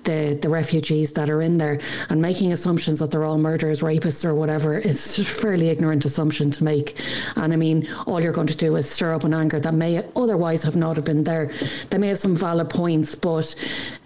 the, 0.03 0.37
the 0.41 0.49
refugees 0.49 1.11
that 1.13 1.29
are 1.29 1.41
in 1.41 1.57
there. 1.57 1.79
And 2.09 2.21
making 2.21 2.51
assumptions 2.51 2.99
that 2.99 3.11
they're 3.11 3.23
all 3.23 3.37
murderers, 3.37 3.81
rapists, 3.81 4.25
or 4.25 4.35
whatever 4.35 4.77
is 4.77 5.19
a 5.19 5.25
fairly 5.25 5.69
ignorant 5.69 6.05
assumption 6.05 6.51
to 6.51 6.63
make. 6.63 6.99
And 7.35 7.53
I 7.53 7.55
mean, 7.55 7.87
all 8.07 8.21
you're 8.21 8.33
going 8.33 8.47
to 8.47 8.57
do 8.57 8.75
is 8.75 8.89
stir 8.89 9.13
up 9.13 9.23
an 9.23 9.33
anger 9.33 9.59
that 9.59 9.73
may 9.73 10.03
otherwise 10.15 10.63
have 10.63 10.75
not 10.75 10.95
have 10.95 11.05
been 11.05 11.23
there. 11.23 11.51
They 11.89 11.97
may 11.97 12.09
have 12.09 12.19
some 12.19 12.35
valid 12.35 12.69
points, 12.69 13.15
but 13.15 13.55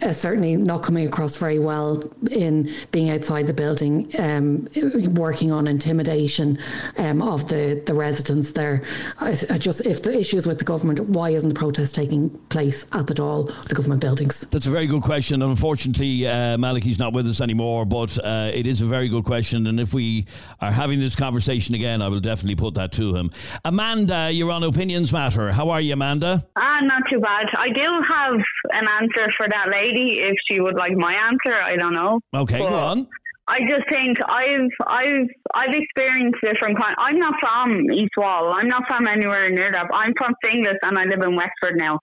uh, 0.01 0.13
certainly 0.13 0.55
not 0.55 0.83
coming 0.83 1.07
across 1.07 1.37
very 1.37 1.59
well 1.59 2.03
in 2.31 2.73
being 2.91 3.09
outside 3.09 3.47
the 3.47 3.53
building, 3.53 4.09
um, 4.19 4.67
working 5.13 5.51
on 5.51 5.67
intimidation 5.67 6.57
um, 6.97 7.21
of 7.21 7.47
the, 7.47 7.81
the 7.85 7.93
residents 7.93 8.51
there. 8.51 8.83
I, 9.19 9.29
I 9.49 9.57
just, 9.57 9.85
if 9.85 10.03
the 10.03 10.17
issue 10.19 10.37
is 10.37 10.47
with 10.47 10.59
the 10.59 10.65
government, 10.65 10.99
why 11.01 11.29
isn't 11.29 11.49
the 11.49 11.55
protest 11.55 11.95
taking 11.95 12.29
place 12.49 12.85
at 12.93 13.07
the 13.07 13.13
Dáil, 13.13 13.67
the 13.67 13.75
government 13.75 14.01
buildings? 14.01 14.41
That's 14.51 14.67
a 14.67 14.71
very 14.71 14.87
good 14.87 15.01
question. 15.01 15.41
And 15.41 15.57
unfortunately, 15.93 16.27
uh, 16.27 16.57
Malachy's 16.57 16.99
not 16.99 17.13
with 17.13 17.27
us 17.27 17.41
anymore, 17.41 17.85
but 17.85 18.17
uh, 18.23 18.51
it 18.53 18.65
is 18.67 18.81
a 18.81 18.85
very 18.85 19.07
good 19.09 19.23
question. 19.23 19.67
And 19.67 19.79
if 19.79 19.93
we 19.93 20.25
are 20.61 20.71
having 20.71 20.99
this 20.99 21.15
conversation 21.15 21.75
again, 21.75 22.01
I 22.01 22.07
will 22.07 22.19
definitely 22.19 22.55
put 22.55 22.73
that 22.75 22.91
to 22.93 23.15
him. 23.15 23.29
Amanda, 23.65 24.31
you're 24.31 24.51
on 24.51 24.63
Opinions 24.63 25.11
Matter. 25.13 25.51
How 25.51 25.69
are 25.69 25.81
you, 25.81 25.93
Amanda? 25.93 26.43
Ah, 26.55 26.79
not 26.81 27.03
too 27.11 27.19
bad. 27.19 27.45
I 27.57 27.69
do 27.69 27.83
have 28.07 28.33
an 28.71 28.87
answer 29.01 29.31
for 29.37 29.47
that 29.49 29.67
lady 29.71 30.19
if 30.21 30.35
she 30.49 30.59
would 30.59 30.75
like 30.75 30.93
my 30.95 31.13
answer. 31.13 31.61
I 31.61 31.75
don't 31.75 31.93
know. 31.93 32.19
Okay, 32.33 32.59
But 32.59 32.69
go 32.69 32.75
on. 32.75 33.07
I 33.45 33.59
just 33.69 33.83
think 33.91 34.15
I've 34.25 34.71
I've 34.87 35.27
I've 35.53 35.75
experienced 35.75 36.39
different 36.41 36.79
kind. 36.79 36.95
I'm 36.97 37.19
not 37.19 37.33
from 37.41 37.91
East 37.91 38.13
Wall. 38.15 38.53
I'm 38.55 38.69
not 38.69 38.83
from 38.87 39.05
anywhere 39.05 39.49
near 39.49 39.69
that. 39.69 39.87
I'm 39.93 40.13
from 40.17 40.33
Finglas 40.45 40.77
and 40.81 40.97
I 40.97 41.03
live 41.03 41.19
in 41.25 41.35
Wexford 41.35 41.75
now. 41.75 41.99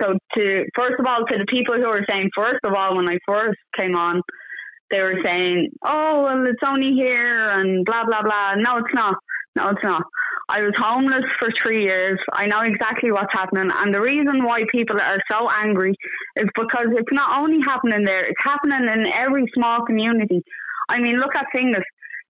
So 0.00 0.14
to 0.36 0.64
first 0.74 0.98
of 0.98 1.06
all, 1.06 1.24
to 1.26 1.38
the 1.38 1.46
people 1.46 1.74
who 1.76 1.88
were 1.88 2.04
saying 2.08 2.30
first 2.34 2.60
of 2.64 2.72
all 2.74 2.96
when 2.96 3.08
I 3.08 3.18
first 3.26 3.58
came 3.78 3.94
on, 3.94 4.22
they 4.90 5.00
were 5.00 5.20
saying, 5.24 5.70
"Oh, 5.84 6.22
well, 6.24 6.44
it's 6.46 6.62
only 6.66 6.92
here 6.92 7.50
and 7.50 7.84
blah 7.84 8.04
blah 8.04 8.22
blah." 8.22 8.54
No, 8.56 8.78
it's 8.78 8.94
not. 8.94 9.16
No, 9.56 9.70
it's 9.70 9.84
not. 9.84 10.02
I 10.50 10.60
was 10.60 10.74
homeless 10.76 11.24
for 11.38 11.48
three 11.62 11.84
years. 11.84 12.18
I 12.32 12.46
know 12.46 12.60
exactly 12.60 13.10
what's 13.10 13.32
happening, 13.32 13.70
and 13.72 13.94
the 13.94 14.00
reason 14.00 14.44
why 14.44 14.64
people 14.70 15.00
are 15.00 15.18
so 15.30 15.48
angry 15.48 15.94
is 16.36 16.48
because 16.54 16.88
it's 16.90 17.12
not 17.12 17.38
only 17.38 17.60
happening 17.64 18.04
there; 18.04 18.24
it's 18.24 18.44
happening 18.44 18.88
in 18.92 19.06
every 19.14 19.46
small 19.54 19.84
community. 19.86 20.42
I 20.88 21.00
mean, 21.00 21.16
look 21.16 21.34
at 21.34 21.46
Finglas. 21.54 21.84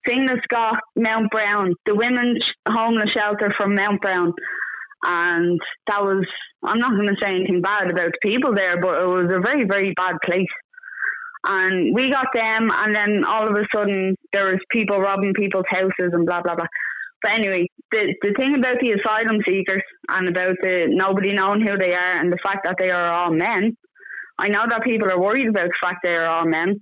Finglas 0.07 0.41
got 0.49 0.79
Mount 0.97 1.31
Brown, 1.31 1.75
the 1.87 1.95
women's 1.95 2.45
homeless 2.69 3.11
shelter 3.15 3.53
from 3.57 3.75
Mount 3.75 4.03
Brown, 4.03 4.33
and 5.05 5.61
that 5.87 6.03
was. 6.03 6.27
I'm 6.65 6.79
not 6.79 6.97
going 6.97 7.09
to 7.09 7.17
say 7.23 7.29
anything 7.29 7.61
bad 7.61 7.91
about 7.91 8.13
the 8.13 8.19
people 8.23 8.55
there, 8.55 8.81
but 8.81 9.03
it 9.03 9.07
was 9.07 9.31
a 9.31 9.41
very, 9.45 9.65
very 9.65 9.93
bad 9.95 10.17
place. 10.25 10.49
And 11.47 11.95
we 11.95 12.11
got 12.11 12.29
them, 12.33 12.71
and 12.73 12.95
then 12.95 13.25
all 13.29 13.47
of 13.47 13.55
a 13.55 13.67
sudden 13.75 14.17
there 14.33 14.47
was 14.47 14.61
people 14.71 14.99
robbing 14.99 15.35
people's 15.35 15.69
houses 15.69 16.13
and 16.13 16.25
blah 16.25 16.41
blah 16.41 16.55
blah. 16.55 16.67
But 17.23 17.33
anyway, 17.33 17.69
the 17.91 18.15
the 18.23 18.35
thing 18.39 18.55
about 18.55 18.81
the 18.81 18.93
asylum 18.93 19.41
seekers 19.47 19.83
and 20.09 20.29
about 20.29 20.57
the 20.63 20.87
nobody 20.89 21.35
knowing 21.35 21.61
who 21.61 21.77
they 21.77 21.93
are 21.93 22.21
and 22.21 22.33
the 22.33 22.39
fact 22.43 22.65
that 22.65 22.77
they 22.79 22.91
are 22.91 23.13
all 23.13 23.31
men, 23.31 23.77
I 24.39 24.49
know 24.49 24.65
that 24.69 24.85
people 24.85 25.11
are 25.11 25.21
worried 25.21 25.49
about 25.49 25.69
the 25.69 25.79
fact 25.83 26.01
they 26.03 26.15
are 26.15 26.27
all 26.27 26.47
men. 26.47 26.81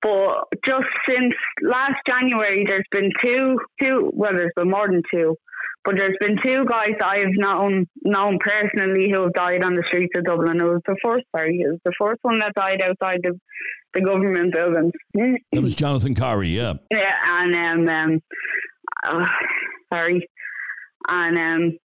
But 0.00 0.44
just 0.66 0.86
since 1.08 1.34
last 1.62 1.96
January, 2.06 2.64
there's 2.68 2.86
been 2.90 3.10
two, 3.24 3.58
two. 3.80 4.10
Well, 4.12 4.32
there's 4.36 4.52
been 4.54 4.70
more 4.70 4.86
than 4.86 5.02
two, 5.12 5.36
but 5.84 5.96
there's 5.98 6.16
been 6.20 6.36
two 6.42 6.64
guys 6.68 6.92
that 6.98 7.06
I've 7.06 7.34
known 7.34 7.86
known 8.02 8.38
personally 8.40 9.12
who 9.14 9.22
have 9.22 9.34
died 9.34 9.64
on 9.64 9.74
the 9.74 9.84
streets 9.86 10.12
of 10.16 10.24
Dublin. 10.24 10.60
It 10.60 10.64
was 10.64 10.80
the 10.86 10.96
first, 11.04 11.26
sorry, 11.36 11.60
it 11.60 11.70
was 11.70 11.80
the 11.84 11.92
first 11.98 12.20
one 12.22 12.38
that 12.38 12.54
died 12.54 12.82
outside 12.82 13.20
the 13.22 13.38
the 13.92 14.00
government 14.00 14.52
buildings. 14.52 14.92
That 15.52 15.62
was 15.62 15.74
Jonathan 15.74 16.14
Corrie, 16.14 16.48
yeah. 16.48 16.74
Yeah, 16.90 17.14
and 17.24 17.54
um, 17.54 17.88
um 17.88 18.20
uh, 19.06 19.26
sorry, 19.92 20.28
and 21.08 21.38
um. 21.38 21.78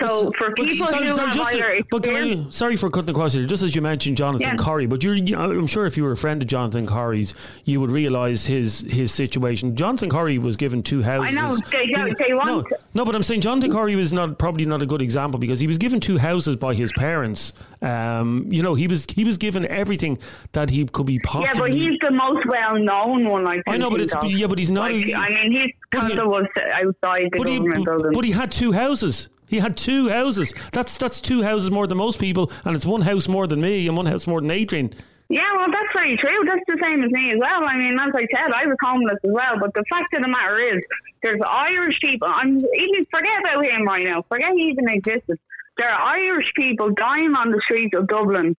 So 0.00 0.30
for 0.36 0.52
people 0.52 0.86
sorry, 0.86 1.08
who 1.08 1.14
sorry, 1.14 1.26
have 1.28 1.34
just- 1.36 1.54
either 1.54 1.80
but 1.90 2.06
I- 2.06 2.46
sorry 2.50 2.76
for 2.76 2.90
cutting 2.90 3.10
across 3.10 3.32
here. 3.32 3.44
Just 3.44 3.62
as 3.62 3.74
you 3.74 3.82
mentioned 3.82 4.16
Jonathan 4.16 4.56
Yeah. 4.56 4.86
But 4.86 5.02
you're, 5.02 5.14
you- 5.14 5.36
I'm 5.36 5.66
sure 5.66 5.86
if 5.86 5.96
you 5.96 6.04
were 6.04 6.12
a 6.12 6.16
friend 6.16 6.40
of 6.42 6.48
Jonathan 6.48 6.86
Corrie's, 6.86 7.34
you 7.64 7.80
would 7.80 7.90
realise 7.90 8.46
his 8.46 8.80
his 8.82 9.12
situation. 9.12 9.74
Jonathan 9.76 10.08
Corrie 10.10 10.38
was 10.38 10.56
given 10.56 10.82
two 10.82 11.02
houses. 11.02 11.36
I 11.36 11.40
know 11.40 11.56
they 11.70 11.86
they 12.18 12.28
No, 12.30 12.36
want 12.36 12.72
no, 12.94 13.04
but 13.04 13.14
I'm 13.14 13.22
saying 13.22 13.40
Jonathan 13.40 13.72
Corrie 13.72 13.96
was 13.96 14.12
not 14.12 14.38
probably 14.38 14.66
not 14.66 14.82
a 14.82 14.86
good 14.86 15.02
example 15.02 15.40
because 15.40 15.58
he 15.60 15.66
was 15.66 15.78
given 15.78 16.00
two 16.00 16.18
houses 16.18 16.56
by 16.56 16.74
his 16.74 16.92
parents. 16.92 17.52
Um, 17.82 18.46
you 18.48 18.62
know, 18.62 18.74
he 18.74 18.86
was 18.86 19.06
he 19.10 19.24
was 19.24 19.36
given 19.38 19.66
everything 19.66 20.18
that 20.52 20.70
he 20.70 20.84
could 20.84 21.06
be 21.06 21.18
possible. 21.20 21.66
Yeah, 21.66 21.72
but 21.72 21.72
he's 21.72 21.98
the 22.00 22.10
most 22.10 22.46
well 22.46 22.78
known 22.78 23.28
one. 23.28 23.46
I, 23.46 23.62
I 23.66 23.76
know, 23.76 23.90
but 23.90 24.00
it's 24.00 24.14
of. 24.14 24.24
yeah, 24.30 24.46
but 24.46 24.58
he's 24.58 24.70
not. 24.70 24.92
Like, 24.92 25.12
I 25.14 25.28
mean, 25.30 25.52
he's 25.52 26.00
of 26.02 26.26
was 26.28 26.46
outside 26.74 27.28
the 27.32 27.38
but 27.38 27.48
he, 27.48 27.58
building. 27.58 28.12
but 28.12 28.24
he 28.24 28.30
had 28.32 28.50
two 28.50 28.72
houses. 28.72 29.28
He 29.48 29.58
had 29.58 29.76
two 29.76 30.08
houses. 30.08 30.54
That's 30.72 30.96
that's 30.98 31.20
two 31.20 31.42
houses 31.42 31.70
more 31.70 31.86
than 31.86 31.98
most 31.98 32.20
people, 32.20 32.50
and 32.64 32.76
it's 32.76 32.86
one 32.86 33.02
house 33.02 33.28
more 33.28 33.46
than 33.46 33.60
me, 33.60 33.86
and 33.86 33.96
one 33.96 34.06
house 34.06 34.26
more 34.26 34.40
than 34.40 34.50
Adrian. 34.50 34.90
Yeah, 35.28 35.44
well, 35.56 35.68
that's 35.70 35.92
very 35.92 36.16
true. 36.16 36.40
That's 36.46 36.64
the 36.66 36.78
same 36.82 37.04
as 37.04 37.10
me 37.10 37.32
as 37.32 37.38
well. 37.38 37.64
I 37.68 37.76
mean, 37.76 37.92
as 38.00 38.12
I 38.14 38.24
said, 38.32 38.48
I 38.54 38.64
was 38.64 38.76
homeless 38.82 39.20
as 39.22 39.30
well. 39.30 39.60
But 39.60 39.74
the 39.74 39.84
fact 39.90 40.14
of 40.16 40.22
the 40.22 40.28
matter 40.28 40.58
is, 40.58 40.80
there's 41.22 41.40
Irish 41.46 42.00
people. 42.00 42.28
I'm 42.30 42.56
even 42.56 43.04
forget 43.12 43.40
about 43.44 43.64
him 43.64 43.84
right 43.84 44.04
now. 44.04 44.24
Forget 44.28 44.52
he 44.56 44.72
even 44.72 44.88
existed. 44.88 45.38
There 45.76 45.88
are 45.88 46.16
Irish 46.16 46.50
people 46.56 46.90
dying 46.90 47.34
on 47.36 47.50
the 47.50 47.60
streets 47.64 47.94
of 47.94 48.08
Dublin, 48.08 48.56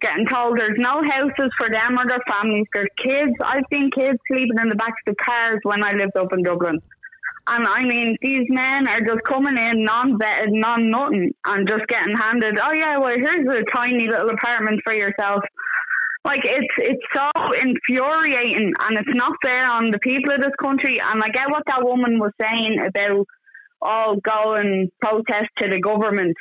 getting 0.00 0.26
told 0.26 0.58
there's 0.58 0.78
no 0.78 1.02
houses 1.04 1.52
for 1.58 1.68
them 1.70 1.98
or 1.98 2.08
their 2.08 2.24
families. 2.26 2.66
There's 2.72 2.88
kids. 2.96 3.32
I've 3.44 3.64
seen 3.70 3.90
kids 3.90 4.18
sleeping 4.26 4.56
in 4.60 4.70
the 4.70 4.76
backs 4.76 5.02
of 5.06 5.16
cars 5.18 5.60
when 5.64 5.84
I 5.84 5.92
lived 5.92 6.16
up 6.16 6.32
in 6.32 6.42
Dublin. 6.42 6.80
And 7.48 7.66
I 7.66 7.82
mean, 7.84 8.16
these 8.20 8.46
men 8.48 8.88
are 8.88 9.00
just 9.00 9.22
coming 9.24 9.56
in 9.56 9.84
non-vetted, 9.84 10.50
non-nothing, 10.50 11.32
and 11.46 11.68
just 11.68 11.86
getting 11.86 12.16
handed, 12.16 12.58
oh 12.60 12.72
yeah, 12.72 12.98
well 12.98 13.14
here's 13.14 13.46
a 13.46 13.62
tiny 13.72 14.08
little 14.08 14.30
apartment 14.30 14.80
for 14.84 14.92
yourself. 14.92 15.42
Like 16.24 16.40
it's 16.42 16.74
it's 16.78 17.06
so 17.14 17.30
infuriating, 17.52 18.72
and 18.80 18.98
it's 18.98 19.14
not 19.14 19.38
fair 19.44 19.70
on 19.70 19.92
the 19.92 20.00
people 20.00 20.34
of 20.34 20.40
this 20.40 20.56
country. 20.60 20.98
And 21.00 21.22
I 21.22 21.28
get 21.28 21.48
what 21.48 21.62
that 21.68 21.84
woman 21.84 22.18
was 22.18 22.32
saying 22.40 22.78
about, 22.84 23.26
oh, 23.80 24.16
go 24.24 24.54
and 24.54 24.90
protest 25.00 25.46
to 25.58 25.68
the 25.70 25.80
government. 25.80 26.36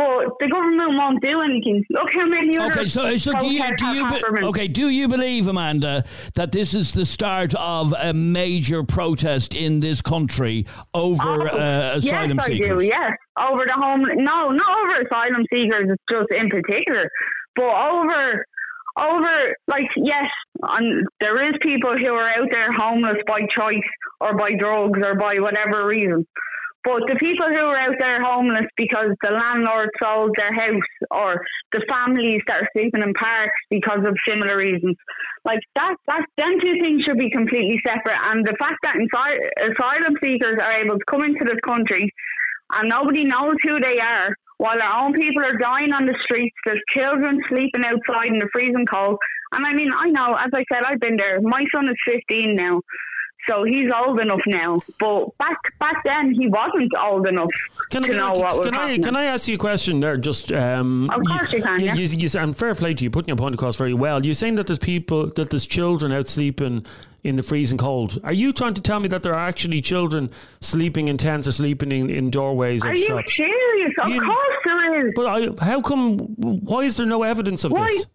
But 0.00 0.32
the 0.40 0.48
government 0.48 0.92
won't 0.98 1.22
do 1.22 1.40
anything. 1.40 1.84
Look 1.90 2.08
how 2.14 2.24
many 2.24 2.56
other 2.56 2.70
Okay, 2.72 2.86
so 2.86 3.18
so 3.18 3.32
do 3.38 3.52
you 3.52 3.62
do 3.76 3.86
you 3.88 4.08
be- 4.08 4.42
okay 4.44 4.66
do 4.66 4.88
you 4.88 5.08
believe 5.08 5.46
Amanda 5.46 6.04
that 6.36 6.52
this 6.52 6.72
is 6.72 6.92
the 6.92 7.04
start 7.04 7.54
of 7.56 7.92
a 7.98 8.14
major 8.14 8.82
protest 8.82 9.54
in 9.54 9.78
this 9.80 10.00
country 10.00 10.64
over 10.94 11.48
uh, 11.50 11.96
asylum 11.96 12.38
Oh, 12.40 12.44
yes, 12.44 12.46
seekers? 12.46 12.70
I 12.70 12.80
do. 12.80 12.84
Yes, 12.86 13.12
over 13.38 13.64
the 13.66 13.74
home. 13.76 14.02
No, 14.16 14.48
not 14.48 14.78
over 14.80 15.02
asylum 15.02 15.44
seekers. 15.52 15.90
It's 15.90 16.02
just 16.10 16.32
in 16.32 16.48
particular, 16.48 17.10
but 17.54 17.64
over, 17.64 18.46
over 18.98 19.54
like 19.68 19.88
yes, 19.96 20.30
and 20.62 21.06
there 21.20 21.46
is 21.46 21.56
people 21.60 21.94
who 21.98 22.14
are 22.14 22.28
out 22.38 22.48
there 22.50 22.70
homeless 22.72 23.18
by 23.26 23.40
choice 23.54 23.90
or 24.22 24.34
by 24.34 24.52
drugs 24.58 24.98
or 25.04 25.14
by 25.16 25.34
whatever 25.40 25.86
reason. 25.86 26.26
But 26.82 27.04
the 27.08 27.16
people 27.20 27.44
who 27.44 27.60
are 27.60 27.76
out 27.76 27.96
there 28.00 28.22
homeless 28.22 28.64
because 28.76 29.12
the 29.22 29.30
landlord 29.30 29.90
sold 30.02 30.32
their 30.36 30.52
house 30.52 30.90
or 31.10 31.44
the 31.72 31.84
families 31.90 32.40
that 32.46 32.62
are 32.62 32.68
sleeping 32.72 33.02
in 33.02 33.12
parks 33.12 33.58
because 33.68 34.00
of 34.00 34.16
similar 34.26 34.56
reasons, 34.56 34.96
Like 35.44 35.60
that, 35.76 35.96
that, 36.08 36.24
them 36.38 36.56
two 36.58 36.80
things 36.80 37.04
should 37.04 37.18
be 37.18 37.30
completely 37.30 37.80
separate. 37.84 38.16
And 38.32 38.46
the 38.46 38.56
fact 38.58 38.80
that 38.82 38.96
asylum 38.96 40.16
seekers 40.24 40.56
are 40.62 40.80
able 40.80 40.96
to 40.96 41.04
come 41.04 41.22
into 41.22 41.44
this 41.44 41.60
country 41.60 42.08
and 42.72 42.88
nobody 42.88 43.24
knows 43.24 43.56
who 43.62 43.78
they 43.80 44.00
are, 44.00 44.32
while 44.56 44.80
our 44.80 45.04
own 45.04 45.12
people 45.12 45.42
are 45.44 45.56
dying 45.56 45.92
on 45.92 46.04
the 46.04 46.16
streets, 46.24 46.56
there's 46.64 46.80
children 46.88 47.40
sleeping 47.48 47.84
outside 47.84 48.28
in 48.28 48.38
the 48.38 48.48
freezing 48.52 48.84
cold. 48.84 49.18
And 49.52 49.66
I 49.66 49.72
mean, 49.72 49.90
I 49.96 50.08
know, 50.10 50.34
as 50.34 50.50
I 50.54 50.64
said, 50.72 50.84
I've 50.84 51.00
been 51.00 51.16
there. 51.16 51.40
My 51.40 51.64
son 51.74 51.88
is 51.88 51.96
15 52.06 52.54
now. 52.56 52.80
So 53.48 53.64
he's 53.64 53.90
old 54.06 54.20
enough 54.20 54.40
now, 54.46 54.78
but 55.00 55.36
back 55.38 55.56
back 55.78 55.96
then 56.04 56.34
he 56.34 56.46
wasn't 56.46 56.92
old 57.02 57.26
enough 57.26 57.48
Can, 57.90 58.02
to 58.02 58.08
I, 58.14 58.16
know 58.16 58.32
can, 58.32 58.40
what 58.42 58.56
was 58.56 58.66
can 58.66 58.74
I, 58.74 58.80
happening. 58.82 59.02
can 59.02 59.16
I 59.16 59.24
ask 59.24 59.48
you 59.48 59.54
a 59.54 59.58
question 59.58 59.98
there? 60.00 60.16
Just 60.18 60.52
um, 60.52 61.10
Of 61.10 61.22
course 61.26 61.52
you 61.52 61.62
can, 61.62 61.80
yeah. 61.80 61.94
You, 61.94 62.04
you, 62.06 62.28
and 62.38 62.56
fair 62.56 62.74
play 62.74 62.94
to 62.94 63.02
you, 63.02 63.10
putting 63.10 63.28
your 63.28 63.36
point 63.36 63.54
across 63.54 63.76
very 63.76 63.94
well. 63.94 64.24
You're 64.24 64.34
saying 64.34 64.54
that 64.56 64.66
there's 64.66 64.78
people, 64.78 65.26
that 65.34 65.50
there's 65.50 65.66
children 65.66 66.12
out 66.12 66.28
sleeping 66.28 66.84
in 67.24 67.36
the 67.36 67.42
freezing 67.42 67.78
cold. 67.78 68.20
Are 68.24 68.32
you 68.32 68.52
trying 68.52 68.74
to 68.74 68.80
tell 68.82 69.00
me 69.00 69.08
that 69.08 69.22
there 69.22 69.34
are 69.34 69.48
actually 69.48 69.80
children 69.82 70.30
sleeping 70.60 71.08
in 71.08 71.16
tents 71.16 71.48
or 71.48 71.52
sleeping 71.52 71.92
in, 71.92 72.08
in 72.10 72.30
doorways 72.30 72.84
Are 72.84 72.90
of 72.90 72.96
you 72.96 73.06
shops? 73.06 73.36
serious? 73.36 73.92
Of 74.02 74.10
You- 74.10 74.20
course 74.20 74.56
there 74.64 75.06
is. 75.08 75.12
But 75.16 75.26
I, 75.26 75.64
how 75.64 75.80
come? 75.80 76.18
Why 76.18 76.80
is 76.82 76.96
there 76.96 77.06
no 77.06 77.22
evidence 77.22 77.64
of 77.64 77.72
Why? 77.72 77.86
this? 77.88 78.06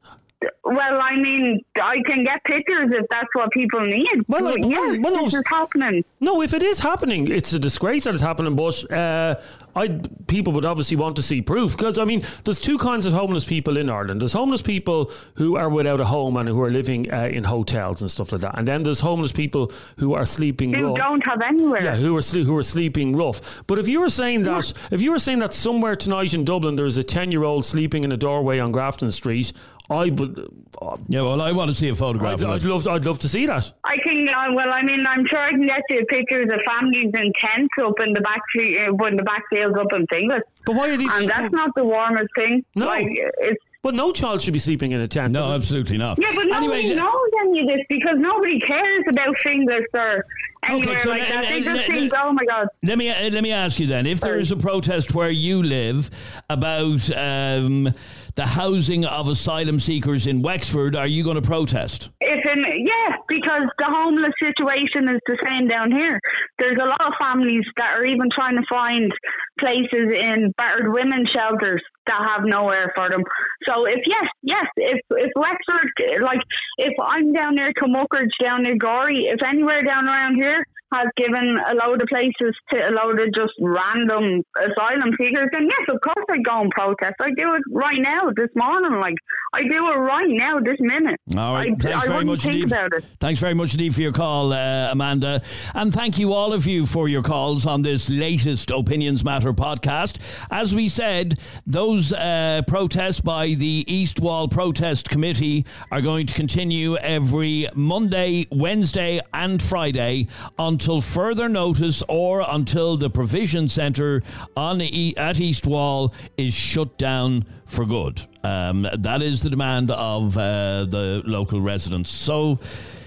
Well, 0.64 1.00
I 1.02 1.16
mean, 1.16 1.62
I 1.82 2.02
can 2.06 2.24
get 2.24 2.44
pictures 2.44 2.90
if 2.92 3.06
that's 3.10 3.28
what 3.34 3.52
people 3.52 3.82
need. 3.82 4.26
Well, 4.28 4.44
well, 4.44 4.58
yes, 4.58 5.00
well, 5.04 5.24
this 5.24 5.34
no, 5.34 5.40
is 5.40 5.44
happening. 5.48 6.04
No, 6.20 6.42
if 6.42 6.54
it 6.54 6.64
is 6.64 6.80
happening, 6.80 7.32
it's 7.32 7.54
a 7.54 7.60
disgrace 7.60 8.04
that 8.04 8.14
it's 8.14 8.24
happening. 8.24 8.56
But 8.56 8.92
uh, 8.92 9.42
I 9.76 10.00
people 10.28 10.54
would 10.54 10.66
obviously 10.66 10.98
want 10.98 11.18
to 11.18 11.22
see 11.22 11.42
proof 11.42 11.78
because 11.78 12.00
I 12.00 12.06
mean, 12.06 12.24
there's 12.44 12.60
two 12.60 12.78
kinds 12.78 13.06
of 13.06 13.14
homeless 13.14 13.46
people 13.46 13.78
in 13.78 13.90
Ireland. 13.90 14.22
There's 14.22 14.34
homeless 14.34 14.62
people 14.62 15.12
who 15.36 15.56
are 15.56 15.70
without 15.70 16.00
a 16.00 16.06
home 16.06 16.38
and 16.38 16.50
who 16.50 16.62
are 16.62 16.72
living 16.72 17.12
uh, 17.14 17.30
in 17.32 17.44
hotels 17.44 18.02
and 18.02 18.10
stuff 18.10 18.32
like 18.32 18.42
that, 18.42 18.58
and 18.58 18.68
then 18.68 18.84
there's 18.84 19.00
homeless 19.00 19.32
people 19.32 19.72
who 19.98 20.14
are 20.14 20.26
sleeping. 20.26 20.74
Who 20.74 20.88
rough. 20.88 20.98
don't 20.98 21.26
have 21.26 21.42
anywhere. 21.42 21.84
Yeah, 21.84 21.96
who 21.96 22.18
are 22.18 22.22
who 22.22 22.58
are 22.58 22.64
sleeping 22.64 23.16
rough. 23.16 23.64
But 23.68 23.80
if 23.80 23.88
you 23.88 24.00
were 24.00 24.10
saying 24.10 24.44
that, 24.44 24.74
if 24.92 25.02
you 25.02 25.12
were 25.12 25.20
saying 25.20 25.40
that 25.40 25.54
somewhere 25.54 25.96
tonight 25.96 26.34
in 26.34 26.44
Dublin 26.44 26.76
there's 26.76 26.98
a 26.98 27.04
ten 27.04 27.32
year 27.32 27.44
old 27.44 27.66
sleeping 27.66 28.04
in 28.04 28.12
a 28.12 28.18
doorway 28.18 28.60
on 28.60 28.72
Grafton 28.72 29.12
Street, 29.12 29.54
I 29.90 30.10
would. 30.10 30.40
Uh, 30.82 30.98
Yeah, 31.08 31.22
well, 31.22 31.42
I 31.42 31.52
want 31.52 31.70
to 31.70 31.76
see 31.76 31.90
a 31.90 31.96
photograph 31.96 32.40
I'd, 32.40 32.44
of 32.44 32.50
I'd 32.50 32.64
it. 32.64 32.68
love. 32.68 32.88
I'd 32.88 33.06
love 33.06 33.20
to 33.20 33.30
see 33.30 33.46
that. 33.46 33.72
I 33.84 33.98
can, 34.06 34.28
uh, 34.28 34.54
well, 34.54 34.70
I 34.72 34.82
mean, 34.82 35.06
I'm 35.06 35.26
sure 35.28 35.40
I 35.40 35.52
can 35.52 35.66
get 35.68 35.82
you 35.90 36.04
pictures 36.08 36.44
of 36.44 36.50
the 36.50 36.64
families 36.68 37.12
in 37.14 37.32
tents 37.40 37.74
up 37.84 37.94
in 38.04 38.14
the 38.14 38.22
back, 38.22 38.42
uh, 38.58 39.06
in 39.08 39.16
the 39.18 39.24
back 39.24 39.44
fields 39.52 39.78
up 39.78 39.94
in 39.94 40.08
Finglas. 40.08 40.42
But 40.66 40.76
why 40.76 40.90
are 40.90 40.98
these? 40.98 41.12
And 41.14 41.30
that's 41.30 41.52
not 41.54 41.72
the 41.76 41.84
warmest 41.86 42.30
thing. 42.36 42.66
No. 42.76 42.88
Like, 42.88 43.08
it's 43.12 43.64
Well, 43.84 43.94
no 43.94 44.12
child 44.12 44.42
should 44.42 44.54
be 44.54 44.60
sleeping 44.60 44.92
in 44.94 45.02
a 45.02 45.08
tent. 45.08 45.34
No, 45.34 45.52
absolutely 45.52 45.98
not. 46.00 46.18
Yeah, 46.20 46.32
but 46.36 46.46
nobody 46.48 46.80
Anyway, 46.86 46.96
knows 46.96 47.30
any 47.42 47.62
of 47.62 47.68
this 47.68 47.86
because 47.88 48.16
nobody 48.18 48.60
cares 48.60 49.04
about 49.12 49.36
Finglas 49.46 49.84
or 49.94 50.26
anywhere 50.70 51.00
so 51.00 51.10
like 51.10 51.22
le- 51.22 51.28
that. 51.28 51.50
They 51.50 51.62
just 51.62 51.88
think, 51.88 52.14
oh 52.16 52.34
my 52.34 52.46
God. 52.46 52.68
Let 52.84 52.98
me 52.98 53.10
uh, 53.10 53.30
let 53.30 53.44
me 53.44 53.52
ask 53.52 53.80
you 53.80 53.88
then: 53.88 54.06
if 54.06 54.20
there 54.20 54.38
is 54.38 54.52
a 54.52 54.58
protest 54.58 55.14
where 55.14 55.30
you 55.30 55.64
live 55.64 56.10
about 56.50 57.10
um, 57.16 57.94
the 58.36 58.46
housing 58.46 59.06
of 59.06 59.28
asylum 59.28 59.80
seekers 59.80 60.28
in 60.28 60.42
Wexford, 60.42 60.96
are 60.96 61.08
you 61.08 61.24
going 61.24 61.36
to 61.36 61.42
protest? 61.42 62.10
If 62.20 62.46
in, 62.46 62.86
yeah, 62.86 63.16
because 63.28 63.64
the 63.80 63.88
homeless 63.88 64.34
situation 64.42 65.10
is 65.10 65.22
the 65.28 65.38
same 65.48 65.68
down 65.68 65.92
here. 65.92 66.20
There's 66.60 66.78
a 66.82 66.86
lot 66.86 67.02
of 67.06 67.14
families 67.20 67.66
that 67.78 67.98
are 67.98 68.06
even 68.06 68.28
trying 68.34 68.56
to 68.56 68.64
find 68.70 69.12
places 69.60 70.12
in 70.12 70.52
battered 70.58 70.92
women 70.92 71.26
shelters 71.34 71.82
that 72.08 72.22
have 72.30 72.46
nowhere 72.46 72.92
for 72.96 73.10
them. 73.10 73.24
So 73.68 73.86
if 73.86 74.02
yes, 74.06 74.28
yes, 74.44 74.66
if 74.76 75.00
if 75.12 75.32
Wexford, 75.36 76.22
like 76.22 76.42
if 76.78 76.94
I'm 77.02 77.34
down 77.34 77.56
near 77.56 77.72
Kilmuckridge, 77.74 78.36
down 78.42 78.64
near 78.64 78.78
Gorey, 78.78 79.28
if 79.32 79.42
anywhere 79.48 79.84
down 79.84 80.08
around 80.08 80.36
here 80.36 80.55
has 80.94 81.08
given 81.18 81.58
a 81.70 81.74
load 81.74 82.02
of 82.02 82.08
places 82.08 82.56
to 82.72 82.78
a 82.78 82.92
load 82.92 83.20
of 83.20 83.28
just 83.34 83.54
random 83.60 84.42
asylum 84.58 85.12
seekers, 85.18 85.50
then 85.52 85.68
yes, 85.70 85.90
of 85.90 86.00
course 86.02 86.26
I 86.30 86.38
go 86.38 86.62
and 86.62 86.72
protest. 86.72 87.16
I 87.22 87.30
do 87.38 87.54
it 87.56 87.62
right 87.72 88.00
now, 88.00 88.30
this 88.36 88.50
morning. 88.56 89.00
Like 89.00 89.16
I 89.54 89.62
do 89.62 89.90
it 89.90 89.98
right 89.98 90.28
now, 90.30 90.60
this 90.60 90.78
minute. 90.80 91.20
All 91.38 91.54
right, 91.54 91.72
I, 91.72 91.82
thanks 91.82 92.06
I 92.06 92.08
very 92.08 92.26
much 92.26 92.44
think 92.44 92.56
indeed. 92.56 92.72
about 92.72 92.94
it. 92.94 93.06
Thanks 93.20 93.40
very 93.40 93.54
much 93.54 93.74
indeed 93.74 93.96
for 93.96 94.02
your 94.02 94.12
call, 94.12 94.54
uh, 94.54 94.92
Amanda, 94.92 95.42
and 95.74 95.94
thank 95.94 96.20
you 96.20 96.34
all 96.34 96.54
of 96.54 96.66
you 96.68 96.86
for 96.86 97.08
your 97.08 97.24
calls 97.24 97.66
on 97.66 97.82
this 97.82 98.10
latest 98.10 98.72
Opinions 98.72 99.24
Matter 99.24 99.54
podcast. 99.54 100.18
As 100.52 100.76
we 100.76 100.90
said, 100.90 101.40
those 101.66 102.14
uh, 102.14 102.62
protests 102.68 103.22
by 103.22 103.48
the 103.54 103.86
East 103.88 104.20
Wall 104.20 104.48
Protest 104.48 105.10
Committee 105.10 105.66
are 105.92 106.02
going 106.02 106.28
to 106.28 106.36
continue 106.36 106.98
every 106.98 107.68
Monday, 107.74 108.48
Wednesday, 108.52 109.22
and 109.34 109.62
Friday 109.62 110.28
until 110.76 111.00
further 111.00 111.48
notice 111.48 112.04
or 112.10 112.44
until 112.50 112.98
the 112.98 113.10
provision 113.10 113.66
centre 113.66 114.22
on 114.58 114.82
e- 114.82 115.14
at 115.16 115.40
East 115.40 115.66
Wall 115.66 116.14
is 116.36 116.54
shut 116.54 116.98
down 116.98 117.46
for 117.66 117.86
good. 117.86 118.22
Um, 118.44 118.86
that 118.98 119.22
is 119.22 119.42
the 119.42 119.50
demand 119.50 119.90
of 119.92 120.38
uh, 120.38 120.84
the 120.84 121.22
local 121.26 121.62
residents. 121.62 122.10
So 122.10 122.60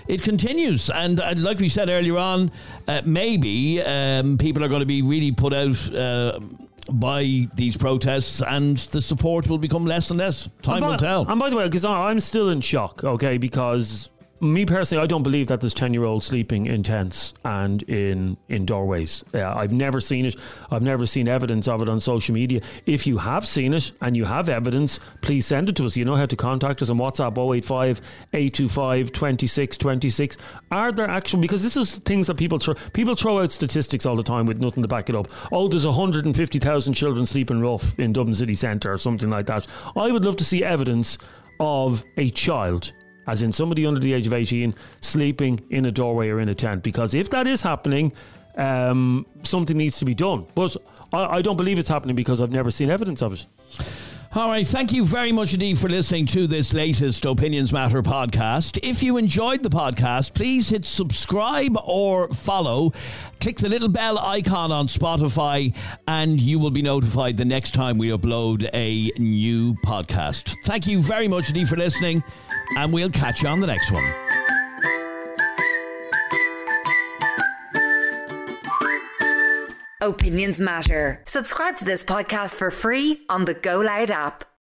it 0.06 0.22
continues, 0.22 0.88
and 0.88 1.20
uh, 1.20 1.34
like 1.36 1.58
we 1.58 1.68
said 1.68 1.90
earlier 1.90 2.16
on, 2.16 2.50
uh, 2.86 3.02
maybe 3.04 3.82
um, 3.82 4.38
people 4.38 4.64
are 4.64 4.68
going 4.68 4.80
to 4.80 4.86
be 4.86 5.02
really 5.02 5.32
put 5.32 5.52
out. 5.52 5.94
Uh, 5.94 6.40
by 6.90 7.46
these 7.54 7.76
protests, 7.76 8.40
and 8.40 8.78
the 8.78 9.02
support 9.02 9.46
will 9.46 9.58
become 9.58 9.84
less 9.84 10.08
and 10.10 10.18
less. 10.18 10.48
Time 10.62 10.76
And 10.76 10.82
by- 10.84 10.88
will 10.92 10.96
tell. 10.96 11.28
And 11.28 11.38
by 11.38 11.50
the 11.50 11.56
way, 11.56 11.64
because 11.64 11.84
I'm 11.84 12.18
still 12.20 12.48
in 12.48 12.62
shock, 12.62 13.04
okay, 13.04 13.36
because 13.36 14.08
me 14.41 14.64
personally, 14.66 15.03
I 15.03 15.07
don't 15.07 15.22
believe 15.22 15.49
that 15.49 15.61
there's 15.61 15.74
10 15.74 15.95
year 15.95 16.05
olds 16.05 16.26
sleeping 16.26 16.66
in 16.66 16.82
tents 16.82 17.34
and 17.45 17.82
in, 17.84 18.36
in 18.49 18.66
doorways. 18.66 19.24
Uh, 19.34 19.49
I've 19.49 19.72
never 19.72 20.01
seen 20.01 20.24
it. 20.24 20.36
I've 20.70 20.82
never 20.82 21.07
seen 21.07 21.28
evidence 21.28 21.68
of 21.68 21.82
it 21.82 21.89
on 21.89 22.01
social 22.01 22.34
media. 22.34 22.61
If 22.86 23.07
you 23.07 23.18
have 23.18 23.47
seen 23.47 23.74
it 23.74 23.93
and 24.01 24.16
you 24.16 24.24
have 24.24 24.49
evidence, 24.49 25.01
please 25.22 25.47
send 25.47 25.68
it 25.68 25.76
to 25.76 25.86
us. 25.86 25.97
You 25.97 26.05
know 26.05 26.16
how 26.16 26.26
to 26.26 26.36
contact 26.36 26.82
us 26.82 26.91
on 26.91 26.99
WhatsApp 26.99 27.32
085 27.32 28.01
825 28.32 29.12
2626. 29.12 30.36
Are 30.70 30.93
there 30.93 31.09
actual, 31.09 31.41
because 31.41 31.62
this 31.62 31.76
is 31.76 31.97
things 31.99 32.26
that 32.28 32.36
people 32.36 32.59
throw, 32.59 32.74
people 32.93 33.16
throw 33.16 33.41
out 33.41 33.53
statistics 33.53 34.07
all 34.07 34.16
the 34.16 34.22
time 34.22 34.47
with 34.47 34.61
nothing 34.61 34.82
to 34.82 34.89
back 34.89 35.09
it 35.09 35.16
up. 35.16 35.28
Oh, 35.53 35.68
there's 35.68 35.86
150,000 35.86 36.93
children 36.93 37.26
sleeping 37.26 37.61
rough 37.61 37.99
in 37.99 38.12
Dublin 38.12 38.34
city 38.34 38.55
centre 38.55 38.93
or 38.93 38.99
something 38.99 39.30
like 39.30 39.47
that. 39.47 39.66
I 39.97 40.11
would 40.11 40.24
love 40.24 40.36
to 40.36 40.45
see 40.45 40.64
evidence 40.64 41.18
of 41.61 42.05
a 42.16 42.30
child 42.30 42.93
as 43.29 43.43
in 43.43 43.53
somebody 43.53 43.87
under 43.87 44.01
the 44.01 44.12
age 44.12 44.26
of 44.26 44.33
18 44.33 44.74
sleeping 45.01 45.61
in 45.70 45.85
a 45.85 45.93
doorway 45.93 46.31
or 46.31 46.41
in 46.41 46.49
a 46.49 46.55
tent. 46.55 46.83
Because 46.83 47.14
if 47.14 47.31
that 47.31 47.47
is 47.47 47.62
happening, 47.62 48.12
um, 48.57 49.26
something 49.45 49.76
needs 49.76 49.99
to 49.99 50.05
be 50.05 50.14
done. 50.14 50.47
But 50.55 50.76
I, 51.12 51.37
I 51.37 51.43
don't 51.43 51.57
believe 51.57 51.79
it's 51.79 51.91
happening 51.91 52.16
because 52.16 52.41
I've 52.41 52.51
never 52.51 52.70
seen 52.70 52.91
evidence 52.91 53.22
of 53.22 53.35
it. 53.35 53.47
All 54.35 54.49
right, 54.49 54.66
thank 54.66 54.93
you 54.93 55.07
very 55.07 55.33
much 55.33 55.55
indeed 55.55 55.79
for 55.79 55.89
listening 55.89 56.26
to 56.26 56.47
this 56.47 56.74
latest 56.74 57.24
Opinions 57.24 57.72
Matter 57.72 58.03
podcast. 58.03 58.79
If 58.83 59.03
you 59.03 59.16
enjoyed 59.16 59.62
the 59.62 59.70
podcast, 59.70 60.35
please 60.35 60.68
hit 60.68 60.85
subscribe 60.85 61.79
or 61.83 62.29
follow. 62.29 62.93
Click 63.41 63.57
the 63.57 63.70
little 63.70 63.89
bell 63.89 64.18
icon 64.18 64.70
on 64.70 64.87
Spotify, 64.87 65.74
and 66.07 66.39
you 66.39 66.59
will 66.59 66.70
be 66.70 66.83
notified 66.83 67.39
the 67.39 67.45
next 67.47 67.72
time 67.72 67.97
we 67.97 68.11
upload 68.11 68.68
a 68.74 69.11
new 69.18 69.74
podcast. 69.76 70.57
Thank 70.64 70.87
you 70.87 71.01
very 71.01 71.26
much 71.26 71.49
indeed 71.49 71.68
for 71.68 71.76
listening, 71.76 72.22
and 72.76 72.93
we'll 72.93 73.11
catch 73.11 73.43
you 73.43 73.49
on 73.49 73.61
the 73.61 73.66
next 73.66 73.91
one. 73.91 74.38
Opinions 80.01 80.61
matter. 80.61 81.24
Subscribe 81.26 81.74
to 81.78 81.84
this 81.84 82.05
podcast 82.05 82.55
for 82.55 82.70
free 82.70 83.22
on 83.28 83.46
the 83.46 83.55
Go 83.55 83.80
Loud 83.80 84.12
app. 84.12 84.49